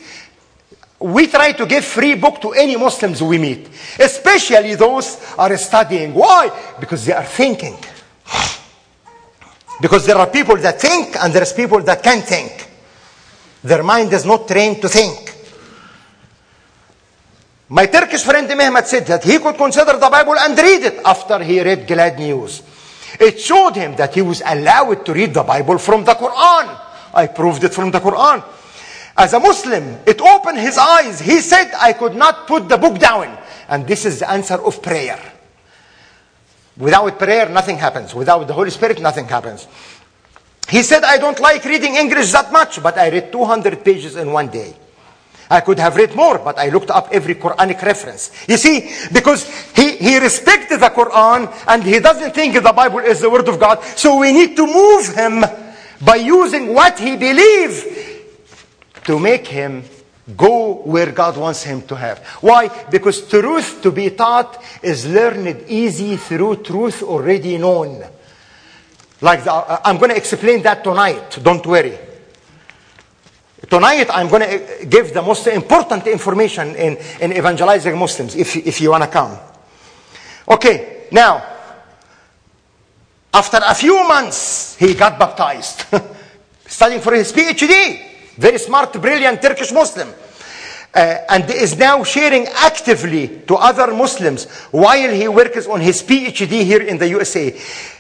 We 0.99 1.27
try 1.27 1.53
to 1.53 1.67
give 1.67 1.85
free 1.85 2.15
book 2.15 2.41
to 2.41 2.53
any 2.53 2.77
Muslims 2.77 3.23
we 3.23 3.37
meet, 3.37 3.69
especially 3.99 4.77
those 4.77 5.21
are 5.37 5.55
studying. 5.59 6.15
Why? 6.15 6.51
Because 6.81 7.05
they 7.05 7.13
are 7.13 7.25
thinking. 7.25 7.77
Because 9.81 10.07
there 10.07 10.17
are 10.17 10.29
people 10.29 10.57
that 10.57 10.81
think 10.81 11.17
and 11.23 11.35
there's 11.35 11.53
people 11.53 11.83
that 11.83 12.03
can't 12.03 12.25
think. 12.25 12.71
Their 13.63 13.83
mind 13.83 14.13
is 14.13 14.25
not 14.25 14.49
trained 14.49 14.81
to 14.81 14.89
think. 14.89 15.35
My 17.69 17.87
Turkish 17.87 18.23
friend 18.23 18.49
Mehmet 18.49 18.87
said 18.87 19.07
that 19.07 19.25
he 19.25 19.39
could 19.39 19.57
consider 19.57 19.99
the 19.99 20.09
Bible 20.09 20.37
and 20.39 20.57
read 20.57 20.83
it 20.85 21.01
after 21.05 21.43
he 21.43 21.61
read 21.61 21.87
Glad 21.87 22.19
News. 22.19 22.63
It 23.21 23.41
showed 23.41 23.77
him 23.77 23.97
that 23.97 24.15
he 24.15 24.23
was 24.23 24.43
allowed 24.45 25.07
to 25.07 25.13
read 25.13 25.35
the 25.35 25.43
Bible 25.43 25.79
from 25.79 26.05
the 26.05 26.15
Quran. 26.15 26.81
I 27.15 27.27
proved 27.29 27.65
it 27.65 27.73
from 27.73 27.91
the 27.91 28.01
Quran. 28.01 28.45
As 29.17 29.33
a 29.33 29.41
Muslim, 29.41 29.99
it 30.07 30.21
opened 30.21 30.59
his 30.59 30.77
eyes. 30.77 31.21
He 31.21 31.41
said, 31.41 31.73
I 31.79 31.95
could 31.95 32.15
not 32.15 32.47
put 32.47 32.69
the 32.69 32.77
book 32.77 32.99
down. 32.99 33.37
And 33.69 33.87
this 33.87 34.05
is 34.05 34.21
the 34.21 34.31
answer 34.31 34.55
of 34.55 34.83
prayer. 34.83 35.19
Without 36.77 37.19
prayer, 37.19 37.49
nothing 37.49 37.79
happens. 37.79 38.15
Without 38.15 38.47
the 38.47 38.53
Holy 38.53 38.71
Spirit, 38.71 39.01
nothing 39.01 39.27
happens. 39.27 39.67
He 40.69 40.83
said, 40.83 41.05
I 41.05 41.17
don't 41.17 41.41
like 41.41 41.65
reading 41.65 41.95
English 41.95 42.33
that 42.33 42.53
much, 42.53 42.83
but 42.83 42.99
I 42.99 43.09
read 43.09 43.33
200 43.33 43.83
pages 43.85 44.17
in 44.17 44.31
one 44.31 44.49
day. 44.49 44.75
I 45.49 45.61
could 45.61 45.79
have 45.79 45.97
read 45.97 46.15
more, 46.15 46.39
but 46.39 46.59
I 46.59 46.69
looked 46.69 46.91
up 46.91 47.09
every 47.13 47.37
Quranic 47.37 47.81
reference. 47.83 48.31
You 48.49 48.57
see, 48.57 48.91
because 49.13 49.49
he, 49.75 49.97
he 49.97 50.19
respected 50.19 50.81
the 50.81 50.91
Quran 50.91 51.53
and 51.69 51.83
he 51.83 52.01
doesn't 52.01 52.35
think 52.35 52.55
the 52.55 52.73
Bible 52.73 52.99
is 52.99 53.21
the 53.21 53.31
Word 53.31 53.49
of 53.49 53.61
God. 53.61 53.83
So 53.97 54.19
we 54.19 54.33
need 54.33 54.57
to 54.57 54.67
move 54.67 55.15
him 55.15 55.45
by 56.05 56.17
using 56.17 56.75
what 56.75 56.99
he 56.99 57.17
believes 57.17 57.85
to 59.05 59.19
make 59.21 59.47
him 59.47 59.85
go 60.37 60.83
where 60.83 61.13
God 61.13 61.37
wants 61.37 61.63
him 61.63 61.83
to 61.83 61.95
have. 61.95 62.19
Why? 62.41 62.69
Because 62.91 63.29
truth 63.29 63.81
to 63.83 63.93
be 63.93 64.11
taught 64.11 64.63
is 64.83 65.07
learned 65.07 65.65
easy 65.69 66.17
through 66.17 66.65
truth 66.65 67.03
already 67.03 67.59
known. 67.59 68.05
Like 69.21 69.45
the, 69.45 69.53
uh, 69.53 69.81
I'm 69.85 69.99
going 69.99 70.11
to 70.11 70.17
explain 70.17 70.63
that 70.63 70.83
tonight. 70.83 71.39
Don't 71.43 71.65
worry. 71.65 71.97
Tonight, 73.71 74.09
I'm 74.11 74.29
going 74.29 74.43
to 74.43 74.87
give 74.87 75.15
the 75.15 75.23
most 75.23 75.47
important 75.47 76.07
information 76.07 76.77
in, 76.77 76.99
in 77.21 77.33
evangelizing 77.33 77.99
Muslims, 77.99 78.37
if, 78.37 78.55
if 78.55 78.81
you 78.83 78.91
want 78.91 79.05
to 79.05 79.09
come. 79.09 79.39
Okay, 80.47 81.07
now, 81.11 81.43
after 83.33 83.59
a 83.65 83.75
few 83.75 84.07
months, 84.07 84.77
he 84.77 84.95
got 84.95 85.19
baptized, 85.19 85.85
studying 86.67 87.01
for 87.01 87.15
his 87.15 87.33
PhD. 87.33 88.03
Very 88.37 88.59
smart, 88.59 88.93
brilliant 89.01 89.41
Turkish 89.41 89.73
Muslim. 89.73 90.13
Uh, 90.95 91.19
and 91.29 91.51
is 91.51 91.77
now 91.77 92.03
sharing 92.05 92.47
actively 92.47 93.43
to 93.47 93.57
other 93.57 93.93
Muslims 93.93 94.47
while 94.71 95.11
he 95.11 95.29
works 95.29 95.67
on 95.67 95.81
his 95.81 96.03
PhD 96.03 96.63
here 96.65 96.83
in 96.83 96.97
the 96.97 97.09
USA. 97.09 97.55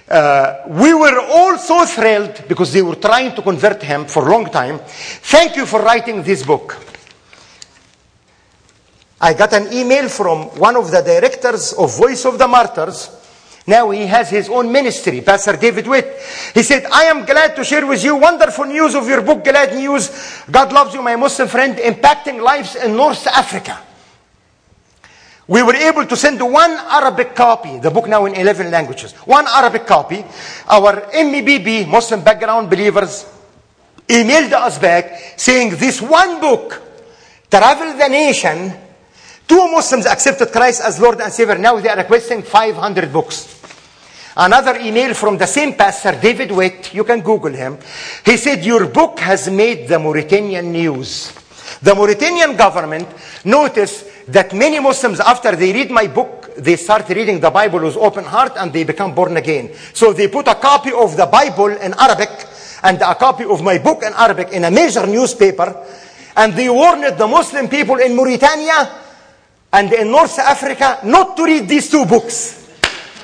Uh, 0.09 0.63
we 0.69 0.95
were 0.95 1.21
all 1.21 1.59
so 1.59 1.85
thrilled 1.85 2.45
because 2.49 2.73
they 2.73 2.83
were 2.83 2.95
trying 2.95 3.35
to 3.35 3.43
convert 3.43 3.83
him 3.83 4.05
for 4.07 4.27
a 4.27 4.31
long 4.31 4.47
time. 4.47 4.79
Thank 4.79 5.57
you 5.57 5.67
for 5.67 5.83
writing 5.83 6.23
this 6.23 6.45
book. 6.45 6.77
I 9.21 9.35
got 9.35 9.53
an 9.55 9.73
email 9.73 10.09
from 10.09 10.43
one 10.59 10.77
of 10.77 10.91
the 10.91 11.01
directors 11.01 11.73
of 11.73 11.97
Voice 11.97 12.25
of 12.25 12.39
the 12.39 12.47
Martyrs. 12.47 13.11
Now 13.67 13.91
he 13.91 14.07
has 14.07 14.31
his 14.31 14.49
own 14.49 14.71
ministry, 14.71 15.23
Pastor 15.23 15.57
David 15.57 15.89
Witt. 15.89 16.21
He 16.55 16.63
said, 16.63 16.85
I 16.93 17.05
am 17.05 17.25
glad 17.25 17.57
to 17.57 17.65
share 17.65 17.85
with 17.85 18.05
you 18.05 18.15
wonderful 18.15 18.67
news 18.67 18.95
of 18.95 19.09
your 19.09 19.23
book, 19.23 19.43
Glad 19.43 19.75
News. 19.75 20.45
God 20.49 20.73
loves 20.73 20.95
you, 20.95 21.03
my 21.03 21.17
Muslim 21.17 21.49
friend, 21.49 21.77
impacting 21.79 22.41
lives 22.41 22.77
in 22.77 22.95
North 22.95 23.27
Africa. 23.27 23.81
We 25.49 25.63
were 25.63 25.77
able 25.77 26.07
to 26.07 26.17
send 26.17 26.41
one 26.41 26.73
Arabic 26.73 27.37
copy, 27.37 27.79
the 27.79 27.91
book 27.91 28.09
now 28.09 28.27
in 28.27 28.35
11 28.35 28.71
languages, 28.71 29.13
one 29.25 29.47
Arabic 29.47 29.87
copy. 29.87 30.25
Our 30.69 31.03
MEBB, 31.13 31.87
Muslim 31.87 32.25
background 32.25 32.69
believers, 32.69 33.25
emailed 34.09 34.53
us 34.53 34.79
back 34.79 35.35
saying 35.37 35.77
this 35.77 36.03
one 36.03 36.41
book, 36.41 36.83
traveled 37.49 38.01
the 38.01 38.09
Nation, 38.09 38.73
two 39.47 39.71
Muslims 39.71 40.07
accepted 40.07 40.51
Christ 40.51 40.83
as 40.83 40.99
Lord 41.01 41.21
and 41.21 41.33
Savior. 41.33 41.59
Now 41.59 41.79
they 41.79 41.91
are 41.91 41.97
requesting 41.97 42.43
500 42.43 43.13
books. 43.13 43.55
Another 44.37 44.77
email 44.81 45.15
from 45.15 45.39
the 45.39 45.47
same 45.47 45.75
pastor, 45.75 46.19
David 46.21 46.51
Witt, 46.51 46.93
you 46.93 47.05
can 47.05 47.21
Google 47.21 47.53
him. 47.53 47.79
He 48.25 48.37
said, 48.37 48.65
Your 48.65 48.87
book 48.87 49.21
has 49.21 49.49
made 49.49 49.89
the 49.89 49.99
Mauritanian 49.99 50.73
news. 50.73 51.33
The 51.81 51.95
Mauritanian 51.95 52.57
government 52.57 53.09
noticed 53.45 54.05
that 54.29 54.53
many 54.53 54.81
Muslims, 54.81 55.21
after 55.21 55.55
they 55.55 55.73
read 55.73 55.91
my 55.91 56.07
book, 56.09 56.55
they 56.57 56.77
start 56.77 57.09
reading 57.09 57.39
the 57.39 57.51
Bible 57.51 57.81
with 57.81 57.97
open 57.97 58.25
heart 58.25 58.53
and 58.57 58.73
they 58.73 58.85
become 58.85 59.15
born 59.15 59.37
again. 59.37 59.71
So 59.93 60.13
they 60.13 60.29
put 60.29 60.49
a 60.49 60.55
copy 60.55 60.91
of 60.93 61.17
the 61.17 61.27
Bible 61.27 61.69
in 61.69 61.95
Arabic 61.95 62.31
and 62.83 63.01
a 63.03 63.15
copy 63.15 63.45
of 63.45 63.63
my 63.63 63.79
book 63.79 64.03
in 64.03 64.13
Arabic 64.13 64.49
in 64.51 64.65
a 64.65 64.71
major 64.71 65.07
newspaper. 65.07 65.85
And 66.37 66.55
they 66.55 66.69
warned 66.69 67.17
the 67.17 67.27
Muslim 67.27 67.69
people 67.69 67.97
in 67.97 68.17
Mauritania 68.17 68.91
and 69.73 69.93
in 69.93 70.11
North 70.11 70.39
Africa 70.39 71.01
not 71.05 71.37
to 71.37 71.45
read 71.45 71.69
these 71.69 71.91
two 71.91 72.05
books. 72.05 72.69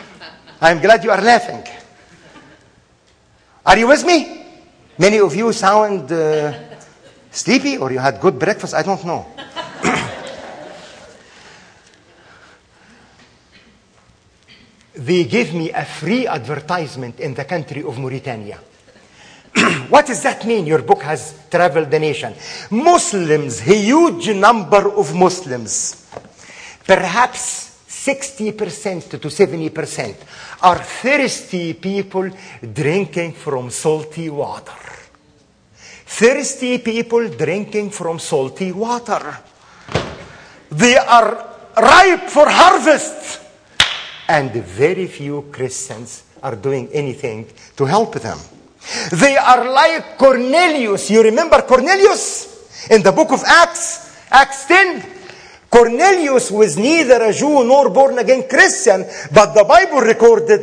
I'm 0.60 0.80
glad 0.80 1.02
you 1.02 1.10
are 1.10 1.20
laughing. 1.20 1.64
Are 3.66 3.78
you 3.78 3.88
with 3.88 4.04
me? 4.04 4.46
Many 4.98 5.18
of 5.18 5.34
you 5.34 5.52
sound 5.52 6.12
uh, 6.12 6.52
sleepy 7.30 7.78
or 7.78 7.90
you 7.90 7.98
had 7.98 8.20
good 8.20 8.38
breakfast. 8.38 8.74
I 8.74 8.82
don't 8.82 9.04
know. 9.04 9.26
They 14.94 15.24
gave 15.24 15.54
me 15.54 15.70
a 15.70 15.84
free 15.84 16.26
advertisement 16.26 17.20
in 17.20 17.34
the 17.34 17.44
country 17.44 17.82
of 17.82 17.98
Mauritania. 17.98 18.58
what 19.88 20.06
does 20.06 20.22
that 20.22 20.46
mean? 20.46 20.66
Your 20.66 20.82
book 20.82 21.02
has 21.02 21.46
traveled 21.50 21.90
the 21.90 21.98
nation. 21.98 22.34
Muslims, 22.70 23.60
a 23.60 23.74
huge 23.74 24.30
number 24.30 24.90
of 24.90 25.14
Muslims, 25.14 26.06
perhaps 26.86 27.84
60% 27.88 29.10
to 29.10 29.18
70%, 29.18 30.16
are 30.62 30.78
thirsty 30.78 31.74
people 31.74 32.30
drinking 32.72 33.32
from 33.32 33.70
salty 33.70 34.28
water. 34.28 34.72
Thirsty 36.04 36.78
people 36.78 37.28
drinking 37.28 37.90
from 37.90 38.18
salty 38.18 38.72
water. 38.72 39.38
They 40.70 40.96
are 40.96 41.48
ripe 41.76 42.28
for 42.28 42.48
harvest 42.48 43.41
and 44.32 44.50
very 44.50 45.06
few 45.06 45.42
Christians 45.52 46.22
are 46.42 46.56
doing 46.56 46.88
anything 46.92 47.46
to 47.76 47.84
help 47.84 48.14
them. 48.14 48.38
They 49.12 49.36
are 49.36 49.70
like 49.70 50.16
Cornelius. 50.16 51.10
You 51.10 51.22
remember 51.22 51.60
Cornelius 51.62 52.88
in 52.90 53.02
the 53.02 53.12
book 53.12 53.30
of 53.30 53.42
Acts, 53.44 54.16
Acts 54.30 54.64
10? 54.64 55.04
Cornelius 55.70 56.50
was 56.50 56.78
neither 56.78 57.22
a 57.22 57.32
Jew 57.32 57.62
nor 57.64 57.90
born 57.90 58.18
again 58.18 58.48
Christian, 58.48 59.04
but 59.32 59.52
the 59.52 59.64
Bible 59.64 60.00
recorded 60.00 60.62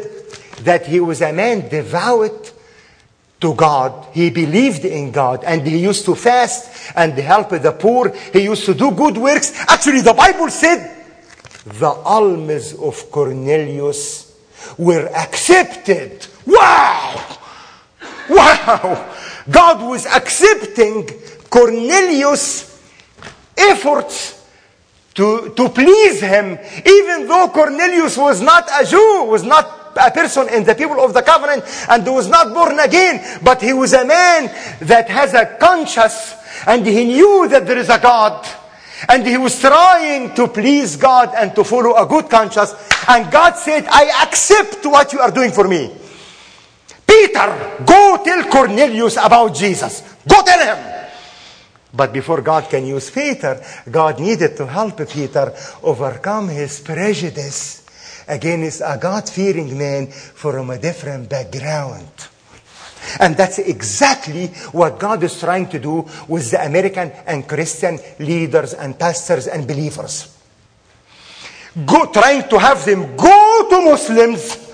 that 0.64 0.88
he 0.88 1.00
was 1.00 1.22
a 1.22 1.32
man 1.32 1.70
devout 1.70 2.52
to 3.40 3.54
God. 3.54 4.08
He 4.14 4.32
believed 4.32 4.84
in 4.84 5.12
God 5.12 5.44
and 5.44 5.66
he 5.66 5.78
used 5.78 6.06
to 6.06 6.16
fast 6.16 6.92
and 6.96 7.14
help 7.14 7.50
the 7.50 7.72
poor. 7.72 8.12
He 8.34 8.46
used 8.46 8.66
to 8.66 8.74
do 8.74 8.92
good 8.92 9.18
works. 9.18 9.54
Actually, 9.68 10.02
the 10.02 10.14
Bible 10.14 10.50
said 10.50 10.99
the 11.74 11.90
alms 11.90 12.74
of 12.74 13.12
Cornelius 13.12 14.38
were 14.78 15.08
accepted. 15.16 16.28
Wow! 16.46 17.38
Wow! 18.30 19.16
God 19.50 19.90
was 19.90 20.06
accepting 20.06 21.08
Cornelius' 21.50 22.82
efforts 23.58 24.40
to, 25.16 25.54
to 25.56 25.70
please 25.70 26.22
him, 26.22 26.58
even 26.86 27.28
though 27.28 27.50
Cornelius 27.50 28.18
was 28.18 28.42
not 28.42 28.70
a 28.80 28.86
Jew, 28.86 29.26
was 29.26 29.44
not 29.44 29.98
a 29.98 30.12
person 30.12 30.48
in 30.50 30.64
the 30.64 30.76
people 30.76 31.04
of 31.04 31.14
the 31.14 31.22
covenant, 31.22 31.64
and 31.90 32.06
was 32.06 32.28
not 32.28 32.54
born 32.54 32.80
again, 32.80 33.40
but 33.44 33.62
he 33.62 33.74
was 33.74 33.94
a 33.94 34.06
man 34.06 34.46
that 34.82 35.10
has 35.10 35.34
a 35.34 35.58
conscience, 35.60 36.36
and 36.66 36.86
he 36.86 37.06
knew 37.06 37.48
that 37.50 37.66
there 37.66 37.78
is 37.78 37.90
a 37.90 38.00
God. 38.00 38.48
And 39.08 39.26
he 39.26 39.38
was 39.38 39.60
trying 39.60 40.36
to 40.36 40.48
please 40.48 40.96
God 40.96 41.34
and 41.38 41.56
to 41.56 41.64
follow 41.64 41.96
a 41.96 42.06
good 42.06 42.30
conscience. 42.30 42.74
And 43.08 43.32
God 43.32 43.56
said, 43.56 43.86
I 43.88 44.24
accept 44.24 44.86
what 44.86 45.14
you 45.14 45.20
are 45.20 45.32
doing 45.32 45.52
for 45.52 45.68
me. 45.68 45.96
Peter, 47.08 47.78
go 47.86 48.22
tell 48.24 48.44
Cornelius 48.52 49.18
about 49.18 49.56
Jesus. 49.56 50.02
Go 50.28 50.44
tell 50.44 50.76
him. 50.76 51.00
But 51.94 52.14
before 52.14 52.42
God 52.42 52.70
can 52.70 52.86
use 52.86 53.10
Peter, 53.10 53.64
God 53.90 54.20
needed 54.20 54.56
to 54.58 54.68
help 54.68 54.98
Peter 55.10 55.54
overcome 55.82 56.50
his 56.50 56.80
prejudice 56.82 57.84
against 58.28 58.82
a 58.86 58.98
God 59.02 59.28
fearing 59.28 59.76
man 59.76 60.08
from 60.08 60.70
a 60.70 60.78
different 60.78 61.30
background. 61.30 62.08
And 63.20 63.36
that's 63.36 63.60
exactly 63.60 64.48
what 64.72 65.00
God 65.00 65.24
is 65.24 65.40
trying 65.40 65.70
to 65.70 65.80
do 65.80 66.06
with 66.28 66.52
the 66.52 66.64
American 66.64 67.12
and 67.26 67.48
Christian 67.48 68.00
leaders 68.20 68.74
and 68.74 68.98
pastors 68.98 69.48
and 69.48 69.68
believers. 69.68 70.38
Go, 71.86 72.12
trying 72.12 72.50
to 72.50 72.60
have 72.60 72.84
them 72.86 73.16
go 73.16 73.68
to 73.70 73.82
Muslims 73.82 74.72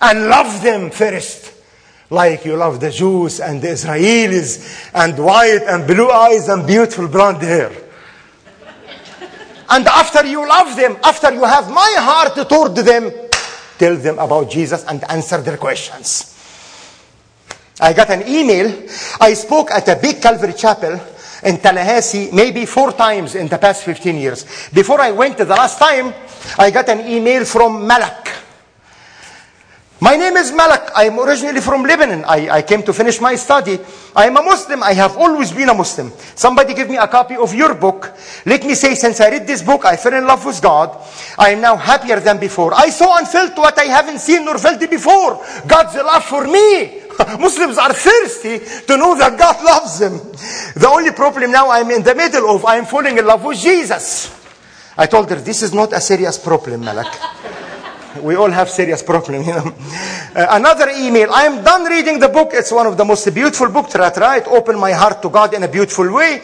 and 0.00 0.28
love 0.28 0.62
them 0.62 0.90
first. 0.90 1.52
Like 2.10 2.44
you 2.44 2.56
love 2.56 2.80
the 2.80 2.90
Jews 2.90 3.40
and 3.40 3.62
the 3.62 3.68
Israelis 3.68 4.90
and 4.92 5.16
white 5.18 5.62
and 5.66 5.86
blue 5.86 6.10
eyes 6.10 6.48
and 6.48 6.66
beautiful 6.66 7.08
blonde 7.08 7.42
hair. 7.42 7.72
And 9.70 9.86
after 9.86 10.26
you 10.26 10.46
love 10.46 10.76
them, 10.76 10.98
after 11.02 11.32
you 11.32 11.44
have 11.44 11.70
my 11.70 11.94
heart 11.98 12.34
toward 12.48 12.76
them, 12.76 13.10
tell 13.78 13.96
them 13.96 14.18
about 14.18 14.50
Jesus 14.50 14.84
and 14.84 15.02
answer 15.10 15.38
their 15.38 15.56
questions. 15.56 16.31
I 17.82 17.92
got 17.92 18.10
an 18.10 18.22
email. 18.28 18.86
I 19.20 19.34
spoke 19.34 19.72
at 19.72 19.88
a 19.88 19.96
big 19.96 20.22
Calvary 20.22 20.54
chapel 20.54 21.00
in 21.42 21.58
Tallahassee 21.58 22.30
maybe 22.32 22.64
four 22.64 22.92
times 22.92 23.34
in 23.34 23.48
the 23.48 23.58
past 23.58 23.82
15 23.82 24.16
years. 24.16 24.70
Before 24.72 25.00
I 25.00 25.10
went 25.10 25.36
the 25.36 25.46
last 25.46 25.80
time, 25.80 26.14
I 26.56 26.70
got 26.70 26.88
an 26.88 27.00
email 27.00 27.44
from 27.44 27.84
Malak. 27.84 28.28
My 30.00 30.16
name 30.16 30.36
is 30.36 30.50
Malak. 30.50 30.90
I 30.96 31.04
am 31.04 31.18
originally 31.20 31.60
from 31.60 31.82
Lebanon. 31.82 32.24
I, 32.24 32.50
I 32.50 32.62
came 32.62 32.82
to 32.82 32.92
finish 32.92 33.20
my 33.20 33.36
study. 33.36 33.78
I 34.16 34.26
am 34.26 34.36
a 34.36 34.42
Muslim. 34.42 34.82
I 34.82 34.94
have 34.94 35.16
always 35.16 35.52
been 35.52 35.68
a 35.68 35.74
Muslim. 35.74 36.10
Somebody 36.34 36.74
give 36.74 36.88
me 36.88 36.96
a 36.96 37.06
copy 37.06 37.36
of 37.36 37.54
your 37.54 37.74
book. 37.74 38.12
Let 38.44 38.64
me 38.64 38.74
say, 38.74 38.96
since 38.96 39.20
I 39.20 39.30
read 39.30 39.46
this 39.46 39.62
book, 39.62 39.84
I 39.84 39.94
fell 39.94 40.14
in 40.14 40.26
love 40.26 40.44
with 40.44 40.60
God. 40.60 40.98
I 41.38 41.50
am 41.50 41.60
now 41.60 41.76
happier 41.76 42.18
than 42.18 42.38
before. 42.38 42.74
I 42.74 42.90
saw 42.90 43.16
and 43.18 43.28
felt 43.28 43.56
what 43.56 43.78
I 43.78 43.84
haven't 43.84 44.18
seen 44.18 44.44
nor 44.44 44.58
felt 44.58 44.80
before. 44.80 45.44
God's 45.68 45.94
love 45.94 46.24
for 46.24 46.48
me. 46.48 47.01
Muslims 47.38 47.78
are 47.78 47.92
thirsty 47.92 48.58
to 48.86 48.96
know 48.96 49.16
that 49.16 49.38
God 49.38 49.62
loves 49.64 49.98
them. 49.98 50.18
The 50.74 50.88
only 50.88 51.12
problem 51.12 51.50
now 51.50 51.70
I'm 51.70 51.90
in 51.90 52.02
the 52.02 52.14
middle 52.14 52.54
of, 52.54 52.64
I'm 52.64 52.84
falling 52.84 53.18
in 53.18 53.26
love 53.26 53.44
with 53.44 53.58
Jesus. 53.58 54.38
I 54.96 55.06
told 55.06 55.30
her, 55.30 55.36
this 55.36 55.62
is 55.62 55.72
not 55.72 55.92
a 55.92 56.00
serious 56.00 56.38
problem, 56.38 56.84
Malak. 56.84 57.12
We 58.20 58.36
all 58.36 58.50
have 58.50 58.68
serious 58.68 59.02
problem, 59.02 59.42
you 59.42 59.52
know. 59.52 59.74
Uh, 60.34 60.46
another 60.50 60.90
email. 60.90 61.32
I 61.32 61.44
am 61.44 61.64
done 61.64 61.84
reading 61.84 62.18
the 62.18 62.28
book. 62.28 62.50
It's 62.52 62.70
one 62.70 62.86
of 62.86 62.96
the 62.98 63.06
most 63.06 63.32
beautiful 63.32 63.70
books 63.70 63.94
that 63.94 64.18
I 64.18 64.20
write. 64.20 64.48
Open 64.48 64.78
my 64.78 64.92
heart 64.92 65.22
to 65.22 65.30
God 65.30 65.54
in 65.54 65.62
a 65.62 65.68
beautiful 65.68 66.12
way. 66.12 66.42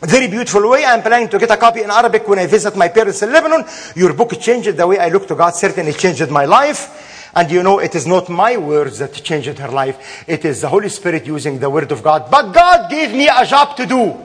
Very 0.00 0.28
beautiful 0.28 0.70
way. 0.70 0.84
I'm 0.84 1.02
planning 1.02 1.28
to 1.28 1.38
get 1.38 1.50
a 1.50 1.56
copy 1.56 1.82
in 1.82 1.90
Arabic 1.90 2.26
when 2.28 2.38
I 2.38 2.46
visit 2.46 2.76
my 2.76 2.88
parents 2.88 3.20
in 3.22 3.32
Lebanon. 3.32 3.64
Your 3.96 4.14
book 4.14 4.38
changed 4.40 4.76
the 4.76 4.86
way 4.86 4.98
I 4.98 5.08
look 5.08 5.26
to 5.28 5.34
God. 5.34 5.54
Certainly 5.56 5.92
changed 5.94 6.30
my 6.30 6.44
life. 6.44 7.09
And 7.34 7.50
you 7.50 7.62
know, 7.62 7.78
it 7.78 7.94
is 7.94 8.06
not 8.06 8.28
my 8.28 8.56
words 8.56 8.98
that 8.98 9.12
changed 9.12 9.58
her 9.58 9.68
life. 9.68 10.24
It 10.26 10.44
is 10.44 10.62
the 10.62 10.68
Holy 10.68 10.88
Spirit 10.88 11.26
using 11.26 11.58
the 11.58 11.70
word 11.70 11.92
of 11.92 12.02
God. 12.02 12.30
But 12.30 12.52
God 12.52 12.90
gave 12.90 13.12
me 13.12 13.28
a 13.28 13.46
job 13.46 13.76
to 13.76 13.86
do. 13.86 14.16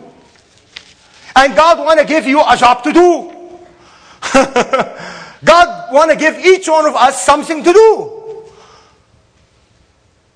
And 1.36 1.56
God 1.56 1.80
want 1.80 2.00
to 2.00 2.06
give 2.06 2.26
you 2.26 2.42
a 2.42 2.56
job 2.58 2.84
to 2.84 2.94
do. 2.94 3.32
God 5.44 5.94
want 5.94 6.12
to 6.12 6.18
give 6.18 6.38
each 6.40 6.68
one 6.68 6.88
of 6.88 6.96
us 6.96 7.24
something 7.24 7.64
to 7.64 7.74
do. 7.74 8.12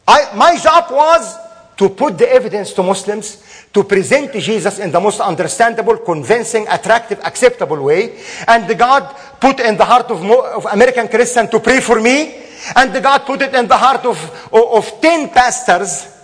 I, 0.08 0.36
my 0.36 0.58
job 0.58 0.92
was 0.92 1.36
to 1.78 1.90
put 1.90 2.18
the 2.18 2.30
evidence 2.30 2.74
to 2.74 2.84
Muslims, 2.84 3.42
to 3.74 3.84
present 3.84 4.34
Jesus 4.34 4.80
in 4.80 4.92
the 4.92 5.00
most 5.00 5.22
understandable, 5.22 5.98
convincing, 5.98 6.68
attractive, 6.68 7.20
acceptable 7.24 7.82
way. 7.82 8.20
And 8.48 8.78
God 8.78 9.16
put 9.40 9.60
in 9.60 9.78
the 9.78 9.86
heart 9.86 10.12
of, 10.12 10.24
of 10.24 10.66
American 10.66 11.08
Christian 11.08 11.48
to 11.50 11.60
pray 11.60 11.80
for 11.80 12.02
me. 12.02 12.49
And 12.76 12.94
God 13.02 13.26
put 13.26 13.42
it 13.42 13.54
in 13.54 13.68
the 13.68 13.78
heart 13.78 14.06
of, 14.06 14.50
of, 14.54 14.86
of 14.86 15.02
10 15.02 15.30
pastors 15.30 16.19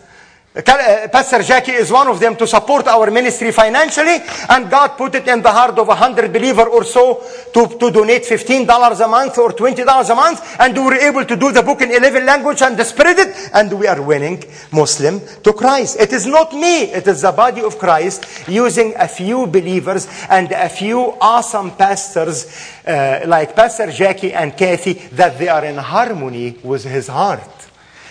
Pastor 0.64 1.44
Jackie 1.44 1.74
is 1.74 1.92
one 1.92 2.08
of 2.08 2.18
them 2.18 2.38
to 2.38 2.48
support 2.48 2.88
our 2.88 3.12
ministry 3.12 3.52
financially, 3.52 4.20
and 4.48 4.72
God 4.72 4.96
put 4.98 5.14
it 5.16 5.28
in 5.28 5.42
the 5.42 5.52
heart 5.52 5.78
of 5.78 5.90
a 5.90 5.96
hundred 5.96 6.32
believer 6.32 6.70
or 6.70 6.86
so 6.86 7.22
to, 7.54 7.68
to 7.78 7.92
donate 7.92 8.24
$15 8.24 8.64
a 9.04 9.08
month 9.10 9.38
or 9.38 9.52
$20 9.52 10.10
a 10.10 10.16
month, 10.16 10.56
and 10.58 10.74
we 10.74 10.82
were 10.82 10.94
able 10.96 11.26
to 11.26 11.36
do 11.36 11.52
the 11.52 11.62
book 11.62 11.82
in 11.82 11.92
11 11.92 12.26
languages 12.26 12.62
and 12.62 12.80
spread 12.86 13.20
it, 13.20 13.50
and 13.54 13.78
we 13.78 13.86
are 13.86 14.02
winning 14.02 14.42
Muslim 14.72 15.20
to 15.44 15.52
Christ. 15.52 16.00
It 16.00 16.14
is 16.14 16.26
not 16.26 16.54
me, 16.54 16.84
it 16.84 17.06
is 17.06 17.24
the 17.24 17.34
body 17.34 17.62
of 17.62 17.78
Christ 17.78 18.48
using 18.48 18.94
a 18.96 19.10
few 19.10 19.48
believers 19.48 20.08
and 20.30 20.54
a 20.54 20.70
few 20.70 21.18
awesome 21.20 21.72
pastors 21.72 22.48
uh, 22.88 23.26
like 23.28 23.58
Pastor 23.58 23.92
Jackie 23.92 24.32
and 24.32 24.56
Kathy 24.56 24.94
that 24.94 25.38
they 25.38 25.50
are 25.50 25.66
in 25.66 25.76
harmony 25.76 26.58
with 26.64 26.86
his 26.86 27.08
heart. 27.08 27.65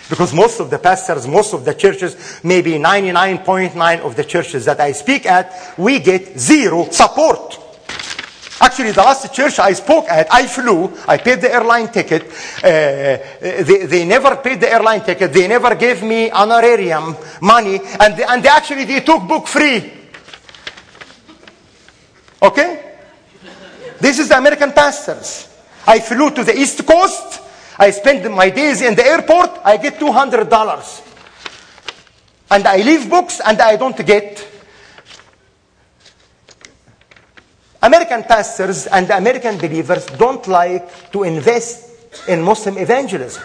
Because 0.09 0.33
most 0.33 0.59
of 0.59 0.69
the 0.69 0.77
pastors, 0.77 1.27
most 1.27 1.53
of 1.53 1.65
the 1.65 1.73
churches, 1.73 2.39
maybe 2.43 2.73
99.9 2.73 3.99
of 4.01 4.15
the 4.15 4.23
churches 4.23 4.65
that 4.65 4.79
I 4.79 4.91
speak 4.91 5.25
at, 5.25 5.73
we 5.77 5.99
get 5.99 6.39
zero 6.39 6.89
support. 6.91 7.59
Actually, 8.61 8.91
the 8.91 9.01
last 9.01 9.33
church 9.33 9.59
I 9.59 9.73
spoke 9.73 10.05
at, 10.07 10.31
I 10.31 10.47
flew, 10.47 10.93
I 11.07 11.17
paid 11.17 11.41
the 11.41 11.53
airline 11.53 11.89
ticket. 11.89 12.23
Uh, 12.63 13.17
they, 13.41 13.85
they 13.85 14.05
never 14.05 14.37
paid 14.37 14.61
the 14.61 14.71
airline 14.71 15.01
ticket. 15.01 15.33
They 15.33 15.47
never 15.47 15.75
gave 15.75 16.01
me 16.01 16.31
honorarium 16.31 17.17
money. 17.41 17.79
And 17.99 18.15
they, 18.15 18.23
and 18.23 18.43
they 18.43 18.49
actually, 18.49 18.85
they 18.85 19.01
took 19.01 19.27
book 19.27 19.47
free. 19.47 19.91
Okay? 22.41 22.93
This 23.99 24.19
is 24.19 24.29
the 24.29 24.37
American 24.37 24.71
pastors. 24.71 25.49
I 25.85 25.99
flew 25.99 26.31
to 26.31 26.43
the 26.43 26.57
East 26.57 26.85
Coast. 26.85 27.41
I 27.77 27.91
spend 27.91 28.29
my 28.33 28.49
days 28.49 28.81
in 28.81 28.95
the 28.95 29.05
airport, 29.05 29.51
I 29.63 29.77
get 29.77 29.95
$200. 29.95 31.01
And 32.51 32.67
I 32.67 32.77
leave 32.77 33.09
books 33.09 33.41
and 33.45 33.59
I 33.59 33.75
don't 33.75 34.05
get. 34.05 34.47
American 37.81 38.23
pastors 38.23 38.87
and 38.87 39.09
American 39.09 39.57
believers 39.57 40.05
don't 40.05 40.47
like 40.47 41.11
to 41.11 41.23
invest 41.23 42.27
in 42.27 42.41
Muslim 42.41 42.77
evangelism. 42.77 43.43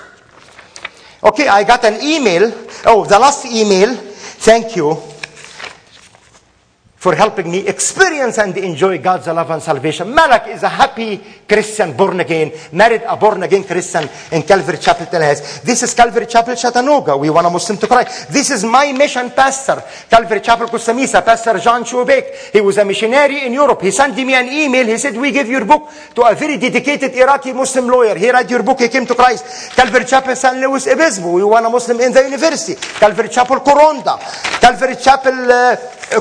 Okay, 1.23 1.49
I 1.49 1.65
got 1.65 1.85
an 1.85 2.01
email. 2.03 2.53
Oh, 2.87 3.05
the 3.05 3.19
last 3.19 3.45
email. 3.47 3.95
Thank 3.95 4.77
you 4.77 5.20
for 7.01 7.15
helping 7.15 7.51
me 7.51 7.67
experience 7.67 8.37
and 8.37 8.55
enjoy 8.59 8.99
God's 8.99 9.27
love 9.27 9.51
and 9.51 9.63
salvation. 9.63 10.15
Malak 10.15 10.49
is 10.49 10.63
a 10.63 10.69
happy 10.69 11.19
Christian, 11.49 11.97
born 11.97 12.21
again, 12.21 12.53
married 12.73 13.01
a 13.09 13.17
born 13.17 13.43
again 13.43 13.65
Christian 13.65 14.07
in 14.31 14.43
Calvary 14.43 14.77
Chapel, 14.77 15.07
Tallahassee. 15.07 15.65
This 15.65 15.83
is 15.83 15.95
Calvary 15.95 16.27
Chapel, 16.27 16.55
Chattanooga. 16.55 17.17
We 17.17 17.31
want 17.31 17.47
a 17.47 17.51
Muslim 17.51 17.79
to 17.79 17.87
Christ. 17.87 18.31
This 18.31 18.51
is 18.51 18.65
my 18.65 18.93
mission 18.93 19.31
pastor, 19.31 19.83
Calvary 20.11 20.41
Chapel, 20.43 20.69
Costa 20.69 20.93
Mesa, 20.93 21.23
Pastor 21.23 21.59
John 21.59 21.85
Shubek. 21.85 22.53
He 22.53 22.61
was 22.61 22.77
a 22.77 22.85
missionary 22.85 23.47
in 23.47 23.55
Europe. 23.55 23.81
He 23.81 23.93
sent 23.93 24.15
me 24.15 24.35
an 24.35 24.49
email. 24.49 24.85
He 24.85 24.99
said, 24.99 25.17
we 25.17 25.33
give 25.33 25.49
your 25.49 25.65
book 25.65 25.89
to 26.15 26.23
a 26.25 26.35
very 26.35 26.59
dedicated 26.59 27.15
Iraqi 27.15 27.55
Muslim 27.55 27.87
lawyer. 27.87 28.15
He 28.15 28.31
read 28.31 28.51
your 28.51 28.63
book. 28.63 28.79
He 28.79 28.89
came 28.89 29.07
to 29.07 29.15
Christ. 29.15 29.73
Calvary 29.75 30.05
Chapel, 30.05 30.37
San 30.37 30.61
Luis 30.61 30.87
Obispo. 30.87 31.33
We 31.33 31.45
want 31.45 31.65
a 31.65 31.71
Muslim 31.71 31.99
in 32.01 32.13
the 32.13 32.25
university. 32.25 32.75
Calvary 32.75 33.31
Chapel, 33.31 33.61
Coronda. 33.61 34.19
Calvary 34.61 34.97
Chapel, 34.97 35.51
uh, 35.51 35.77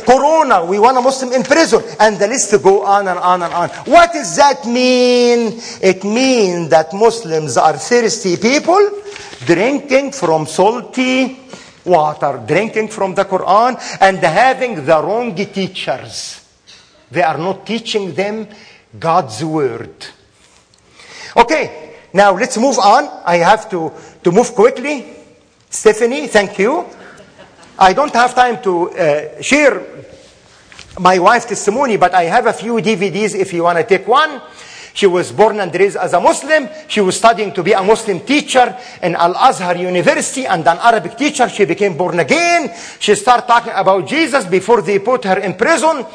Corona, 0.06 0.69
we 0.70 0.80
want 0.80 0.98
a 0.98 1.02
Muslim 1.02 1.34
in 1.34 1.44
prison, 1.44 1.82
and 2.00 2.18
the 2.18 2.28
list 2.28 2.52
go 2.64 2.84
on 2.86 3.08
and 3.08 3.20
on 3.20 3.42
and 3.42 3.54
on. 3.54 3.70
What 3.86 4.14
does 4.14 4.36
that 4.38 4.66
mean? 4.66 5.60
It 5.82 6.04
means 6.04 6.70
that 6.70 6.94
Muslims 6.94 7.58
are 7.58 7.78
thirsty 7.78 8.38
people 8.38 9.02
drinking 9.46 10.12
from 10.12 10.46
salty 10.46 11.40
water, 11.86 12.44
drinking 12.46 12.90
from 12.90 13.16
the 13.16 13.26
Quran, 13.26 13.80
and 14.00 14.18
having 14.20 14.86
the 14.86 15.02
wrong 15.02 15.36
teachers. 15.36 16.46
They 17.12 17.24
are 17.24 17.38
not 17.38 17.66
teaching 17.66 18.14
them 18.14 18.48
God's 18.98 19.44
word. 19.44 20.06
Okay, 21.36 21.96
now 22.14 22.34
let's 22.34 22.58
move 22.58 22.78
on. 22.80 23.10
I 23.26 23.38
have 23.38 23.70
to, 23.72 23.92
to 24.24 24.32
move 24.32 24.54
quickly. 24.54 25.16
Stephanie, 25.70 26.28
thank 26.28 26.58
you. 26.60 26.86
I 27.78 27.94
don't 27.94 28.14
have 28.14 28.36
time 28.36 28.62
to 28.64 28.92
uh, 28.92 29.42
share 29.42 29.82
my 30.98 31.20
wife's 31.20 31.46
testimony, 31.46 31.98
but 31.98 32.14
I 32.14 32.24
have 32.24 32.48
a 32.48 32.54
few 32.54 32.76
DVDs 32.76 33.36
if 33.36 33.54
you 33.54 33.64
want 33.64 33.78
to 33.78 33.84
take 33.84 34.08
one. 34.08 34.42
She 34.94 35.08
was 35.08 35.32
born 35.32 35.60
and 35.60 35.74
raised 35.74 35.98
as 35.98 36.14
a 36.14 36.20
Muslim. 36.20 36.68
She 36.88 37.00
was 37.00 37.16
studying 37.16 37.54
to 37.54 37.64
be 37.64 37.72
a 37.74 37.84
Muslim 37.84 38.20
teacher 38.22 38.76
in 39.02 39.16
Al 39.16 39.36
Azhar 39.36 39.78
University 39.78 40.46
and 40.46 40.68
an 40.68 40.78
Arabic 40.78 41.16
teacher. 41.16 41.48
She 41.48 41.66
became 41.66 41.96
born 41.96 42.20
again. 42.20 42.74
She 43.00 43.16
started 43.16 43.48
talking 43.48 43.72
about 43.76 44.08
Jesus 44.08 44.46
before 44.46 44.82
they 44.82 45.00
put 45.00 45.24
her 45.26 45.40
in 45.40 45.54
prison. 45.54 46.06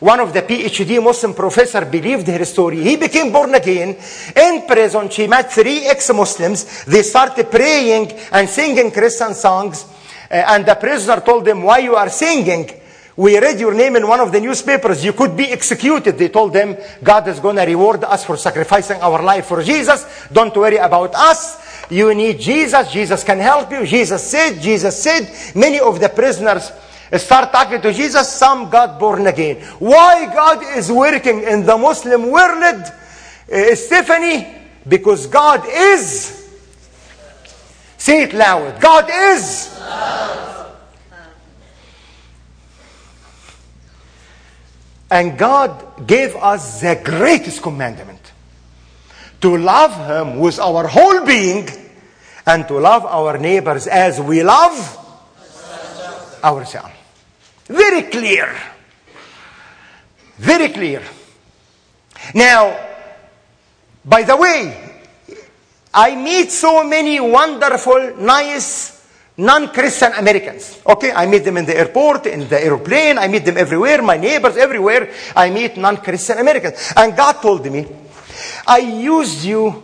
One 0.00 0.20
of 0.20 0.34
the 0.34 0.42
PhD 0.42 1.02
Muslim 1.02 1.32
professor 1.32 1.86
believed 1.86 2.26
her 2.26 2.44
story. 2.44 2.82
He 2.82 2.96
became 2.96 3.32
born 3.32 3.54
again. 3.54 3.96
In 4.36 4.66
prison, 4.66 5.08
she 5.08 5.26
met 5.26 5.50
three 5.50 5.86
ex-Muslims. 5.86 6.84
They 6.84 7.02
started 7.02 7.50
praying 7.50 8.12
and 8.32 8.48
singing 8.48 8.90
Christian 8.90 9.32
songs. 9.32 9.86
Uh, 10.30 10.34
and 10.34 10.66
the 10.66 10.74
prisoner 10.74 11.20
told 11.20 11.44
them, 11.44 11.62
why 11.62 11.78
you 11.78 11.94
are 11.94 12.10
singing? 12.10 12.68
We 13.16 13.38
read 13.38 13.60
your 13.60 13.74
name 13.74 13.94
in 13.94 14.08
one 14.08 14.18
of 14.18 14.32
the 14.32 14.40
newspapers. 14.40 15.04
You 15.04 15.12
could 15.12 15.36
be 15.36 15.44
executed. 15.44 16.18
They 16.18 16.28
told 16.28 16.52
them, 16.52 16.76
God 17.02 17.28
is 17.28 17.38
going 17.38 17.56
to 17.56 17.62
reward 17.62 18.02
us 18.02 18.24
for 18.24 18.36
sacrificing 18.36 19.00
our 19.00 19.22
life 19.22 19.46
for 19.46 19.62
Jesus. 19.62 20.26
Don't 20.32 20.54
worry 20.56 20.78
about 20.78 21.14
us. 21.14 21.62
You 21.90 22.12
need 22.14 22.40
Jesus. 22.40 22.90
Jesus 22.90 23.22
can 23.22 23.38
help 23.38 23.70
you. 23.70 23.86
Jesus 23.86 24.28
said, 24.28 24.60
Jesus 24.60 25.00
said. 25.00 25.30
Many 25.54 25.78
of 25.78 26.00
the 26.00 26.08
prisoners 26.08 26.72
start 27.16 27.52
talking 27.52 27.80
to 27.82 27.92
Jesus. 27.92 28.28
Some 28.32 28.68
got 28.68 28.98
born 28.98 29.28
again. 29.28 29.62
Why 29.78 30.26
God 30.26 30.76
is 30.76 30.90
working 30.90 31.44
in 31.44 31.64
the 31.64 31.78
Muslim 31.78 32.30
world, 32.30 32.62
uh, 32.62 33.74
Stephanie? 33.76 34.62
Because 34.88 35.28
God 35.28 35.64
is. 35.68 36.42
Say 37.96 38.24
it 38.24 38.34
loud. 38.34 38.80
God 38.80 39.08
is. 39.08 39.70
And 45.10 45.38
God 45.38 46.06
gave 46.06 46.34
us 46.36 46.80
the 46.80 47.00
greatest 47.02 47.62
commandment 47.62 48.32
to 49.40 49.56
love 49.56 49.94
Him 50.08 50.38
with 50.38 50.58
our 50.58 50.86
whole 50.86 51.24
being 51.24 51.68
and 52.46 52.66
to 52.68 52.78
love 52.78 53.04
our 53.04 53.38
neighbors 53.38 53.86
as 53.86 54.20
we 54.20 54.42
love 54.42 54.98
ourselves. 56.42 56.92
Very 57.66 58.02
clear. 58.02 58.54
Very 60.36 60.68
clear. 60.68 61.02
Now, 62.34 62.76
by 64.04 64.22
the 64.22 64.36
way, 64.36 65.02
I 65.92 66.16
meet 66.16 66.50
so 66.50 66.82
many 66.82 67.20
wonderful, 67.20 68.16
nice, 68.16 69.03
non-Christian 69.36 70.12
Americans. 70.12 70.80
Okay, 70.86 71.12
I 71.12 71.26
meet 71.26 71.44
them 71.44 71.56
in 71.56 71.66
the 71.66 71.76
airport, 71.76 72.26
in 72.26 72.48
the 72.48 72.62
airplane, 72.62 73.18
I 73.18 73.28
meet 73.28 73.44
them 73.44 73.56
everywhere, 73.56 74.02
my 74.02 74.16
neighbors 74.16 74.56
everywhere. 74.56 75.10
I 75.34 75.50
meet 75.50 75.76
non-Christian 75.76 76.38
Americans. 76.38 76.92
And 76.96 77.16
God 77.16 77.42
told 77.42 77.66
me, 77.70 77.86
I 78.66 78.78
used 78.78 79.44
you 79.44 79.82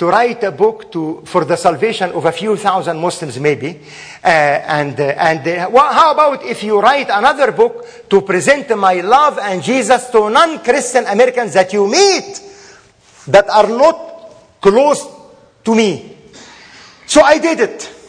to 0.00 0.06
write 0.06 0.42
a 0.44 0.50
book 0.50 0.90
to, 0.90 1.22
for 1.26 1.44
the 1.44 1.56
salvation 1.56 2.10
of 2.12 2.24
a 2.24 2.32
few 2.32 2.56
thousand 2.56 2.98
Muslims 2.98 3.38
maybe. 3.38 3.80
Uh, 4.24 4.28
and 4.28 4.98
uh, 4.98 5.04
and 5.04 5.46
uh, 5.46 5.68
well, 5.70 5.92
how 5.92 6.12
about 6.12 6.42
if 6.42 6.62
you 6.62 6.80
write 6.80 7.08
another 7.10 7.52
book 7.52 8.08
to 8.08 8.22
present 8.22 8.74
my 8.78 8.94
love 9.02 9.38
and 9.38 9.62
Jesus 9.62 10.08
to 10.08 10.30
non-Christian 10.30 11.04
Americans 11.06 11.52
that 11.52 11.72
you 11.74 11.86
meet 11.86 12.40
that 13.28 13.48
are 13.50 13.68
not 13.68 14.58
close 14.60 15.06
to 15.64 15.74
me. 15.74 16.16
So 17.06 17.20
I 17.20 17.38
did 17.38 17.60
it. 17.60 17.99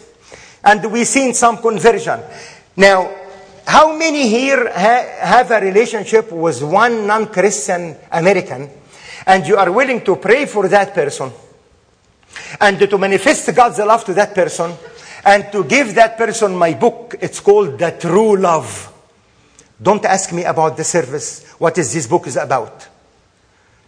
And 0.64 0.92
we've 0.92 1.08
seen 1.08 1.34
some 1.34 1.58
conversion. 1.58 2.20
Now, 2.78 3.10
how 3.66 3.96
many 3.96 4.28
here 4.28 4.72
ha- 4.72 5.08
have 5.20 5.52
a 5.52 5.62
relationship 5.62 6.32
with 6.32 6.62
one 6.62 7.08
non-Christian 7.08 7.96
American 8.12 8.70
and 9.26 9.48
you 9.48 9.56
are 9.56 9.72
willing 9.72 10.04
to 10.04 10.16
pray 10.16 10.46
for 10.46 10.68
that 10.68 10.94
person 10.94 11.32
and 12.60 12.80
to 12.80 12.98
manifest 12.98 13.54
God's 13.56 13.80
love 13.80 14.04
to 14.06 14.14
that 14.14 14.34
person 14.34 14.74
and 15.24 15.52
to 15.52 15.64
give 15.64 15.96
that 15.96 16.18
person 16.18 16.56
my 16.56 16.74
book. 16.74 17.16
It's 17.22 17.40
called 17.40 17.78
The 17.78 17.92
True 17.92 18.38
Love. 18.38 18.92
Don't 19.82 20.04
ask 20.06 20.32
me 20.32 20.44
about 20.44 20.78
the 20.78 20.84
service. 20.84 21.46
What 21.54 21.78
is 21.78 21.94
this 21.94 22.08
book 22.08 22.28
is 22.28 22.38
about? 22.38 22.88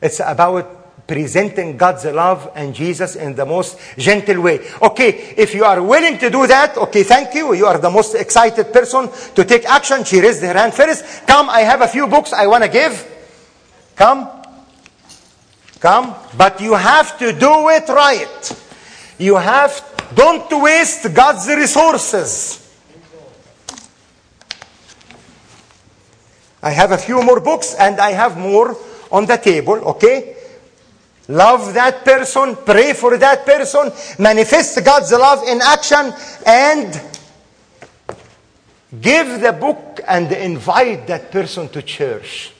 It's 0.01 0.19
about 0.19 0.82
presenting 1.13 1.77
God's 1.77 2.05
love 2.05 2.49
and 2.55 2.73
Jesus 2.73 3.15
in 3.15 3.35
the 3.35 3.45
most 3.45 3.77
gentle 3.99 4.41
way. 4.41 4.59
Okay, 4.81 5.35
if 5.37 5.53
you 5.53 5.63
are 5.63 5.79
willing 5.79 6.17
to 6.17 6.31
do 6.31 6.47
that, 6.47 6.75
okay, 6.75 7.03
thank 7.03 7.35
you. 7.35 7.53
You 7.53 7.67
are 7.67 7.77
the 7.77 7.91
most 7.91 8.15
excited 8.15 8.73
person 8.73 9.07
to 9.35 9.45
take 9.45 9.63
action. 9.65 10.03
She 10.05 10.19
raised 10.19 10.41
her 10.41 10.53
hand 10.53 10.73
first. 10.73 11.27
Come, 11.27 11.51
I 11.51 11.59
have 11.59 11.81
a 11.81 11.87
few 11.87 12.07
books 12.07 12.33
I 12.33 12.47
want 12.47 12.63
to 12.63 12.69
give. 12.69 12.95
Come. 13.95 14.27
Come. 15.79 16.15
But 16.35 16.59
you 16.59 16.73
have 16.73 17.15
to 17.19 17.31
do 17.31 17.69
it 17.69 17.87
right. 17.89 18.61
You 19.19 19.35
have, 19.35 19.85
don't 20.15 20.49
waste 20.63 21.13
God's 21.13 21.47
resources. 21.47 22.59
I 26.63 26.71
have 26.71 26.91
a 26.91 26.97
few 26.97 27.21
more 27.21 27.39
books 27.39 27.75
and 27.75 27.99
I 27.99 28.13
have 28.13 28.35
more 28.35 28.75
on 29.11 29.27
the 29.27 29.37
table, 29.37 29.75
okay? 29.93 30.37
Love 31.29 31.73
that 31.73 32.03
person, 32.03 32.55
pray 32.65 32.93
for 32.93 33.17
that 33.17 33.45
person, 33.45 33.91
manifest 34.19 34.83
God's 34.83 35.11
love 35.11 35.47
in 35.47 35.61
action, 35.61 36.13
and 36.45 37.01
give 38.99 39.39
the 39.39 39.53
book 39.53 40.01
and 40.05 40.31
invite 40.33 41.07
that 41.07 41.31
person 41.31 41.69
to 41.69 41.81
church. 41.81 42.51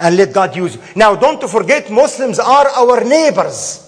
And 0.00 0.16
let 0.16 0.32
God 0.32 0.56
use 0.56 0.74
you. 0.74 0.82
Now, 0.96 1.14
don't 1.14 1.42
forget, 1.48 1.90
Muslims 1.90 2.38
are 2.38 2.68
our 2.68 3.04
neighbors. 3.04 3.82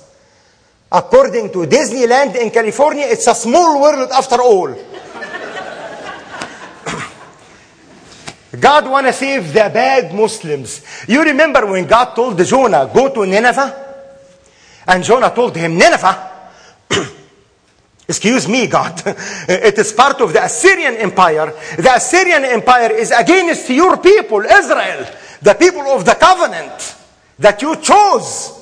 According 0.90 1.52
to 1.52 1.66
Disneyland 1.66 2.36
in 2.36 2.50
California, 2.50 3.04
it's 3.06 3.26
a 3.26 3.34
small 3.34 3.82
world 3.82 4.10
after 4.10 4.40
all. 4.40 4.74
God 8.56 8.88
want 8.88 9.06
to 9.06 9.12
save 9.12 9.52
the 9.52 9.70
bad 9.72 10.14
Muslims. 10.14 10.82
You 11.06 11.22
remember 11.22 11.66
when 11.66 11.86
God 11.86 12.14
told 12.14 12.42
Jonah, 12.44 12.90
go 12.92 13.12
to 13.12 13.26
Nineveh? 13.26 13.86
And 14.86 15.04
Jonah 15.04 15.30
told 15.34 15.54
him, 15.54 15.76
Nineveh? 15.76 16.30
Excuse 18.08 18.48
me, 18.48 18.66
God. 18.66 19.02
it 19.06 19.78
is 19.78 19.92
part 19.92 20.18
of 20.22 20.32
the 20.32 20.42
Assyrian 20.42 20.94
Empire. 20.94 21.52
The 21.76 21.92
Assyrian 21.94 22.44
Empire 22.46 22.92
is 22.92 23.10
against 23.10 23.68
your 23.68 23.98
people, 23.98 24.40
Israel, 24.40 25.06
the 25.42 25.54
people 25.54 25.82
of 25.82 26.06
the 26.06 26.14
covenant 26.14 26.96
that 27.38 27.60
you 27.60 27.76
chose. 27.76 28.54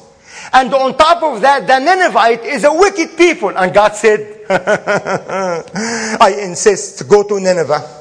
And 0.53 0.75
on 0.75 0.97
top 0.99 1.23
of 1.23 1.41
that, 1.43 1.65
the 1.67 1.79
Ninevite 1.79 2.45
is 2.45 2.65
a 2.65 2.73
wicked 2.73 3.17
people. 3.17 3.57
And 3.57 3.73
God 3.73 3.95
said, 3.95 4.47
I 4.51 6.41
insist, 6.43 7.09
go 7.09 7.23
to 7.23 7.39
Nineveh. 7.39 7.96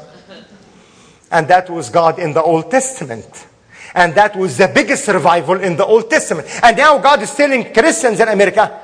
And 1.35 1.49
that 1.49 1.69
was 1.69 1.89
God 1.89 2.17
in 2.17 2.31
the 2.31 2.41
Old 2.41 2.71
Testament. 2.71 3.27
And 3.93 4.15
that 4.15 4.37
was 4.37 4.55
the 4.55 4.69
biggest 4.69 5.05
revival 5.09 5.59
in 5.59 5.75
the 5.75 5.85
Old 5.85 6.09
Testament. 6.09 6.47
And 6.63 6.77
now 6.77 6.97
God 6.97 7.21
is 7.23 7.35
telling 7.35 7.73
Christians 7.73 8.21
in 8.21 8.29
America, 8.29 8.79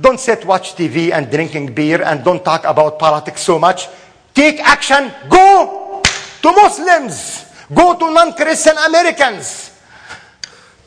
don't 0.00 0.20
sit, 0.20 0.44
watch 0.44 0.76
TV 0.76 1.10
and 1.10 1.28
drinking 1.28 1.74
beer 1.74 2.00
and 2.00 2.22
don't 2.22 2.44
talk 2.44 2.62
about 2.62 3.00
politics 3.00 3.40
so 3.40 3.58
much. 3.58 3.88
Take 4.32 4.60
action. 4.60 5.10
Go 5.28 6.00
to 6.42 6.52
Muslims. 6.52 7.50
Go 7.74 7.98
to 7.98 8.08
non-Christian 8.08 8.76
Americans. 8.86 9.76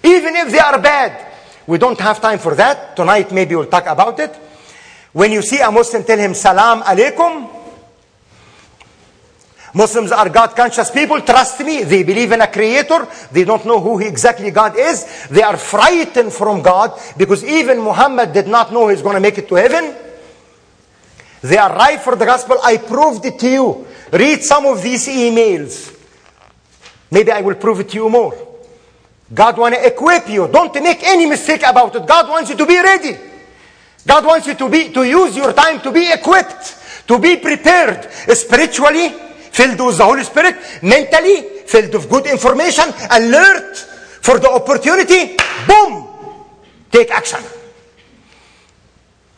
Even 0.03 0.37
if 0.37 0.51
they 0.53 0.59
are 0.59 0.79
bad. 0.81 1.33
We 1.67 1.77
don't 1.77 1.99
have 1.99 2.21
time 2.21 2.39
for 2.39 2.55
that. 2.55 2.95
Tonight 2.95 3.33
maybe 3.33 3.55
we'll 3.55 3.65
talk 3.67 3.87
about 3.87 4.17
it. 4.21 4.33
When 5.11 5.33
you 5.33 5.41
see 5.41 5.59
a 5.59 5.69
Muslim, 5.69 6.05
tell 6.05 6.17
him 6.17 6.33
salam 6.33 6.81
alaikum. 6.81 7.56
Muslims 9.77 10.11
are 10.11 10.27
God 10.27 10.55
conscious 10.55 10.89
people. 10.89 11.21
Trust 11.21 11.59
me, 11.59 11.83
they 11.83 12.01
believe 12.01 12.31
in 12.31 12.41
a 12.41 12.47
creator. 12.47 13.07
They 13.31 13.43
don't 13.43 13.63
know 13.63 13.79
who 13.79 13.99
exactly 13.99 14.49
God 14.49 14.75
is. 14.75 15.27
They 15.27 15.43
are 15.43 15.55
frightened 15.55 16.33
from 16.33 16.63
God 16.63 16.99
because 17.15 17.43
even 17.43 17.77
Muhammad 17.77 18.33
did 18.33 18.47
not 18.47 18.73
know 18.73 18.87
he's 18.87 19.03
going 19.03 19.13
to 19.13 19.21
make 19.21 19.37
it 19.37 19.47
to 19.49 19.55
heaven. 19.55 19.95
They 21.41 21.57
are 21.57 21.75
right 21.75 22.01
for 22.01 22.15
the 22.15 22.25
gospel. 22.25 22.57
I 22.63 22.77
proved 22.77 23.23
it 23.25 23.37
to 23.37 23.47
you. 23.47 23.87
Read 24.11 24.41
some 24.41 24.65
of 24.65 24.81
these 24.81 25.07
emails. 25.07 25.93
Maybe 27.11 27.31
I 27.31 27.41
will 27.41 27.55
prove 27.55 27.79
it 27.81 27.89
to 27.89 27.97
you 27.97 28.09
more. 28.09 28.33
God 29.31 29.59
want 29.59 29.75
to 29.75 29.85
equip 29.85 30.27
you. 30.27 30.47
Don't 30.47 30.73
make 30.81 31.03
any 31.03 31.27
mistake 31.27 31.61
about 31.63 31.95
it. 31.95 32.07
God 32.07 32.29
wants 32.29 32.49
you 32.49 32.57
to 32.57 32.65
be 32.65 32.81
ready. 32.81 33.15
God 34.07 34.25
wants 34.25 34.47
you 34.47 34.55
to 34.55 34.69
be 34.69 34.91
to 34.91 35.03
use 35.03 35.37
your 35.37 35.53
time 35.53 35.81
to 35.81 35.91
be 35.91 36.11
equipped, 36.11 37.05
to 37.07 37.19
be 37.19 37.37
prepared 37.37 38.09
spiritually, 38.11 39.26
filled 39.51 39.79
with 39.79 39.97
the 39.97 40.05
Holy 40.05 40.23
Spirit, 40.23 40.55
mentally 40.83 41.61
filled 41.65 41.93
with 41.93 42.09
good 42.09 42.25
information, 42.27 42.85
alert 43.11 43.77
for 44.21 44.39
the 44.39 44.49
opportunity. 44.49 45.37
Boom! 45.67 46.07
Take 46.91 47.11
action. 47.11 47.39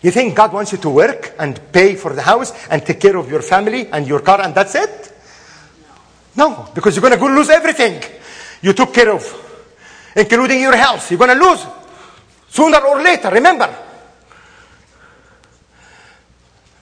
You 0.01 0.12
think 0.12 0.36
God 0.36 0.53
wants 0.53 0.72
you 0.72 0.78
to 0.80 0.89
work 0.89 1.36
and 1.39 1.60
pay 1.72 1.95
for 1.95 2.14
the 2.14 2.22
house 2.22 2.53
and 2.70 2.86
take 2.86 3.01
care 3.01 3.18
of 3.18 3.30
your 3.30 3.41
family 3.41 3.88
and 3.88 4.07
your 4.07 4.22
car 4.22 4.41
and 4.41 4.55
that's 4.55 4.76
it? 4.76 5.14
No, 6.36 6.70
because 6.74 6.95
you're 6.95 7.01
going 7.01 7.20
to 7.20 7.26
lose 7.26 7.49
everything 7.49 8.01
you 8.62 8.74
took 8.74 8.93
care 8.93 9.12
of, 9.12 9.24
including 10.16 10.62
your 10.62 10.76
health. 10.76 11.12
You're 11.12 11.18
going 11.18 11.38
to 11.38 11.45
lose 11.45 11.66
sooner 12.47 12.80
or 12.80 13.01
later, 13.01 13.30
remember. 13.30 13.88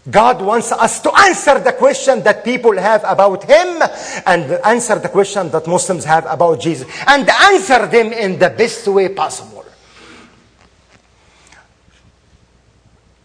God 0.09 0.41
wants 0.41 0.71
us 0.71 1.01
to 1.01 1.11
answer 1.13 1.59
the 1.59 1.73
question 1.73 2.23
that 2.23 2.43
people 2.43 2.77
have 2.77 3.03
about 3.03 3.43
Him 3.43 3.81
and 4.25 4.51
answer 4.63 4.99
the 4.99 5.09
question 5.09 5.49
that 5.49 5.67
Muslims 5.67 6.05
have 6.05 6.25
about 6.25 6.61
Jesus 6.61 6.87
and 7.05 7.29
answer 7.29 7.87
them 7.87 8.13
in 8.13 8.39
the 8.39 8.49
best 8.49 8.87
way 8.87 9.09
possible. 9.09 9.65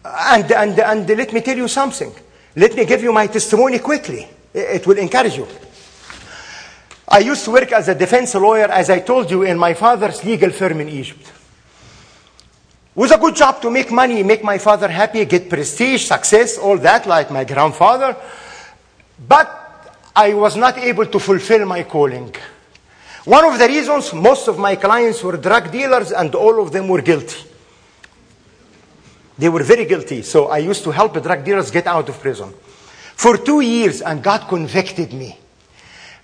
And, 0.03 0.51
and, 0.51 0.79
and 0.79 1.07
let 1.07 1.31
me 1.31 1.41
tell 1.41 1.55
you 1.55 1.67
something. 1.69 2.13
Let 2.55 2.75
me 2.75 2.85
give 2.85 3.01
you 3.01 3.13
my 3.13 3.27
testimony 3.27 3.79
quickly. 3.79 4.27
It 4.53 4.85
will 4.85 4.97
encourage 4.97 5.37
you. 5.37 5.47
I 7.07 7.19
used 7.19 7.45
to 7.45 7.51
work 7.51 7.71
as 7.71 7.87
a 7.87 7.95
defense 7.95 8.35
lawyer, 8.35 8.65
as 8.65 8.89
I 8.89 8.99
told 8.99 9.31
you, 9.31 9.43
in 9.43 9.57
my 9.57 9.73
father's 9.73 10.23
legal 10.23 10.49
firm 10.49 10.81
in 10.81 10.89
Egypt. 10.89 11.31
Was 12.95 13.11
a 13.11 13.17
good 13.17 13.35
job 13.35 13.61
to 13.61 13.71
make 13.71 13.91
money, 13.91 14.21
make 14.21 14.43
my 14.43 14.59
father 14.59 14.87
happy, 14.87 15.25
get 15.25 15.49
prestige, 15.49 16.05
success, 16.05 16.59
all 16.59 16.77
that, 16.77 17.07
like 17.07 17.31
my 17.31 17.43
grandfather. 17.43 18.15
But 19.27 19.97
I 20.15 20.33
was 20.35 20.55
not 20.55 20.77
able 20.77 21.07
to 21.07 21.19
fulfill 21.19 21.65
my 21.65 21.83
calling. 21.83 22.35
One 23.25 23.45
of 23.45 23.57
the 23.57 23.67
reasons 23.67 24.13
most 24.13 24.47
of 24.47 24.59
my 24.59 24.75
clients 24.75 25.23
were 25.23 25.37
drug 25.37 25.71
dealers 25.71 26.11
and 26.11 26.35
all 26.35 26.61
of 26.61 26.71
them 26.71 26.87
were 26.87 27.01
guilty. 27.01 27.49
They 29.39 29.49
were 29.49 29.63
very 29.63 29.85
guilty. 29.85 30.21
So 30.21 30.47
I 30.47 30.59
used 30.59 30.83
to 30.83 30.91
help 30.91 31.13
the 31.13 31.21
drug 31.21 31.43
dealers 31.43 31.71
get 31.71 31.87
out 31.87 32.09
of 32.09 32.19
prison. 32.19 32.53
For 33.15 33.37
two 33.37 33.61
years, 33.61 34.01
and 34.01 34.21
God 34.21 34.47
convicted 34.47 35.13
me. 35.13 35.39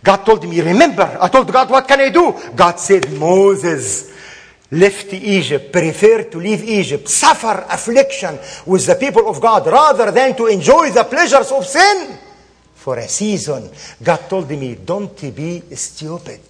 God 0.04 0.18
told 0.18 0.48
me, 0.48 0.62
remember, 0.62 1.18
I 1.20 1.28
told 1.30 1.52
God, 1.52 1.70
what 1.72 1.88
can 1.88 2.00
I 2.00 2.10
do? 2.10 2.36
God 2.56 2.80
said, 2.80 3.12
Moses 3.14 4.19
left 4.72 5.14
Egypt, 5.14 5.72
preferred 5.72 6.32
to 6.32 6.38
leave 6.38 6.64
Egypt, 6.64 7.08
suffer 7.08 7.66
affliction 7.70 8.38
with 8.66 8.86
the 8.86 8.96
people 8.96 9.28
of 9.28 9.42
God 9.42 9.66
rather 9.66 10.12
than 10.12 10.36
to 10.36 10.46
enjoy 10.48 10.92
the 10.92 11.04
pleasures 11.04 11.52
of 11.52 11.66
sin 11.66 12.18
for 12.76 12.98
a 12.98 13.08
season. 13.08 13.70
God 14.02 14.30
told 14.30 14.50
me, 14.50 14.76
don't 14.76 15.20
be 15.36 15.62
stupid. 15.76 16.42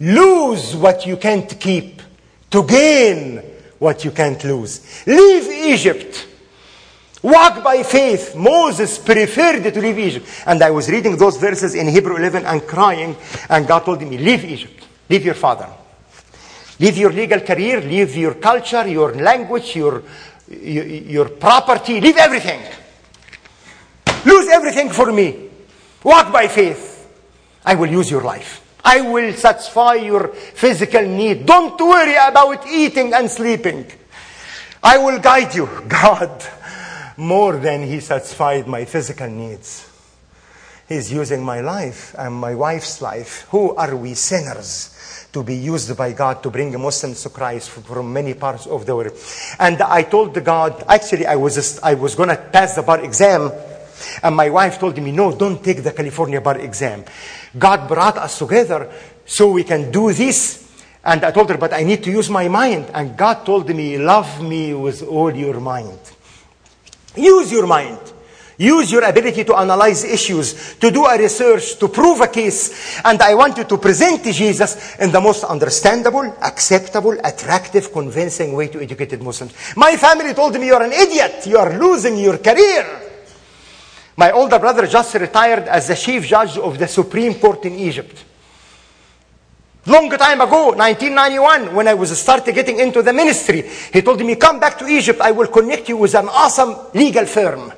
Lose 0.00 0.76
what 0.76 1.06
you 1.06 1.16
can't 1.16 1.58
keep 1.58 2.02
to 2.50 2.62
gain 2.64 3.42
what 3.78 4.04
you 4.04 4.10
can't 4.10 4.42
lose. 4.44 5.06
Leave 5.06 5.48
Egypt. 5.48 6.26
Walk 7.22 7.62
by 7.64 7.82
faith. 7.82 8.36
Moses 8.36 8.98
preferred 8.98 9.62
to 9.62 9.80
leave 9.80 9.98
Egypt. 9.98 10.26
And 10.46 10.62
I 10.62 10.70
was 10.70 10.90
reading 10.90 11.16
those 11.16 11.36
verses 11.36 11.74
in 11.74 11.88
Hebrew 11.88 12.16
11 12.16 12.44
and 12.44 12.66
crying, 12.66 13.16
and 13.48 13.66
God 13.66 13.80
told 13.80 14.00
me, 14.02 14.18
Leave 14.18 14.44
Egypt. 14.44 14.85
Leave 15.08 15.24
your 15.24 15.34
father. 15.34 15.68
Leave 16.78 16.98
your 16.98 17.12
legal 17.12 17.40
career, 17.40 17.80
leave 17.80 18.14
your 18.16 18.34
culture, 18.34 18.86
your 18.86 19.14
language, 19.14 19.76
your, 19.76 20.02
your, 20.50 20.84
your 20.84 21.28
property, 21.30 22.00
leave 22.00 22.16
everything. 22.16 22.60
Lose 24.26 24.48
everything 24.48 24.90
for 24.90 25.10
me. 25.10 25.48
Walk 26.02 26.32
by 26.32 26.48
faith. 26.48 27.08
I 27.64 27.74
will 27.74 27.90
use 27.90 28.10
your 28.10 28.22
life. 28.22 28.62
I 28.84 29.00
will 29.00 29.32
satisfy 29.32 29.94
your 29.94 30.28
physical 30.28 31.02
need. 31.02 31.46
Don't 31.46 31.80
worry 31.80 32.14
about 32.14 32.66
eating 32.68 33.12
and 33.14 33.30
sleeping. 33.30 33.86
I 34.82 34.98
will 34.98 35.18
guide 35.18 35.54
you. 35.54 35.68
God, 35.88 36.44
more 37.16 37.56
than 37.56 37.82
He 37.82 38.00
satisfied 38.00 38.68
my 38.68 38.84
physical 38.84 39.28
needs. 39.28 39.88
He's 40.88 41.12
using 41.12 41.42
my 41.42 41.60
life 41.60 42.14
and 42.18 42.34
my 42.34 42.54
wife's 42.54 43.02
life. 43.02 43.46
Who 43.50 43.74
are 43.74 43.96
we 43.96 44.14
sinners? 44.14 44.96
to 45.36 45.42
be 45.42 45.56
used 45.56 45.94
by 45.94 46.12
God 46.12 46.42
to 46.42 46.48
bring 46.48 46.72
Muslims 46.80 47.22
to 47.22 47.28
Christ 47.28 47.68
from 47.68 48.10
many 48.10 48.32
parts 48.32 48.66
of 48.66 48.86
the 48.86 48.96
world. 48.96 49.12
And 49.58 49.82
I 49.82 50.02
told 50.04 50.32
God, 50.42 50.82
actually, 50.88 51.26
I 51.26 51.36
was, 51.36 51.78
I 51.80 51.92
was 51.92 52.14
going 52.14 52.30
to 52.30 52.36
pass 52.36 52.74
the 52.74 52.82
bar 52.82 53.04
exam. 53.04 53.52
And 54.22 54.34
my 54.34 54.48
wife 54.48 54.78
told 54.78 54.96
me, 54.96 55.12
no, 55.12 55.36
don't 55.36 55.62
take 55.62 55.82
the 55.82 55.92
California 55.92 56.40
bar 56.40 56.56
exam. 56.58 57.04
God 57.58 57.86
brought 57.86 58.16
us 58.16 58.38
together 58.38 58.90
so 59.26 59.50
we 59.50 59.64
can 59.64 59.90
do 59.90 60.10
this. 60.10 60.64
And 61.04 61.22
I 61.22 61.32
told 61.32 61.50
her, 61.50 61.58
but 61.58 61.74
I 61.74 61.82
need 61.82 62.02
to 62.04 62.10
use 62.10 62.30
my 62.30 62.48
mind. 62.48 62.90
And 62.94 63.14
God 63.14 63.44
told 63.44 63.68
me, 63.68 63.98
love 63.98 64.42
me 64.42 64.72
with 64.72 65.02
all 65.02 65.36
your 65.36 65.60
mind. 65.60 65.98
Use 67.14 67.52
your 67.52 67.66
mind. 67.66 68.00
Use 68.58 68.90
your 68.90 69.04
ability 69.04 69.44
to 69.44 69.54
analyze 69.54 70.02
issues, 70.04 70.76
to 70.76 70.90
do 70.90 71.04
a 71.04 71.18
research, 71.18 71.78
to 71.78 71.88
prove 71.88 72.22
a 72.22 72.28
case. 72.28 73.00
And 73.04 73.20
I 73.20 73.34
want 73.34 73.58
you 73.58 73.64
to 73.64 73.76
present 73.76 74.24
Jesus 74.24 74.96
in 74.96 75.12
the 75.12 75.20
most 75.20 75.44
understandable, 75.44 76.34
acceptable, 76.40 77.18
attractive, 77.22 77.92
convincing 77.92 78.54
way 78.54 78.68
to 78.68 78.80
educated 78.80 79.22
Muslims. 79.22 79.52
My 79.76 79.96
family 79.96 80.32
told 80.32 80.58
me, 80.58 80.66
you're 80.68 80.82
an 80.82 80.92
idiot. 80.92 81.46
You 81.46 81.58
are 81.58 81.78
losing 81.78 82.16
your 82.16 82.38
career. 82.38 83.02
My 84.16 84.30
older 84.30 84.58
brother 84.58 84.86
just 84.86 85.14
retired 85.14 85.64
as 85.68 85.88
the 85.88 85.94
chief 85.94 86.26
judge 86.26 86.56
of 86.56 86.78
the 86.78 86.88
Supreme 86.88 87.34
Court 87.34 87.66
in 87.66 87.74
Egypt. 87.74 88.24
Long 89.84 90.10
time 90.10 90.40
ago, 90.40 90.70
1991, 90.70 91.74
when 91.74 91.86
I 91.86 91.94
was 91.94 92.18
started 92.18 92.54
getting 92.54 92.80
into 92.80 93.02
the 93.02 93.12
ministry, 93.12 93.62
he 93.92 94.00
told 94.00 94.18
me, 94.20 94.34
come 94.34 94.58
back 94.58 94.78
to 94.78 94.86
Egypt. 94.86 95.20
I 95.20 95.30
will 95.30 95.46
connect 95.48 95.90
you 95.90 95.98
with 95.98 96.14
an 96.14 96.28
awesome 96.28 96.74
legal 96.94 97.26
firm. 97.26 97.72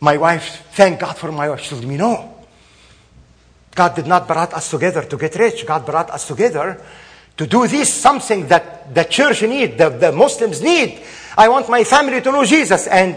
My 0.00 0.16
wife, 0.16 0.66
thank 0.72 1.00
God 1.00 1.16
for 1.16 1.32
my 1.32 1.48
wife. 1.48 1.60
She 1.60 1.70
told 1.70 1.84
me, 1.84 1.96
no. 1.96 2.34
God 3.74 3.94
did 3.94 4.06
not 4.06 4.26
brought 4.26 4.54
us 4.54 4.70
together 4.70 5.02
to 5.02 5.16
get 5.16 5.34
rich. 5.36 5.66
God 5.66 5.84
brought 5.84 6.10
us 6.10 6.26
together 6.26 6.80
to 7.36 7.46
do 7.46 7.66
this, 7.66 7.92
something 7.92 8.48
that 8.48 8.94
the 8.94 9.04
church 9.04 9.42
need, 9.42 9.76
the, 9.76 9.90
the 9.90 10.12
Muslims 10.12 10.62
need. 10.62 11.02
I 11.36 11.48
want 11.48 11.68
my 11.68 11.84
family 11.84 12.20
to 12.22 12.32
know 12.32 12.44
Jesus. 12.44 12.86
And 12.86 13.16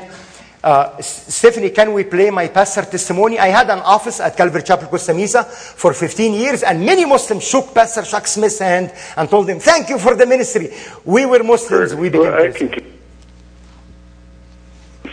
uh, 0.62 1.02
Stephanie, 1.02 1.70
can 1.70 1.94
we 1.94 2.04
play 2.04 2.30
my 2.30 2.50
pastor 2.50 2.84
testimony? 2.84 3.40
I 3.40 3.48
had 3.48 3.70
an 3.70 3.80
office 3.80 4.20
at 4.20 4.36
Calvary 4.36 4.64
Chapel, 4.64 4.90
Costa 4.90 5.14
Mesa 5.14 5.46
for 5.46 5.94
15 5.94 6.34
years, 6.34 6.64
and 6.64 6.86
many 6.86 7.06
Muslims 7.06 7.48
shook 7.48 7.74
Pastor 7.74 8.02
Chuck 8.02 8.28
Smith's 8.28 8.60
hand 8.60 8.92
and 9.16 9.30
told 9.30 9.50
him, 9.50 9.60
thank 9.60 9.88
you 9.88 9.98
for 9.98 10.16
the 10.16 10.26
ministry. 10.26 10.74
We 11.06 11.26
were 11.26 11.44
Muslims. 11.44 11.96
We 11.96 12.10
became 12.10 12.32
well, 12.32 12.52
can 12.52 12.99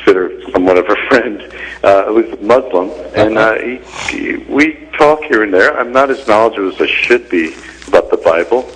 consider 0.07 0.41
somewhat 0.53 0.79
of 0.79 0.89
a 0.89 0.97
friend, 1.09 1.53
uh, 1.83 2.05
who's 2.07 2.41
Muslim, 2.41 2.91
and 3.15 3.37
uh, 3.37 3.55
he, 3.59 3.79
he, 4.11 4.37
we 4.49 4.75
talk 4.97 5.21
here 5.25 5.43
and 5.43 5.53
there. 5.53 5.79
I'm 5.79 5.93
not 5.93 6.11
as 6.11 6.27
knowledgeable 6.29 6.73
as 6.73 6.81
I 6.81 6.87
should 6.87 7.29
be 7.29 7.55
about 7.89 8.11
the 8.11 8.17
Bible, 8.19 8.71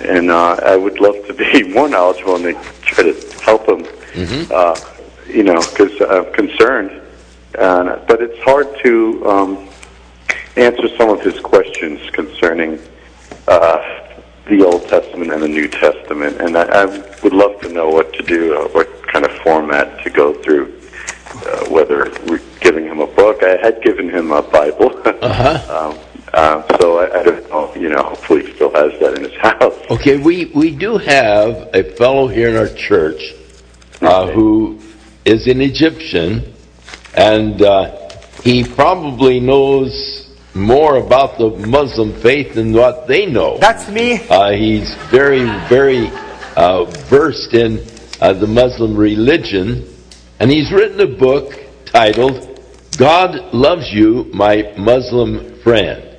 and 0.00 0.30
uh, 0.30 0.56
I 0.62 0.76
would 0.76 1.00
love 1.00 1.16
to 1.26 1.34
be 1.34 1.62
more 1.74 1.88
knowledgeable 1.88 2.36
and 2.36 2.56
try 2.82 3.04
to 3.04 3.14
help 3.42 3.68
him. 3.68 3.84
Mm-hmm. 3.84 4.52
Uh, 4.52 4.78
you 5.32 5.42
know, 5.42 5.60
because 5.60 6.00
I'm 6.08 6.32
concerned. 6.32 7.02
Uh, 7.58 7.98
but 8.06 8.22
it's 8.22 8.38
hard 8.44 8.66
to 8.84 9.26
um, 9.28 9.68
answer 10.56 10.88
some 10.96 11.08
of 11.08 11.20
his 11.22 11.40
questions 11.40 12.10
concerning 12.10 12.78
uh, 13.48 14.06
the 14.46 14.64
Old 14.64 14.86
Testament 14.88 15.32
and 15.32 15.42
the 15.42 15.48
New 15.48 15.68
Testament. 15.68 16.40
And 16.40 16.56
I, 16.56 16.62
I 16.62 16.84
would 17.22 17.32
love 17.32 17.60
to 17.62 17.68
know 17.70 17.88
what 17.88 18.12
to 18.12 18.22
do, 18.22 18.56
uh, 18.56 18.68
what 18.68 19.05
kind 19.16 19.30
of 19.30 19.42
format 19.42 20.02
to 20.04 20.10
go 20.10 20.34
through. 20.42 20.72
Uh, 21.34 21.68
whether 21.70 22.10
we're 22.26 22.42
giving 22.60 22.84
him 22.84 23.00
a 23.00 23.06
book, 23.06 23.42
I 23.42 23.56
had 23.56 23.82
given 23.82 24.10
him 24.10 24.30
a 24.30 24.42
Bible. 24.42 24.90
uh-huh. 25.22 25.90
um, 25.90 25.98
uh, 26.34 26.78
so 26.78 26.98
I, 26.98 27.20
I 27.20 27.22
don't 27.22 27.48
know, 27.48 27.74
you 27.74 27.88
know, 27.88 28.02
hopefully 28.02 28.46
he 28.46 28.54
still 28.54 28.72
has 28.74 28.98
that 29.00 29.14
in 29.14 29.24
his 29.24 29.34
house. 29.40 29.74
Okay, 29.90 30.18
we, 30.18 30.46
we 30.54 30.74
do 30.74 30.98
have 30.98 31.70
a 31.72 31.82
fellow 31.96 32.28
here 32.28 32.48
in 32.48 32.56
our 32.56 32.68
church 32.68 33.34
uh, 34.02 34.24
okay. 34.24 34.34
who 34.34 34.80
is 35.24 35.46
an 35.46 35.62
Egyptian, 35.62 36.52
and 37.16 37.62
uh, 37.62 38.10
he 38.42 38.64
probably 38.64 39.40
knows 39.40 40.30
more 40.54 40.96
about 40.96 41.38
the 41.38 41.50
Muslim 41.66 42.12
faith 42.20 42.54
than 42.54 42.72
what 42.72 43.08
they 43.08 43.24
know. 43.24 43.56
That's 43.58 43.88
me. 43.88 44.26
Uh, 44.28 44.52
he's 44.52 44.94
very, 45.10 45.44
very 45.68 46.08
uh, 46.56 46.84
versed 47.08 47.54
in 47.54 47.78
uh, 48.20 48.32
the 48.32 48.46
Muslim 48.46 48.96
religion, 48.96 49.92
and 50.40 50.50
he's 50.50 50.72
written 50.72 51.00
a 51.00 51.18
book 51.18 51.54
titled 51.84 52.60
"God 52.96 53.54
Loves 53.54 53.92
You, 53.92 54.30
My 54.32 54.72
Muslim 54.76 55.60
Friend," 55.62 56.18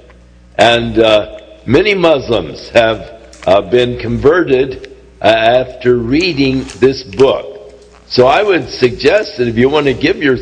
and 0.57 0.99
uh, 0.99 1.39
many 1.65 1.93
Muslims 1.93 2.69
have 2.69 2.99
uh, 3.45 3.61
been 3.69 3.99
converted 3.99 4.97
after 5.21 5.97
reading 5.97 6.65
this 6.79 7.03
book. 7.03 7.73
So 8.07 8.27
I 8.27 8.43
would 8.43 8.69
suggest 8.69 9.37
that 9.37 9.47
if 9.47 9.57
you 9.57 9.69
want 9.69 9.87
to 9.87 9.93
give 9.93 10.17
your 10.17 10.37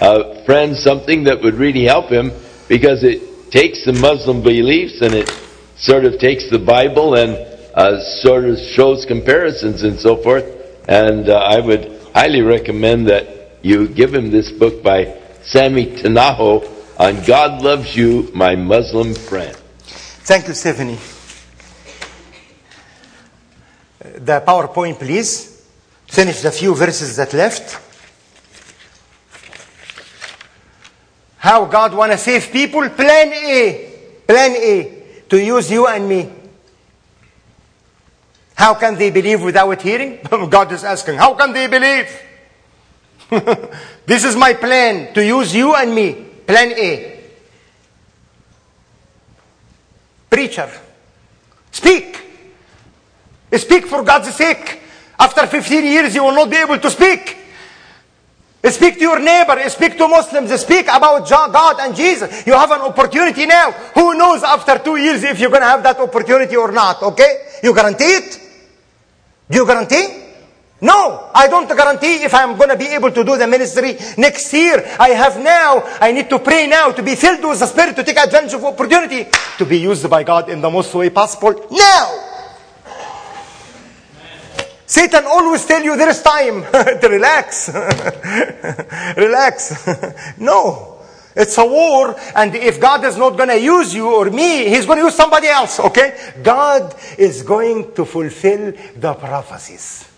uh, 0.00 0.44
friend 0.44 0.76
something 0.76 1.24
that 1.24 1.40
would 1.42 1.54
really 1.54 1.84
help 1.84 2.10
him, 2.10 2.32
because 2.68 3.04
it 3.04 3.50
takes 3.50 3.84
the 3.84 3.92
Muslim 3.92 4.42
beliefs 4.42 5.00
and 5.00 5.14
it 5.14 5.28
sort 5.76 6.04
of 6.04 6.18
takes 6.18 6.50
the 6.50 6.58
Bible 6.58 7.14
and 7.14 7.36
uh, 7.74 8.00
sort 8.22 8.44
of 8.44 8.58
shows 8.58 9.04
comparisons 9.04 9.82
and 9.82 9.98
so 9.98 10.16
forth. 10.22 10.44
And 10.86 11.28
uh, 11.28 11.36
I 11.36 11.60
would 11.60 12.00
highly 12.14 12.42
recommend 12.42 13.08
that 13.08 13.58
you 13.62 13.88
give 13.88 14.14
him 14.14 14.30
this 14.30 14.50
book 14.50 14.82
by 14.82 15.18
Sammy 15.42 15.86
Tanagho 15.86 16.70
on 16.98 17.24
God 17.24 17.62
Loves 17.62 17.96
You, 17.96 18.30
My 18.34 18.54
Muslim 18.54 19.14
Friend. 19.14 19.56
Thank 19.56 20.48
you, 20.48 20.54
Stephanie. 20.54 20.98
The 24.00 24.42
PowerPoint, 24.46 24.98
please. 24.98 25.66
Finish 26.06 26.42
the 26.42 26.52
few 26.52 26.74
verses 26.74 27.16
that 27.16 27.32
left. 27.32 27.80
How 31.38 31.64
God 31.64 31.94
want 31.94 32.12
to 32.12 32.18
save 32.18 32.50
people? 32.52 32.88
Plan 32.90 33.32
A. 33.32 34.22
Plan 34.26 34.52
A. 34.52 35.02
To 35.28 35.42
use 35.42 35.70
you 35.70 35.86
and 35.86 36.08
me. 36.08 36.30
How 38.64 38.72
can 38.72 38.94
they 38.94 39.10
believe 39.10 39.42
without 39.42 39.82
hearing? 39.82 40.20
God 40.48 40.72
is 40.72 40.84
asking, 40.84 41.16
how 41.16 41.34
can 41.34 41.52
they 41.52 41.66
believe? 41.66 42.08
this 44.06 44.24
is 44.24 44.34
my 44.36 44.54
plan 44.54 45.12
to 45.12 45.22
use 45.22 45.54
you 45.54 45.74
and 45.74 45.94
me. 45.94 46.14
Plan 46.46 46.72
A. 46.72 47.20
Preacher, 50.30 50.70
speak. 51.70 52.22
Speak 53.52 53.84
for 53.84 54.02
God's 54.02 54.34
sake. 54.34 54.80
After 55.18 55.46
15 55.46 55.84
years, 55.84 56.14
you 56.14 56.24
will 56.24 56.32
not 56.32 56.48
be 56.48 56.56
able 56.56 56.78
to 56.78 56.90
speak. 56.90 57.36
Speak 58.64 58.94
to 58.94 59.00
your 59.00 59.20
neighbor. 59.20 59.62
Speak 59.68 59.98
to 59.98 60.08
Muslims. 60.08 60.58
Speak 60.58 60.86
about 60.86 61.28
God 61.28 61.80
and 61.80 61.94
Jesus. 61.94 62.46
You 62.46 62.54
have 62.54 62.70
an 62.70 62.80
opportunity 62.80 63.44
now. 63.44 63.72
Who 63.94 64.16
knows 64.16 64.42
after 64.42 64.78
two 64.78 64.96
years 64.96 65.22
if 65.22 65.38
you're 65.38 65.50
going 65.50 65.60
to 65.60 65.68
have 65.68 65.82
that 65.82 66.00
opportunity 66.00 66.56
or 66.56 66.72
not? 66.72 67.02
Okay? 67.02 67.58
You 67.62 67.74
guarantee 67.74 68.04
it? 68.04 68.40
Do 69.50 69.58
you 69.58 69.66
guarantee? 69.66 70.22
No, 70.80 71.30
I 71.34 71.48
don't 71.48 71.68
guarantee 71.68 72.24
if 72.24 72.34
I'm 72.34 72.56
going 72.56 72.68
to 72.68 72.76
be 72.76 72.86
able 72.88 73.10
to 73.10 73.24
do 73.24 73.38
the 73.38 73.46
ministry 73.46 73.96
next 74.18 74.52
year. 74.52 74.84
I 74.98 75.10
have 75.10 75.42
now, 75.42 75.82
I 76.00 76.12
need 76.12 76.28
to 76.30 76.38
pray 76.38 76.66
now 76.66 76.90
to 76.92 77.02
be 77.02 77.14
filled 77.14 77.42
with 77.44 77.60
the 77.60 77.66
Spirit 77.66 77.96
to 77.96 78.04
take 78.04 78.18
advantage 78.18 78.54
of 78.54 78.64
opportunity 78.64 79.26
to 79.56 79.64
be 79.64 79.78
used 79.78 80.08
by 80.10 80.24
God 80.24 80.50
in 80.50 80.60
the 80.60 80.70
most 80.70 80.94
way 80.94 81.10
possible 81.10 81.66
now. 81.70 82.30
Satan 84.86 85.24
always 85.24 85.64
tell 85.64 85.82
you 85.82 85.96
there 85.96 86.10
is 86.10 86.22
time 86.22 86.62
to 87.00 87.08
relax. 87.10 87.70
relax. 89.16 89.88
no. 90.38 90.93
It's 91.36 91.58
a 91.58 91.64
war, 91.64 92.16
and 92.36 92.54
if 92.54 92.80
God 92.80 93.04
is 93.04 93.16
not 93.16 93.36
going 93.36 93.48
to 93.48 93.60
use 93.60 93.92
you 93.92 94.08
or 94.08 94.30
me, 94.30 94.68
He's 94.68 94.86
going 94.86 94.98
to 94.98 95.04
use 95.04 95.16
somebody 95.16 95.48
else, 95.48 95.80
okay? 95.80 96.32
God 96.42 96.94
is 97.18 97.42
going 97.42 97.92
to 97.94 98.04
fulfill 98.04 98.72
the 98.96 99.14
prophecies. 99.14 100.08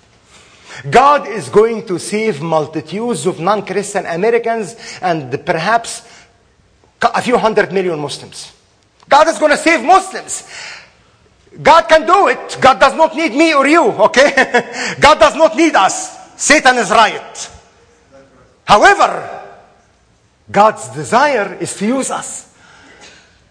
God 0.91 1.27
is 1.27 1.49
going 1.49 1.87
to 1.87 1.99
save 1.99 2.43
multitudes 2.43 3.25
of 3.25 3.41
non 3.41 3.65
Christian 3.65 4.05
Americans 4.05 4.77
and 5.01 5.45
perhaps 5.47 6.03
a 7.01 7.23
few 7.23 7.39
hundred 7.39 7.73
million 7.73 7.99
Muslims. 7.99 8.53
God 9.09 9.29
is 9.29 9.39
going 9.39 9.53
to 9.53 9.57
save 9.57 9.83
Muslims. 9.83 10.47
God 11.63 11.83
can 11.89 12.07
do 12.07 12.29
it. 12.29 12.59
God 12.61 12.79
does 12.79 12.95
not 12.95 13.17
need 13.17 13.33
me 13.33 13.55
or 13.55 13.67
you, 13.67 13.85
okay? 13.85 14.97
God 15.01 15.19
does 15.19 15.35
not 15.35 15.57
need 15.57 15.75
us. 15.75 16.41
Satan 16.41 16.77
is 16.77 16.91
right. 16.91 17.51
However, 18.65 19.46
God's 20.51 20.89
desire 20.91 21.55
is 21.61 21.77
to 21.77 21.87
use 21.87 22.11
us. 22.11 22.55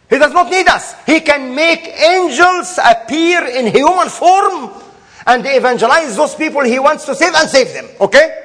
He 0.09 0.17
does 0.17 0.33
not 0.33 0.49
need 0.49 0.67
us. 0.67 0.95
He 1.05 1.19
can 1.19 1.55
make 1.55 1.87
angels 1.87 2.79
appear 2.83 3.45
in 3.47 3.67
human 3.67 4.09
form 4.09 4.71
and 5.25 5.45
evangelize 5.45 6.15
those 6.15 6.35
people 6.35 6.63
he 6.63 6.79
wants 6.79 7.05
to 7.05 7.15
save 7.15 7.33
and 7.33 7.49
save 7.49 7.73
them. 7.73 7.87
Okay? 7.99 8.43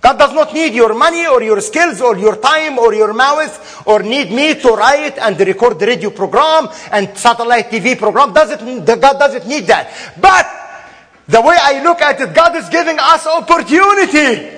God 0.00 0.18
does 0.18 0.32
not 0.32 0.54
need 0.54 0.72
your 0.72 0.94
money 0.94 1.26
or 1.26 1.42
your 1.42 1.60
skills 1.60 2.00
or 2.00 2.16
your 2.16 2.36
time 2.36 2.78
or 2.78 2.94
your 2.94 3.12
mouth 3.12 3.82
or 3.86 4.02
need 4.02 4.30
me 4.30 4.54
to 4.54 4.68
write 4.68 5.18
and 5.18 5.38
record 5.40 5.80
the 5.80 5.86
radio 5.86 6.10
program 6.10 6.68
and 6.92 7.16
satellite 7.18 7.66
TV 7.70 7.98
program. 7.98 8.32
Doesn't, 8.32 8.84
God 8.84 9.18
doesn't 9.18 9.48
need 9.48 9.66
that. 9.66 10.14
But 10.20 10.46
the 11.26 11.40
way 11.40 11.56
I 11.60 11.82
look 11.82 12.00
at 12.00 12.20
it, 12.20 12.32
God 12.32 12.54
is 12.54 12.68
giving 12.68 12.98
us 13.00 13.26
opportunity 13.26 14.55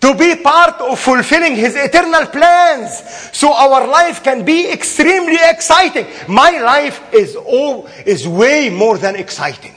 to 0.00 0.14
be 0.14 0.36
part 0.36 0.80
of 0.80 0.98
fulfilling 0.98 1.56
his 1.56 1.74
eternal 1.74 2.26
plans. 2.26 3.02
So 3.36 3.52
our 3.52 3.86
life 3.86 4.22
can 4.22 4.44
be 4.44 4.70
extremely 4.70 5.38
exciting. 5.42 6.06
My 6.28 6.50
life 6.62 7.02
is 7.12 7.34
all 7.34 7.88
is 8.06 8.26
way 8.26 8.70
more 8.70 8.98
than 8.98 9.16
exciting. 9.16 9.74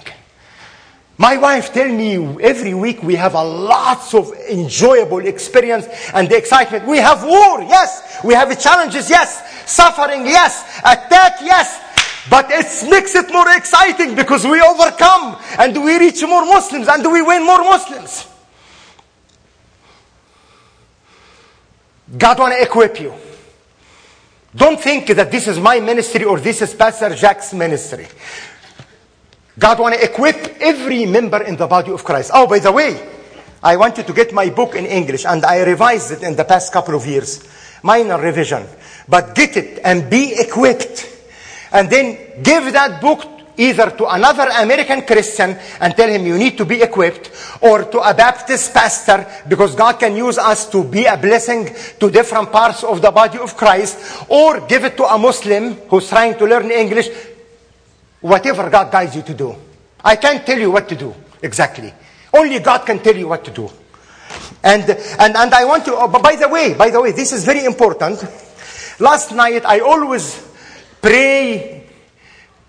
My 1.18 1.38
wife 1.38 1.72
tell 1.74 1.88
me 1.88 2.16
every 2.42 2.74
week 2.74 3.04
we 3.04 3.16
have 3.16 3.36
a 3.36 3.44
lots 3.44 4.14
of 4.14 4.32
enjoyable 4.50 5.26
experience 5.26 5.86
and 6.14 6.32
excitement. 6.32 6.88
We 6.88 6.98
have 6.98 7.24
war 7.24 7.62
yes. 7.62 8.20
We 8.24 8.34
have 8.34 8.50
challenges 8.60 9.10
yes. 9.10 9.72
Suffering 9.72 10.26
yes. 10.26 10.80
Attack 10.80 11.42
yes. 11.42 11.80
But 12.30 12.48
it 12.50 12.90
makes 12.90 13.16
it 13.16 13.32
more 13.32 13.50
exciting 13.56 14.16
because 14.16 14.46
we 14.46 14.62
overcome 14.62 15.38
and 15.58 15.84
we 15.84 15.98
reach 15.98 16.22
more 16.22 16.46
muslims 16.46 16.88
and 16.88 17.04
we 17.12 17.22
win 17.22 17.44
more 17.44 17.64
muslims 17.64 18.31
God 22.18 22.40
want 22.40 22.54
to 22.54 22.62
equip 22.62 23.00
you. 23.00 23.14
Don't 24.56 24.80
think 24.80 25.08
that 25.08 25.32
this 25.32 25.48
is 25.48 25.60
my 25.60 25.80
ministry 25.80 26.26
or 26.26 26.40
this 26.40 26.62
is 26.62 26.74
Pastor 26.74 27.16
Jack's 27.16 27.54
ministry. 27.54 28.08
God 29.58 29.80
want 29.80 29.96
to 29.96 30.04
equip 30.04 30.58
every 30.60 31.06
member 31.06 31.42
in 31.44 31.56
the 31.56 31.68
body 31.68 31.92
of 31.92 32.04
Christ. 32.04 32.32
Oh, 32.34 32.48
by 32.48 32.60
the 32.60 32.72
way, 32.72 33.10
I 33.64 33.78
want 33.78 33.98
you 33.98 34.04
to 34.04 34.14
get 34.14 34.34
my 34.34 34.50
book 34.50 34.76
in 34.76 34.86
English, 34.86 35.26
and 35.26 35.46
I 35.46 35.64
revised 35.64 36.12
it 36.12 36.24
in 36.24 36.36
the 36.36 36.44
past 36.44 36.74
couple 36.74 36.96
of 36.96 37.06
years. 37.06 37.48
Minor 37.84 38.20
revision. 38.20 38.66
But 39.08 39.36
get 39.36 39.56
it 39.56 39.80
and 39.84 40.10
be 40.10 40.34
equipped. 40.38 41.08
And 41.72 41.90
then 41.90 42.42
give 42.42 42.74
that 42.74 43.00
book 43.00 43.24
either 43.62 43.92
to 43.92 44.08
another 44.08 44.50
American 44.58 45.04
Christian 45.04 45.56
and 45.80 45.96
tell 45.96 46.10
him 46.10 46.26
you 46.26 46.38
need 46.38 46.58
to 46.58 46.66
be 46.66 46.82
equipped, 46.82 47.30
or 47.62 47.84
to 47.86 48.00
a 48.00 48.14
Baptist 48.14 48.74
pastor, 48.74 49.26
because 49.48 49.76
God 49.76 50.00
can 50.00 50.16
use 50.16 50.38
us 50.38 50.70
to 50.72 50.84
be 50.84 51.06
a 51.06 51.16
blessing 51.16 51.70
to 52.00 52.10
different 52.10 52.52
parts 52.52 52.84
of 52.84 53.02
the 53.02 53.12
body 53.12 53.38
of 53.38 53.56
Christ, 53.56 54.26
or 54.28 54.62
give 54.68 54.84
it 54.84 54.98
to 54.98 55.06
a 55.06 55.18
Muslim 55.18 55.76
who's 55.90 56.10
trying 56.10 56.38
to 56.38 56.46
learn 56.46 56.72
English, 56.72 57.10
whatever 58.20 58.70
God 58.70 58.92
guides 58.92 59.16
you 59.16 59.22
to 59.22 59.34
do. 59.34 59.56
I 60.04 60.16
can't 60.16 60.46
tell 60.46 60.58
you 60.58 60.72
what 60.72 60.90
to 60.90 60.96
do 60.96 61.14
exactly. 61.42 61.94
Only 62.34 62.60
God 62.60 62.86
can 62.86 63.00
tell 63.00 63.16
you 63.16 63.28
what 63.28 63.46
to 63.46 63.52
do. 63.52 63.70
And, 64.64 64.90
and, 65.20 65.36
and 65.36 65.54
I 65.54 65.66
want 65.66 65.86
to, 65.86 65.96
oh, 65.96 66.08
by 66.08 66.36
the 66.36 66.48
way, 66.48 66.74
by 66.74 66.90
the 66.90 67.02
way, 67.02 67.12
this 67.12 67.32
is 67.34 67.44
very 67.44 67.66
important. 67.66 68.24
Last 69.00 69.34
night 69.34 69.66
I 69.66 69.80
always 69.80 70.48
pray 71.02 71.81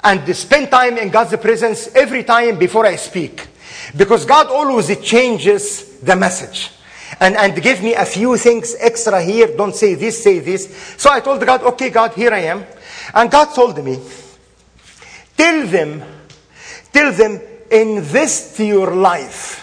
and 0.05 0.37
spend 0.37 0.71
time 0.71 0.99
in 0.99 1.09
God's 1.11 1.37
presence 1.37 1.95
every 1.95 2.25
time 2.25 2.59
before 2.59 2.87
I 2.87 2.97
speak. 2.97 3.49
Because 3.97 4.25
God 4.25 4.49
always 4.49 4.99
changes 5.01 5.99
the 6.01 6.17
message. 6.17 6.71
And, 7.21 7.37
and 7.37 7.61
give 7.63 7.83
me 7.83 7.95
a 7.95 8.05
few 8.05 8.37
things 8.37 8.75
extra 8.81 9.23
here. 9.23 9.57
Don't 9.57 9.75
say 9.75 9.95
this, 9.95 10.23
say 10.23 10.41
this. 10.41 10.95
So 10.97 11.11
I 11.11 11.21
told 11.21 11.45
God, 11.45 11.63
okay, 11.63 11.91
God, 11.91 12.15
here 12.15 12.33
I 12.33 12.41
am. 12.41 12.65
And 13.15 13.31
God 13.31 13.55
told 13.55 13.83
me, 13.85 14.01
tell 15.37 15.67
them, 15.67 16.03
tell 16.93 17.13
them, 17.13 17.41
invest 17.71 18.59
your 18.59 18.95
life. 18.95 19.61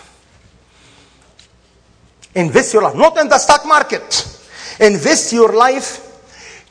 Invest 2.36 2.74
your 2.74 2.84
life. 2.84 2.96
Not 2.96 3.18
in 3.18 3.28
the 3.28 3.38
stock 3.40 3.66
market. 3.66 4.38
Invest 4.80 5.34
your 5.34 5.54
life 5.54 6.06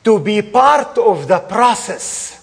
to 0.04 0.18
be 0.20 0.40
part 0.40 0.96
of 0.96 1.28
the 1.28 1.40
process 1.40 2.37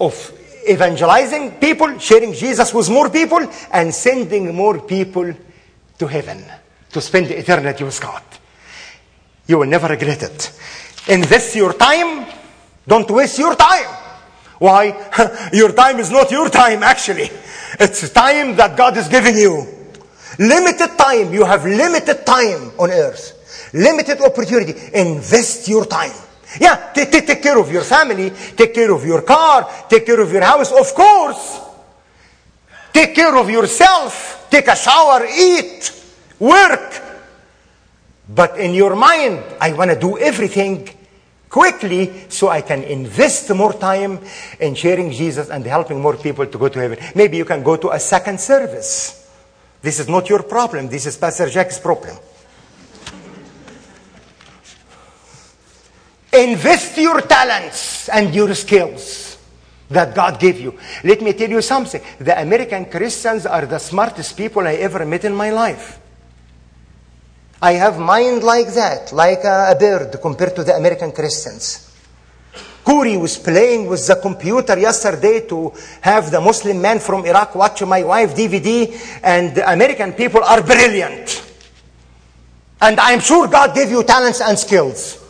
of 0.00 0.32
evangelizing 0.68 1.52
people, 1.52 1.98
sharing 1.98 2.32
Jesus 2.32 2.72
with 2.74 2.90
more 2.90 3.10
people, 3.10 3.40
and 3.72 3.94
sending 3.94 4.54
more 4.54 4.80
people 4.80 5.34
to 5.98 6.06
heaven 6.06 6.44
to 6.90 7.00
spend 7.00 7.30
eternity 7.30 7.84
with 7.84 8.00
God. 8.00 8.22
You 9.46 9.58
will 9.58 9.66
never 9.66 9.88
regret 9.88 10.22
it. 10.22 10.52
Invest 11.08 11.56
your 11.56 11.72
time. 11.72 12.26
Don't 12.86 13.10
waste 13.10 13.38
your 13.38 13.54
time. 13.54 13.86
Why? 14.58 15.50
your 15.52 15.72
time 15.72 16.00
is 16.00 16.10
not 16.10 16.30
your 16.30 16.48
time, 16.48 16.82
actually. 16.82 17.30
It's 17.80 18.10
time 18.10 18.56
that 18.56 18.76
God 18.76 18.96
is 18.96 19.08
giving 19.08 19.36
you. 19.36 19.66
Limited 20.38 20.96
time. 20.98 21.32
You 21.32 21.44
have 21.44 21.64
limited 21.64 22.26
time 22.26 22.72
on 22.78 22.90
earth. 22.90 23.70
Limited 23.72 24.20
opportunity. 24.20 24.74
Invest 24.94 25.68
your 25.68 25.84
time. 25.84 26.12
Yeah, 26.60 26.92
take, 26.94 27.10
take, 27.10 27.26
take 27.26 27.42
care 27.42 27.58
of 27.58 27.70
your 27.70 27.82
family, 27.82 28.30
take 28.30 28.72
care 28.72 28.92
of 28.92 29.04
your 29.04 29.22
car, 29.22 29.68
take 29.88 30.06
care 30.06 30.20
of 30.20 30.32
your 30.32 30.42
house, 30.42 30.72
of 30.72 30.94
course. 30.94 31.60
Take 32.92 33.14
care 33.14 33.36
of 33.36 33.50
yourself, 33.50 34.46
take 34.50 34.66
a 34.66 34.74
shower, 34.74 35.26
eat, 35.26 35.92
work. 36.38 37.02
But 38.28 38.58
in 38.58 38.74
your 38.74 38.96
mind, 38.96 39.42
I 39.60 39.72
want 39.72 39.90
to 39.90 39.98
do 39.98 40.18
everything 40.18 40.88
quickly 41.48 42.26
so 42.28 42.48
I 42.48 42.62
can 42.62 42.82
invest 42.82 43.54
more 43.54 43.72
time 43.72 44.20
in 44.58 44.74
sharing 44.74 45.10
Jesus 45.12 45.48
and 45.50 45.64
helping 45.64 46.00
more 46.00 46.16
people 46.16 46.46
to 46.46 46.58
go 46.58 46.68
to 46.68 46.78
heaven. 46.78 46.98
Maybe 47.14 47.36
you 47.36 47.44
can 47.44 47.62
go 47.62 47.76
to 47.76 47.90
a 47.90 48.00
second 48.00 48.40
service. 48.40 49.30
This 49.80 50.00
is 50.00 50.08
not 50.08 50.28
your 50.28 50.42
problem. 50.42 50.88
This 50.88 51.06
is 51.06 51.16
Pastor 51.16 51.48
Jack's 51.48 51.78
problem. 51.78 52.16
Invest 56.32 56.98
your 56.98 57.20
talents 57.22 58.08
and 58.08 58.34
your 58.34 58.54
skills 58.54 59.38
that 59.90 60.14
God 60.14 60.38
gave 60.38 60.60
you. 60.60 60.78
Let 61.04 61.22
me 61.22 61.32
tell 61.32 61.48
you 61.48 61.62
something. 61.62 62.02
The 62.18 62.40
American 62.40 62.86
Christians 62.86 63.46
are 63.46 63.64
the 63.66 63.78
smartest 63.78 64.36
people 64.36 64.66
I 64.66 64.74
ever 64.74 65.06
met 65.06 65.24
in 65.24 65.34
my 65.34 65.50
life. 65.50 65.98
I 67.60 67.72
have 67.72 67.98
mind 67.98 68.44
like 68.44 68.68
that, 68.74 69.12
like 69.12 69.42
a, 69.42 69.74
bird 69.78 70.20
compared 70.20 70.54
to 70.56 70.64
the 70.64 70.76
American 70.76 71.12
Christians. 71.12 71.86
Kuri 72.84 73.16
was 73.16 73.36
playing 73.36 73.86
with 73.86 74.06
the 74.06 74.16
computer 74.16 74.78
yesterday 74.78 75.46
to 75.48 75.72
have 76.00 76.30
the 76.30 76.40
Muslim 76.40 76.80
man 76.80 77.00
from 77.00 77.26
Iraq 77.26 77.54
watch 77.54 77.82
my 77.82 78.02
wife 78.02 78.34
DVD, 78.36 79.20
and 79.22 79.54
the 79.54 79.70
American 79.70 80.12
people 80.12 80.42
are 80.44 80.62
brilliant. 80.62 81.44
And 82.80 83.00
I'm 83.00 83.20
sure 83.20 83.48
God 83.48 83.74
gave 83.74 83.90
you 83.90 84.04
talents 84.04 84.40
and 84.40 84.58
skills. 84.58 85.27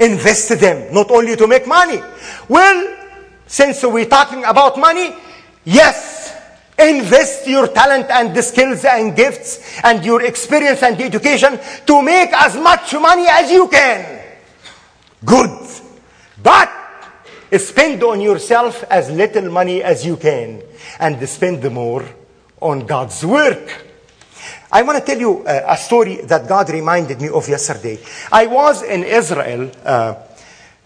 Invest 0.00 0.58
them, 0.58 0.92
not 0.92 1.10
only 1.10 1.36
to 1.36 1.46
make 1.46 1.66
money. 1.66 2.00
Well, 2.48 2.96
since 3.46 3.84
we're 3.84 4.06
talking 4.06 4.44
about 4.44 4.78
money, 4.78 5.14
yes, 5.64 6.20
Invest 6.80 7.46
your 7.46 7.68
talent 7.68 8.06
and 8.08 8.34
the 8.34 8.42
skills 8.42 8.86
and 8.86 9.14
gifts 9.14 9.80
and 9.84 10.02
your 10.02 10.22
experience 10.22 10.82
and 10.82 10.98
education 10.98 11.60
to 11.86 12.00
make 12.00 12.32
as 12.32 12.56
much 12.56 12.94
money 12.94 13.26
as 13.28 13.50
you 13.50 13.68
can. 13.68 14.22
Good. 15.22 15.50
But 16.42 16.72
spend 17.58 18.02
on 18.02 18.22
yourself 18.22 18.82
as 18.88 19.10
little 19.10 19.50
money 19.50 19.82
as 19.82 20.06
you 20.06 20.16
can 20.16 20.62
and 20.98 21.28
spend 21.28 21.70
more 21.70 22.04
on 22.62 22.86
God's 22.86 23.26
work. 23.26 23.89
I 24.72 24.82
want 24.82 24.98
to 24.98 25.04
tell 25.04 25.18
you 25.18 25.44
uh, 25.44 25.64
a 25.66 25.76
story 25.76 26.16
that 26.22 26.48
God 26.48 26.70
reminded 26.70 27.20
me 27.20 27.28
of 27.28 27.48
yesterday. 27.48 27.98
I 28.30 28.46
was 28.46 28.82
in 28.82 29.02
Israel 29.02 29.70
uh, 29.84 30.14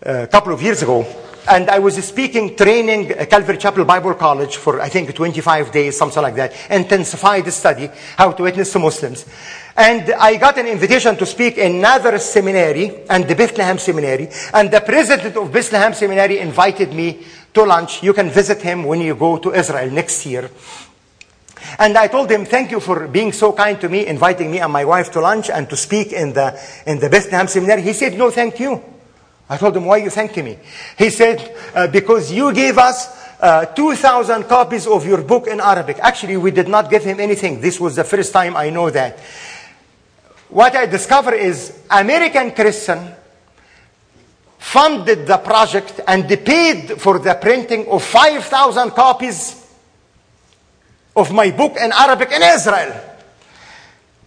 a 0.00 0.26
couple 0.26 0.54
of 0.54 0.62
years 0.62 0.82
ago 0.82 1.06
and 1.46 1.68
I 1.68 1.78
was 1.78 2.02
speaking, 2.02 2.56
training 2.56 3.08
Calvary 3.28 3.58
Chapel 3.58 3.84
Bible 3.84 4.14
College 4.14 4.56
for, 4.56 4.80
I 4.80 4.88
think, 4.88 5.14
25 5.14 5.70
days, 5.70 5.98
something 5.98 6.22
like 6.22 6.36
that. 6.36 6.54
Intensified 6.70 7.52
study, 7.52 7.90
how 8.16 8.32
to 8.32 8.42
witness 8.44 8.72
to 8.72 8.78
Muslims. 8.78 9.26
And 9.76 10.14
I 10.14 10.36
got 10.36 10.56
an 10.56 10.66
invitation 10.66 11.16
to 11.16 11.26
speak 11.26 11.58
in 11.58 11.84
Seminary 12.18 13.04
and 13.10 13.28
the 13.28 13.34
Bethlehem 13.34 13.76
Seminary. 13.76 14.28
And 14.54 14.70
the 14.70 14.80
president 14.80 15.36
of 15.36 15.52
Bethlehem 15.52 15.92
Seminary 15.92 16.38
invited 16.38 16.94
me 16.94 17.22
to 17.52 17.64
lunch. 17.64 18.02
You 18.02 18.14
can 18.14 18.30
visit 18.30 18.62
him 18.62 18.84
when 18.84 19.02
you 19.02 19.14
go 19.14 19.36
to 19.36 19.52
Israel 19.52 19.90
next 19.90 20.24
year. 20.24 20.50
And 21.78 21.96
I 21.96 22.08
told 22.08 22.30
him, 22.30 22.44
thank 22.44 22.70
you 22.70 22.80
for 22.80 23.08
being 23.08 23.32
so 23.32 23.52
kind 23.52 23.80
to 23.80 23.88
me, 23.88 24.06
inviting 24.06 24.50
me 24.50 24.60
and 24.60 24.72
my 24.72 24.84
wife 24.84 25.10
to 25.12 25.20
lunch 25.20 25.50
and 25.50 25.68
to 25.70 25.76
speak 25.76 26.12
in 26.12 26.32
the, 26.32 26.58
in 26.86 26.98
the 26.98 27.08
Bethlehem 27.08 27.48
Seminary. 27.48 27.82
He 27.82 27.92
said, 27.92 28.16
no, 28.16 28.30
thank 28.30 28.60
you. 28.60 28.82
I 29.48 29.56
told 29.56 29.76
him, 29.76 29.84
why 29.84 29.98
you 29.98 30.10
thanking 30.10 30.44
me? 30.44 30.58
He 30.96 31.10
said, 31.10 31.54
uh, 31.74 31.86
because 31.88 32.32
you 32.32 32.52
gave 32.52 32.78
us 32.78 33.08
uh, 33.40 33.66
2,000 33.66 34.44
copies 34.44 34.86
of 34.86 35.06
your 35.06 35.22
book 35.22 35.46
in 35.46 35.60
Arabic. 35.60 35.98
Actually, 36.00 36.36
we 36.36 36.50
did 36.50 36.68
not 36.68 36.90
give 36.90 37.04
him 37.04 37.20
anything. 37.20 37.60
This 37.60 37.78
was 37.78 37.96
the 37.96 38.04
first 38.04 38.32
time 38.32 38.56
I 38.56 38.70
know 38.70 38.88
that. 38.90 39.18
What 40.48 40.76
I 40.76 40.86
discovered 40.86 41.34
is 41.34 41.78
American 41.90 42.52
Christian 42.52 43.12
funded 44.58 45.26
the 45.26 45.38
project 45.38 46.00
and 46.06 46.26
paid 46.26 47.00
for 47.00 47.18
the 47.18 47.34
printing 47.34 47.86
of 47.88 48.02
5,000 48.02 48.92
copies 48.92 49.63
of 51.16 51.32
my 51.32 51.50
book 51.50 51.76
in 51.76 51.92
Arabic 51.92 52.30
in 52.32 52.42
Israel. 52.42 53.00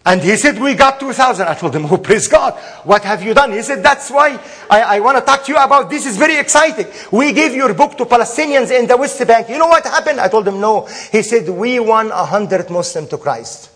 And 0.07 0.21
he 0.21 0.37
said, 0.37 0.57
we 0.57 0.73
got 0.73 1.01
2,000. 1.01 1.45
I 1.45 1.53
told 1.53 1.75
him, 1.75 1.85
oh, 1.85 1.97
praise 1.97 2.29
God. 2.29 2.53
What 2.85 3.03
have 3.03 3.21
you 3.21 3.33
done? 3.33 3.51
He 3.51 3.61
said, 3.61 3.83
that's 3.83 4.09
why 4.09 4.39
I, 4.69 4.81
I 4.81 4.99
want 5.01 5.17
to 5.17 5.23
talk 5.23 5.43
to 5.43 5.51
you 5.51 5.57
about 5.57 5.89
this. 5.89 6.05
is 6.05 6.15
very 6.15 6.37
exciting. 6.37 6.87
We 7.11 7.33
gave 7.33 7.53
your 7.53 7.73
book 7.73 7.97
to 7.97 8.05
Palestinians 8.05 8.71
in 8.71 8.87
the 8.87 8.95
West 8.95 9.19
Bank. 9.27 9.49
You 9.49 9.57
know 9.57 9.67
what 9.67 9.83
happened? 9.83 10.21
I 10.21 10.29
told 10.29 10.47
him, 10.47 10.61
no. 10.61 10.85
He 11.11 11.21
said, 11.23 11.49
we 11.49 11.81
won 11.81 12.09
a 12.11 12.23
hundred 12.23 12.69
Muslims 12.69 13.09
to 13.09 13.17
Christ. 13.17 13.71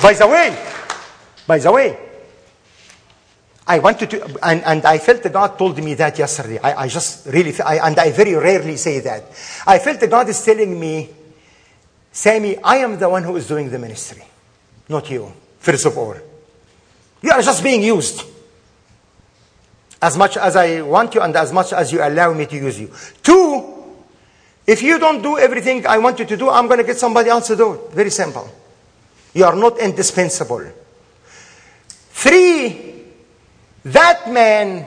By 0.00 0.12
the 0.12 0.28
way, 0.28 0.56
by 1.48 1.58
the 1.58 1.72
way, 1.72 1.98
I 3.66 3.78
wanted 3.78 4.10
to, 4.10 4.38
and, 4.42 4.62
and 4.64 4.84
I 4.84 4.98
felt 4.98 5.22
that 5.22 5.32
God 5.32 5.56
told 5.56 5.82
me 5.82 5.94
that 5.94 6.18
yesterday. 6.18 6.58
I, 6.58 6.82
I 6.82 6.88
just 6.88 7.26
really, 7.26 7.58
I, 7.60 7.86
and 7.86 7.98
I 7.98 8.10
very 8.10 8.34
rarely 8.34 8.76
say 8.76 9.00
that. 9.00 9.24
I 9.66 9.78
felt 9.78 10.00
that 10.00 10.10
God 10.10 10.28
is 10.28 10.44
telling 10.44 10.78
me, 10.78 11.10
Sammy, 12.10 12.58
I 12.58 12.78
am 12.78 12.98
the 12.98 13.08
one 13.08 13.22
who 13.22 13.36
is 13.36 13.46
doing 13.46 13.70
the 13.70 13.78
ministry, 13.78 14.22
not 14.88 15.08
you, 15.10 15.32
first 15.58 15.86
of 15.86 15.96
all. 15.96 16.16
You 17.22 17.30
are 17.30 17.40
just 17.40 17.62
being 17.62 17.82
used. 17.82 18.24
As 20.00 20.18
much 20.18 20.36
as 20.36 20.56
I 20.56 20.82
want 20.82 21.14
you 21.14 21.20
and 21.20 21.34
as 21.36 21.52
much 21.52 21.72
as 21.72 21.92
you 21.92 22.02
allow 22.02 22.34
me 22.34 22.46
to 22.46 22.56
use 22.56 22.80
you. 22.80 22.90
Two, 23.22 23.72
if 24.66 24.82
you 24.82 24.98
don't 24.98 25.22
do 25.22 25.38
everything 25.38 25.86
I 25.86 25.98
want 25.98 26.18
you 26.18 26.24
to 26.24 26.36
do, 26.36 26.50
I'm 26.50 26.66
going 26.66 26.78
to 26.78 26.84
get 26.84 26.98
somebody 26.98 27.30
else 27.30 27.46
to 27.46 27.56
do 27.56 27.74
it. 27.74 27.92
Very 27.92 28.10
simple. 28.10 28.50
You 29.32 29.44
are 29.44 29.54
not 29.54 29.78
indispensable. 29.78 30.66
Three, 32.10 32.91
that 33.84 34.30
man 34.30 34.86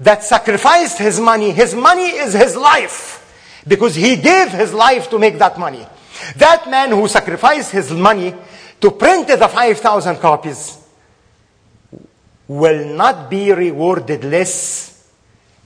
that 0.00 0.24
sacrificed 0.24 0.98
his 0.98 1.20
money, 1.20 1.52
his 1.52 1.74
money 1.74 2.08
is 2.08 2.34
his 2.34 2.56
life 2.56 3.20
because 3.66 3.94
he 3.94 4.16
gave 4.16 4.48
his 4.48 4.72
life 4.72 5.08
to 5.10 5.18
make 5.18 5.38
that 5.38 5.58
money. 5.58 5.86
That 6.36 6.68
man 6.68 6.90
who 6.90 7.06
sacrificed 7.08 7.72
his 7.72 7.90
money 7.92 8.34
to 8.80 8.90
print 8.90 9.28
the 9.28 9.48
5,000 9.48 10.16
copies 10.16 10.78
will 12.46 12.94
not 12.94 13.30
be 13.30 13.52
rewarded 13.52 14.24
less 14.24 15.08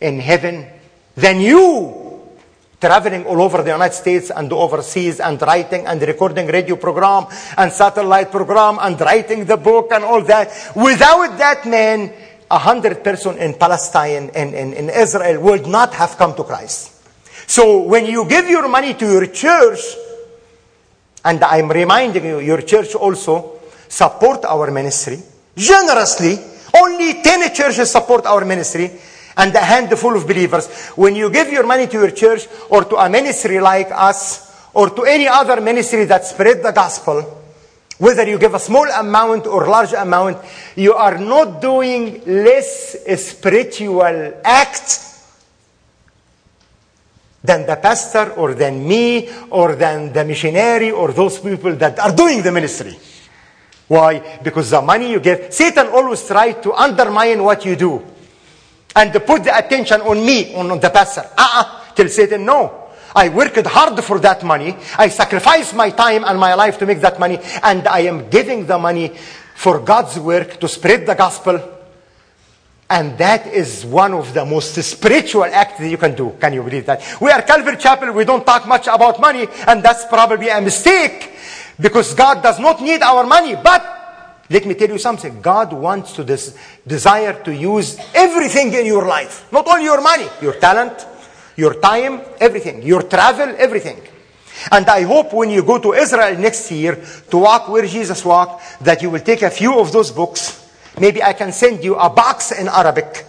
in 0.00 0.20
heaven 0.20 0.66
than 1.16 1.40
you 1.40 2.08
traveling 2.80 3.26
all 3.26 3.42
over 3.42 3.62
the 3.62 3.70
United 3.70 3.94
States 3.94 4.30
and 4.30 4.52
overseas 4.52 5.18
and 5.18 5.40
writing 5.42 5.86
and 5.86 6.00
recording 6.02 6.46
radio 6.46 6.76
program 6.76 7.26
and 7.56 7.72
satellite 7.72 8.30
program 8.30 8.78
and 8.80 9.00
writing 9.00 9.44
the 9.44 9.56
book 9.56 9.90
and 9.90 10.04
all 10.04 10.22
that. 10.22 10.48
Without 10.76 11.36
that 11.38 11.66
man, 11.66 12.12
a 12.50 12.58
hundred 12.58 13.04
person 13.04 13.36
in 13.38 13.54
Palestine 13.54 14.30
and 14.34 14.54
in, 14.54 14.72
in 14.72 14.90
Israel 14.90 15.40
would 15.42 15.66
not 15.66 15.94
have 15.94 16.16
come 16.16 16.34
to 16.34 16.44
Christ. 16.44 16.92
So 17.46 17.82
when 17.82 18.06
you 18.06 18.28
give 18.28 18.48
your 18.48 18.68
money 18.68 18.94
to 18.94 19.06
your 19.06 19.26
church, 19.26 19.80
and 21.24 21.42
I'm 21.42 21.70
reminding 21.70 22.24
you, 22.24 22.40
your 22.40 22.62
church 22.62 22.94
also 22.94 23.58
support 23.88 24.44
our 24.44 24.70
ministry 24.70 25.18
generously. 25.56 26.38
Only 26.74 27.22
10 27.22 27.54
churches 27.54 27.90
support 27.90 28.26
our 28.26 28.44
ministry 28.44 28.90
and 29.36 29.54
a 29.54 29.60
handful 29.60 30.16
of 30.16 30.26
believers. 30.26 30.68
When 30.96 31.16
you 31.16 31.30
give 31.30 31.50
your 31.50 31.66
money 31.66 31.86
to 31.86 31.98
your 31.98 32.10
church 32.10 32.46
or 32.68 32.84
to 32.84 32.96
a 32.96 33.08
ministry 33.08 33.60
like 33.60 33.88
us 33.90 34.52
or 34.74 34.90
to 34.90 35.02
any 35.04 35.26
other 35.26 35.60
ministry 35.60 36.04
that 36.04 36.24
spread 36.24 36.62
the 36.62 36.72
gospel, 36.72 37.38
whether 37.98 38.26
you 38.28 38.38
give 38.38 38.54
a 38.54 38.60
small 38.60 38.86
amount 38.86 39.46
or 39.46 39.68
large 39.68 39.92
amount, 39.92 40.38
you 40.76 40.94
are 40.94 41.18
not 41.18 41.60
doing 41.60 42.22
less 42.26 42.96
spiritual 43.16 44.34
act 44.44 45.04
than 47.42 47.66
the 47.66 47.76
pastor 47.76 48.32
or 48.32 48.54
than 48.54 48.86
me 48.86 49.28
or 49.50 49.74
than 49.74 50.12
the 50.12 50.24
missionary 50.24 50.90
or 50.90 51.12
those 51.12 51.38
people 51.38 51.74
that 51.76 51.98
are 51.98 52.14
doing 52.14 52.42
the 52.42 52.52
ministry. 52.52 52.96
Why? 53.88 54.38
Because 54.42 54.70
the 54.70 54.82
money 54.82 55.10
you 55.10 55.20
give, 55.20 55.52
Satan 55.52 55.88
always 55.88 56.26
tries 56.26 56.62
to 56.62 56.72
undermine 56.74 57.42
what 57.42 57.64
you 57.64 57.74
do 57.74 58.04
and 58.94 59.12
to 59.12 59.20
put 59.20 59.44
the 59.44 59.56
attention 59.56 60.02
on 60.02 60.24
me, 60.24 60.54
on 60.54 60.78
the 60.78 60.90
pastor. 60.90 61.22
Uh-uh. 61.36 61.94
Tell 61.94 62.08
Satan, 62.08 62.44
no. 62.44 62.88
I 63.18 63.28
worked 63.28 63.66
hard 63.66 64.02
for 64.04 64.18
that 64.20 64.44
money. 64.44 64.76
I 64.96 65.08
sacrificed 65.08 65.74
my 65.74 65.90
time 65.90 66.24
and 66.24 66.38
my 66.38 66.54
life 66.54 66.78
to 66.78 66.86
make 66.86 67.00
that 67.00 67.18
money. 67.18 67.38
And 67.62 67.86
I 67.88 68.00
am 68.00 68.30
giving 68.30 68.66
the 68.66 68.78
money 68.78 69.08
for 69.54 69.80
God's 69.80 70.18
work 70.18 70.60
to 70.60 70.68
spread 70.68 71.06
the 71.06 71.14
gospel 71.14 71.78
and 72.90 73.18
that 73.18 73.46
is 73.48 73.84
one 73.84 74.14
of 74.14 74.32
the 74.32 74.44
most 74.46 74.74
spiritual 74.82 75.44
acts 75.44 75.78
that 75.78 75.90
you 75.90 75.98
can 75.98 76.14
do. 76.14 76.34
Can 76.40 76.54
you 76.54 76.62
believe 76.62 76.86
that? 76.86 77.02
We 77.20 77.30
are 77.30 77.42
Calvary 77.42 77.76
Chapel. 77.76 78.12
We 78.12 78.24
don't 78.24 78.46
talk 78.46 78.66
much 78.66 78.86
about 78.86 79.20
money. 79.20 79.46
And 79.66 79.82
that's 79.82 80.06
probably 80.06 80.48
a 80.48 80.60
mistake 80.60 81.32
because 81.78 82.14
God 82.14 82.42
does 82.42 82.58
not 82.58 82.80
need 82.80 83.02
our 83.02 83.26
money. 83.26 83.56
But 83.62 84.46
let 84.48 84.64
me 84.64 84.74
tell 84.74 84.88
you 84.88 84.98
something. 84.98 85.42
God 85.42 85.74
wants 85.74 86.14
to 86.14 86.24
des- 86.24 86.56
desire 86.86 87.42
to 87.44 87.54
use 87.54 87.98
everything 88.14 88.72
in 88.72 88.86
your 88.86 89.06
life. 89.06 89.52
Not 89.52 89.66
only 89.66 89.84
your 89.84 90.00
money, 90.00 90.26
your 90.40 90.54
talent, 90.54 91.06
your 91.59 91.74
time, 91.74 92.22
everything. 92.40 92.82
Your 92.82 93.02
travel, 93.02 93.55
everything. 93.59 94.01
And 94.72 94.89
I 94.89 95.02
hope 95.02 95.35
when 95.35 95.51
you 95.51 95.62
go 95.62 95.78
to 95.78 95.93
Israel 95.93 96.39
next 96.39 96.70
year 96.70 96.97
to 97.30 97.36
walk 97.36 97.68
where 97.68 97.86
Jesus 97.86 98.24
walked, 98.24 98.82
that 98.85 99.02
you 99.02 99.10
will 99.10 99.20
take 99.20 99.43
a 99.43 99.51
few 99.51 99.78
of 99.78 99.93
those 99.93 100.10
books 100.10 100.64
maybe 101.01 101.22
I 101.22 101.32
can 101.32 101.52
send 101.52 101.85
you 101.85 101.94
a 101.97 102.10
box 102.10 102.52
in 102.52 102.68
Arabic 102.68 103.24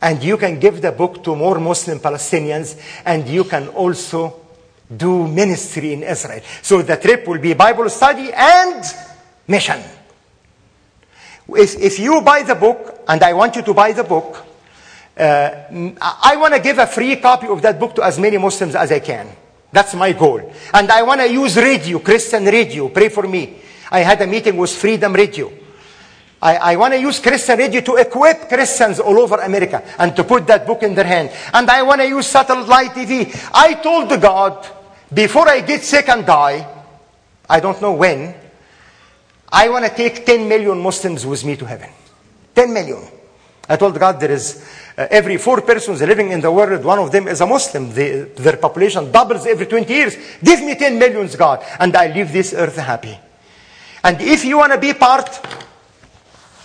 and 0.00 0.22
you 0.22 0.36
can 0.36 0.58
give 0.58 0.80
the 0.80 0.92
book 0.92 1.22
to 1.24 1.34
more 1.34 1.58
Muslim 1.58 1.98
Palestinians 1.98 2.80
and 3.04 3.28
you 3.28 3.44
can 3.44 3.68
also 3.68 4.40
do 4.94 5.26
ministry 5.26 5.92
in 5.92 6.02
Israel. 6.02 6.40
So 6.62 6.82
the 6.82 6.96
trip 6.96 7.26
will 7.26 7.38
be 7.38 7.54
Bible 7.54 7.88
study 7.90 8.30
and 8.32 8.82
mission. 9.46 9.80
If, 11.48 11.76
if 11.80 11.98
you 11.98 12.20
buy 12.20 12.42
the 12.42 12.54
book, 12.54 13.04
and 13.08 13.22
I 13.22 13.32
want 13.32 13.56
you 13.56 13.62
to 13.62 13.74
buy 13.74 13.92
the 13.92 14.04
book, 14.04 14.44
uh, 15.18 15.96
I 16.22 16.36
want 16.36 16.54
to 16.54 16.60
give 16.60 16.78
a 16.78 16.86
free 16.86 17.16
copy 17.16 17.48
of 17.48 17.60
that 17.62 17.78
book 17.78 17.94
to 17.96 18.04
as 18.04 18.18
many 18.18 18.38
Muslims 18.38 18.74
as 18.74 18.92
I 18.92 19.00
can. 19.00 19.28
That's 19.72 19.94
my 19.94 20.12
goal. 20.12 20.52
And 20.72 20.90
I 20.90 21.02
want 21.02 21.20
to 21.20 21.30
use 21.30 21.56
radio, 21.56 21.98
Christian 21.98 22.44
radio. 22.44 22.88
Pray 22.88 23.08
for 23.08 23.26
me. 23.26 23.58
I 23.90 24.00
had 24.00 24.20
a 24.22 24.26
meeting 24.26 24.56
with 24.56 24.70
Freedom 24.70 25.12
Radio. 25.12 25.52
I, 26.40 26.56
I 26.56 26.76
want 26.76 26.94
to 26.94 27.00
use 27.00 27.18
Christian 27.18 27.58
radio 27.58 27.80
to 27.80 27.96
equip 27.96 28.48
Christians 28.48 29.00
all 29.00 29.18
over 29.18 29.36
America 29.36 29.82
and 29.98 30.14
to 30.14 30.24
put 30.24 30.46
that 30.46 30.66
book 30.66 30.82
in 30.82 30.94
their 30.94 31.04
hand. 31.04 31.30
And 31.52 31.68
I 31.68 31.82
want 31.82 32.00
to 32.00 32.06
use 32.06 32.26
satellite 32.26 32.92
TV. 32.92 33.50
I 33.52 33.74
told 33.74 34.08
God, 34.20 34.66
before 35.12 35.48
I 35.48 35.60
get 35.62 35.82
sick 35.82 36.08
and 36.08 36.24
die, 36.24 36.66
I 37.48 37.60
don't 37.60 37.80
know 37.82 37.92
when, 37.92 38.34
I 39.50 39.68
want 39.68 39.84
to 39.86 39.94
take 39.94 40.24
10 40.24 40.48
million 40.48 40.80
Muslims 40.80 41.26
with 41.26 41.44
me 41.44 41.56
to 41.56 41.64
heaven. 41.64 41.90
10 42.54 42.72
million. 42.72 43.17
I 43.68 43.76
told 43.76 43.98
God 43.98 44.18
there 44.18 44.30
is 44.32 44.64
uh, 44.96 45.06
every 45.10 45.36
four 45.36 45.60
persons 45.60 46.00
living 46.00 46.30
in 46.30 46.40
the 46.40 46.50
world, 46.50 46.84
one 46.84 46.98
of 46.98 47.12
them 47.12 47.28
is 47.28 47.40
a 47.40 47.46
Muslim. 47.46 47.92
Their 47.92 48.56
population 48.56 49.12
doubles 49.12 49.46
every 49.46 49.66
20 49.66 49.92
years. 49.92 50.16
Give 50.42 50.60
me 50.62 50.74
10 50.74 50.98
millions, 50.98 51.36
God, 51.36 51.64
and 51.78 51.94
I 51.94 52.12
leave 52.12 52.32
this 52.32 52.54
earth 52.54 52.76
happy. 52.76 53.18
And 54.02 54.20
if 54.20 54.44
you 54.44 54.58
want 54.58 54.72
to 54.72 54.78
be 54.78 54.94
part 54.94 55.28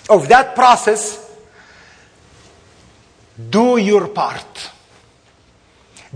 of 0.10 0.28
that 0.30 0.56
process, 0.56 1.20
do 3.50 3.78
your 3.78 4.08
part. 4.08 4.72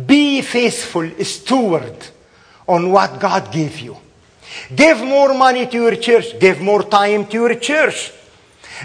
Be 0.05 0.41
faithful 0.41 1.09
steward 1.23 2.07
on 2.67 2.91
what 2.91 3.19
God 3.19 3.51
gave 3.51 3.79
you. 3.79 3.97
Give 4.73 4.99
more 4.99 5.33
money 5.33 5.67
to 5.67 5.77
your 5.77 5.95
church. 5.95 6.39
Give 6.39 6.61
more 6.61 6.83
time 6.83 7.25
to 7.27 7.33
your 7.33 7.55
church. 7.55 8.11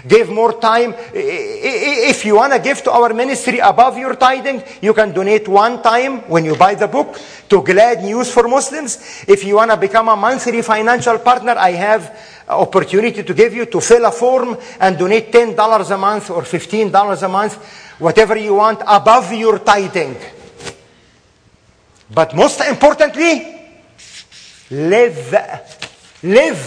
Give 0.07 0.29
more 0.29 0.59
time. 0.59 0.95
If 1.13 2.25
you 2.25 2.35
want 2.35 2.53
to 2.53 2.59
give 2.59 2.83
to 2.83 2.91
our 2.91 3.13
ministry 3.13 3.59
above 3.59 3.97
your 3.97 4.15
tithing, 4.15 4.63
you 4.81 4.93
can 4.93 5.13
donate 5.13 5.47
one 5.47 5.81
time 5.81 6.21
when 6.29 6.45
you 6.45 6.55
buy 6.55 6.75
the 6.75 6.87
book 6.87 7.19
to 7.49 7.61
Glad 7.61 8.03
News 8.03 8.31
for 8.31 8.47
Muslims. 8.47 9.23
If 9.27 9.43
you 9.43 9.55
want 9.55 9.71
to 9.71 9.77
become 9.77 10.09
a 10.09 10.15
monthly 10.15 10.61
financial 10.61 11.19
partner, 11.19 11.55
I 11.57 11.71
have 11.71 12.43
opportunity 12.47 13.23
to 13.23 13.33
give 13.33 13.53
you 13.53 13.65
to 13.67 13.79
fill 13.79 14.05
a 14.05 14.11
form 14.11 14.57
and 14.79 14.97
donate 14.97 15.31
$10 15.31 15.91
a 15.91 15.97
month 15.97 16.29
or 16.29 16.41
$15 16.41 17.23
a 17.23 17.27
month, 17.27 17.55
whatever 17.99 18.37
you 18.37 18.55
want 18.55 18.81
above 18.87 19.31
your 19.33 19.59
tithing. 19.59 20.17
But 22.13 22.35
most 22.35 22.61
importantly, 22.61 23.61
live, 24.69 25.35
live 26.23 26.57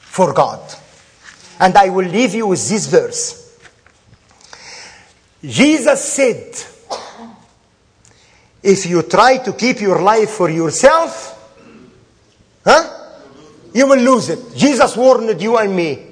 for 0.00 0.32
God. 0.32 0.60
And 1.58 1.76
I 1.76 1.88
will 1.88 2.06
leave 2.06 2.34
you 2.34 2.48
with 2.48 2.68
this 2.68 2.86
verse. 2.86 3.58
Jesus 5.42 6.04
said, 6.12 6.54
if 8.62 8.86
you 8.86 9.02
try 9.02 9.38
to 9.38 9.52
keep 9.52 9.80
your 9.80 10.02
life 10.02 10.30
for 10.30 10.50
yourself, 10.50 11.32
huh? 12.64 12.92
You 13.72 13.86
will 13.86 14.00
lose 14.00 14.30
it. 14.30 14.56
Jesus 14.56 14.96
warned 14.96 15.40
you 15.40 15.56
and 15.56 15.76
me. 15.76 16.06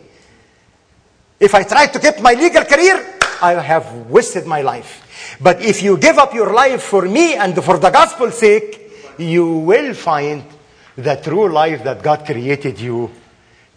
If 1.40 1.54
I 1.54 1.64
try 1.64 1.86
to 1.86 1.98
keep 1.98 2.20
my 2.20 2.34
legal 2.34 2.64
career, 2.64 3.18
I 3.42 3.54
have 3.54 4.08
wasted 4.08 4.46
my 4.46 4.62
life. 4.62 5.36
But 5.40 5.62
if 5.62 5.82
you 5.82 5.96
give 5.96 6.18
up 6.18 6.32
your 6.32 6.52
life 6.52 6.82
for 6.82 7.02
me 7.02 7.34
and 7.34 7.54
for 7.62 7.78
the 7.78 7.90
gospel's 7.90 8.38
sake, 8.38 8.92
you 9.18 9.46
will 9.58 9.94
find 9.94 10.44
the 10.96 11.16
true 11.16 11.50
life 11.50 11.82
that 11.84 12.02
God 12.02 12.24
created 12.24 12.78
you 12.78 13.10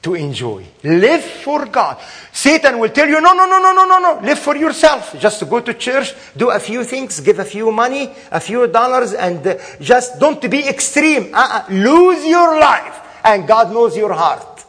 to 0.02 0.14
enjoy. 0.14 0.64
Live 0.84 1.24
for 1.24 1.66
God. 1.66 1.98
Satan 2.32 2.80
will 2.80 2.90
tell 2.90 3.08
you, 3.08 3.20
no, 3.20 3.34
no, 3.34 3.46
no, 3.46 3.60
no, 3.60 3.74
no, 3.74 3.86
no, 3.86 4.00
no. 4.00 4.22
Live 4.26 4.40
for 4.40 4.56
yourself. 4.56 5.16
Just 5.20 5.50
go 5.50 5.60
to 5.60 5.74
church, 5.74 6.14
do 6.36 6.52
a 6.52 6.60
few 6.60 6.84
things, 6.84 7.20
give 7.20 7.40
a 7.40 7.46
few 7.46 7.72
money, 7.72 8.12
a 8.32 8.40
few 8.40 8.68
dollars, 8.68 9.14
and 9.14 9.46
uh, 9.46 9.58
just 9.82 10.20
don't 10.20 10.42
be 10.50 10.68
extreme. 10.68 11.34
Uh-uh. 11.34 11.66
Lose 11.70 12.26
your 12.26 12.60
life. 12.60 13.02
And 13.24 13.48
God 13.48 13.74
knows 13.74 13.98
your 13.98 14.14
heart. 14.14 14.66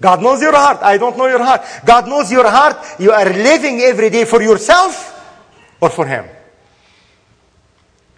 God 0.00 0.22
knows 0.22 0.40
your 0.40 0.54
heart. 0.54 0.78
I 0.82 0.96
don't 0.96 1.16
know 1.16 1.26
your 1.26 1.42
heart. 1.42 1.62
God 1.84 2.08
knows 2.08 2.30
your 2.30 2.48
heart. 2.48 2.76
You 2.98 3.12
are 3.12 3.24
living 3.24 3.80
every 3.80 4.10
day 4.10 4.24
for 4.24 4.40
yourself 4.40 5.16
or 5.80 5.90
for 5.90 6.06
Him. 6.06 6.26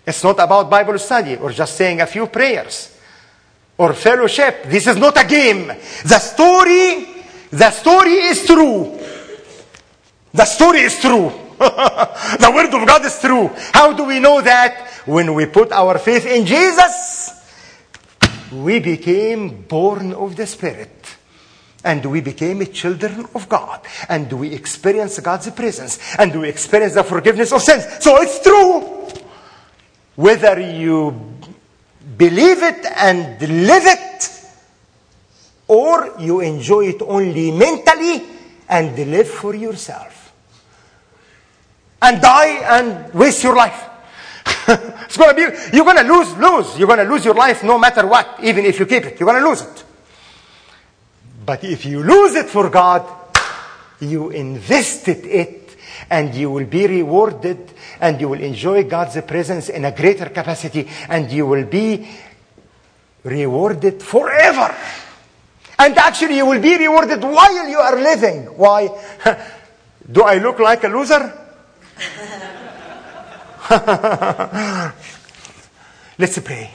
It's 0.07 0.23
not 0.23 0.39
about 0.39 0.69
Bible 0.69 0.99
study 0.99 1.37
or 1.37 1.51
just 1.51 1.77
saying 1.77 2.01
a 2.01 2.07
few 2.07 2.27
prayers 2.27 2.92
or 3.83 3.95
fellowship. 3.95 4.65
This 4.65 4.87
is 4.87 4.97
not 4.97 5.21
a 5.21 5.27
game. 5.27 5.67
The 6.05 6.19
story, 6.19 7.07
the 7.51 7.71
story 7.71 8.31
is 8.31 8.47
true. 8.47 8.99
The 10.33 10.45
story 10.45 10.81
is 10.83 11.01
true. 11.01 11.33
the 11.59 12.53
word 12.55 12.73
of 12.73 12.87
God 12.87 13.05
is 13.05 13.19
true. 13.21 13.51
How 13.73 13.93
do 13.93 14.05
we 14.05 14.21
know 14.21 14.41
that? 14.41 14.89
When 15.05 15.35
we 15.35 15.47
put 15.47 15.73
our 15.73 15.99
faith 15.99 16.27
in 16.27 16.47
Jesus, 16.47 17.43
we 18.53 18.79
became 18.79 19.63
born 19.63 20.13
of 20.13 20.37
the 20.37 20.47
Spirit. 20.47 20.91
And 21.85 22.05
we 22.07 22.21
became 22.21 22.65
children 22.67 23.27
of 23.35 23.49
God. 23.49 23.81
And 24.09 24.33
we 24.33 24.55
experience 24.55 25.19
God's 25.19 25.51
presence. 25.51 25.99
And 26.17 26.41
we 26.41 26.49
experience 26.49 26.95
the 26.95 27.03
forgiveness 27.03 27.53
of 27.53 27.61
sins. 27.61 27.85
So 27.99 28.23
it's 28.23 28.41
true. 28.41 29.09
Whether 30.15 30.61
you 30.61 31.32
believe 32.17 32.63
it 32.63 32.87
and 32.97 33.41
live 33.41 33.85
it, 33.85 34.31
or 35.69 36.15
you 36.19 36.41
enjoy 36.41 36.87
it 36.87 37.03
only 37.03 37.51
mentally 37.51 38.23
and 38.69 38.97
live 38.97 39.29
for 39.29 39.55
yourself. 39.55 40.33
And 42.01 42.21
die 42.21 42.79
and 42.79 43.15
waste 43.15 43.45
your 43.45 43.55
life. 43.55 43.89
it's 44.69 45.17
to 45.17 45.35
be, 45.35 45.77
you're 45.77 45.95
to 45.95 46.03
lose, 46.03 46.37
lose. 46.37 46.79
You're 46.79 46.97
to 46.97 47.05
lose 47.05 47.25
your 47.25 47.35
life 47.35 47.63
no 47.63 47.79
matter 47.79 48.07
what, 48.07 48.39
even 48.43 48.65
if 48.65 48.79
you 48.79 48.87
keep 48.87 49.05
it. 49.05 49.21
You're 49.21 49.33
to 49.33 49.47
lose 49.47 49.63
it. 49.63 49.85
But 51.45 51.65
if 51.65 51.85
you 51.85 52.03
lose 52.03 52.35
it 52.35 52.47
for 52.47 52.69
God, 52.71 53.07
you 54.01 54.31
invested 54.31 55.27
it 55.27 55.62
and 56.13 56.35
you 56.35 56.51
will 56.51 56.67
be 56.67 56.87
rewarded 56.87 57.73
and 57.99 58.21
you 58.21 58.29
will 58.29 58.41
enjoy 58.41 58.85
God's 58.85 59.19
presence 59.23 59.71
in 59.71 59.87
a 59.87 59.93
greater 59.93 60.29
capacity 60.29 60.87
and 61.09 61.33
you 61.33 61.47
will 61.47 61.65
be 61.65 62.07
rewarded 63.25 64.03
forever. 64.03 64.77
And 65.79 65.97
actually, 65.97 66.37
you 66.37 66.45
will 66.45 66.61
be 66.61 66.77
rewarded 66.77 67.23
while 67.23 67.67
you 67.67 67.79
are 67.79 67.97
living. 67.97 68.45
Why? 68.59 68.89
Do 70.13 70.23
I 70.23 70.37
look 70.37 70.59
like 70.59 70.85
a 70.85 70.89
loser? 70.89 71.33
Let's 76.19 76.39
pray. 76.41 76.71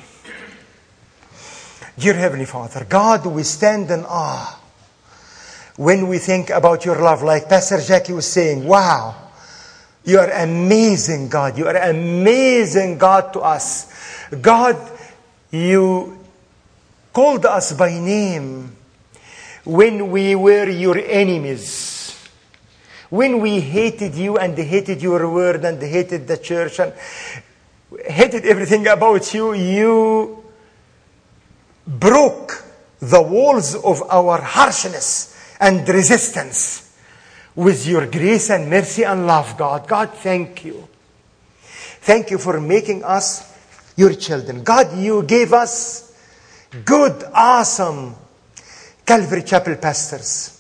Dear 1.95 2.15
Heavenly 2.15 2.45
Father, 2.45 2.87
God, 2.89 3.27
we 3.27 3.43
stand 3.43 3.91
in 3.91 4.03
awe 4.07 4.59
when 5.75 6.07
we 6.07 6.17
think 6.17 6.49
about 6.49 6.85
your 6.85 6.99
love, 6.99 7.21
like 7.21 7.47
Pastor 7.47 7.79
Jackie 7.79 8.13
was 8.13 8.25
saying, 8.25 8.65
wow, 8.65 9.26
you 10.07 10.19
are 10.19 10.31
amazing, 10.31 11.27
God. 11.27 11.57
You 11.57 11.67
are 11.67 11.75
amazing, 11.75 12.97
God, 12.97 13.33
to 13.33 13.41
us. 13.41 13.91
God, 14.39 14.77
you 15.51 16.17
called 17.11 17.45
us 17.45 17.73
by 17.73 17.91
name 17.99 18.73
when 19.65 20.09
we 20.09 20.33
were 20.33 20.69
your 20.69 20.97
enemies. 20.97 22.25
When 23.09 23.41
we 23.41 23.59
hated 23.59 24.15
you 24.15 24.37
and 24.37 24.57
hated 24.57 25.01
your 25.01 25.29
word 25.29 25.65
and 25.65 25.81
hated 25.81 26.25
the 26.25 26.37
church 26.37 26.79
and 26.79 26.93
hated 28.05 28.45
everything 28.45 28.87
about 28.87 29.33
you, 29.33 29.53
you 29.55 30.41
broke 31.85 32.63
the 33.01 33.21
walls 33.21 33.75
of 33.75 34.01
our 34.09 34.39
harshness 34.39 35.35
and 35.59 35.85
resistance 35.89 36.86
with 37.57 37.87
your 37.87 38.05
grace 38.05 38.51
and 38.51 38.69
mercy 38.69 39.03
and 39.03 39.25
love, 39.25 39.57
God. 39.57 39.87
God, 39.87 40.13
thank 40.13 40.63
you. 40.63 40.87
Thank 42.01 42.29
you 42.29 42.37
for 42.37 42.61
making 42.61 43.03
us 43.03 43.51
your 43.97 44.13
children. 44.13 44.63
God, 44.63 44.95
you 44.95 45.23
gave 45.23 45.51
us 45.53 46.15
good, 46.85 47.23
awesome 47.33 48.15
Calvary 49.03 49.41
Chapel 49.41 49.75
pastors 49.75 50.53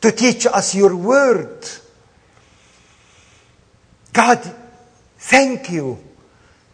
to 0.00 0.10
teach 0.10 0.46
us 0.46 0.74
your 0.74 0.96
word. 0.96 1.64
God, 4.12 4.40
thank 5.16 5.70
you. 5.70 5.96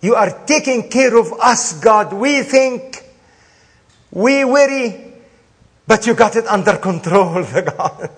You 0.00 0.14
are 0.14 0.46
taking 0.46 0.88
care 0.88 1.14
of 1.14 1.34
us, 1.34 1.78
God. 1.78 2.14
We 2.14 2.42
think, 2.42 3.04
we 4.10 4.46
worry, 4.46 5.07
but 5.88 6.06
you 6.06 6.12
got 6.14 6.36
it 6.36 6.46
under 6.46 6.76
control, 6.76 7.42
God. 7.42 8.10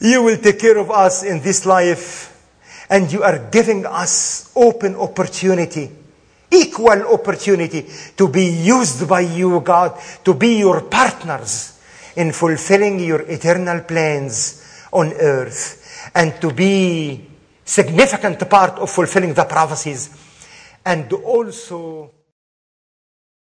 You 0.00 0.22
will 0.22 0.38
take 0.38 0.58
care 0.58 0.78
of 0.78 0.90
us 0.90 1.22
in 1.22 1.42
this 1.42 1.66
life, 1.66 2.34
and 2.88 3.12
you 3.12 3.22
are 3.22 3.50
giving 3.50 3.84
us 3.84 4.50
open 4.56 4.96
opportunity, 4.96 5.90
equal 6.50 7.02
opportunity 7.12 7.86
to 8.16 8.28
be 8.28 8.46
used 8.46 9.06
by 9.06 9.20
you, 9.20 9.60
God, 9.60 10.00
to 10.24 10.32
be 10.32 10.58
your 10.58 10.80
partners 10.80 11.78
in 12.16 12.32
fulfilling 12.32 12.98
your 12.98 13.20
eternal 13.28 13.82
plans 13.82 14.88
on 14.90 15.12
earth, 15.12 16.10
and 16.14 16.40
to 16.40 16.50
be 16.50 17.26
significant 17.62 18.48
part 18.48 18.78
of 18.78 18.90
fulfilling 18.90 19.34
the 19.34 19.44
prophecies, 19.44 20.08
and 20.86 21.12
also 21.12 22.10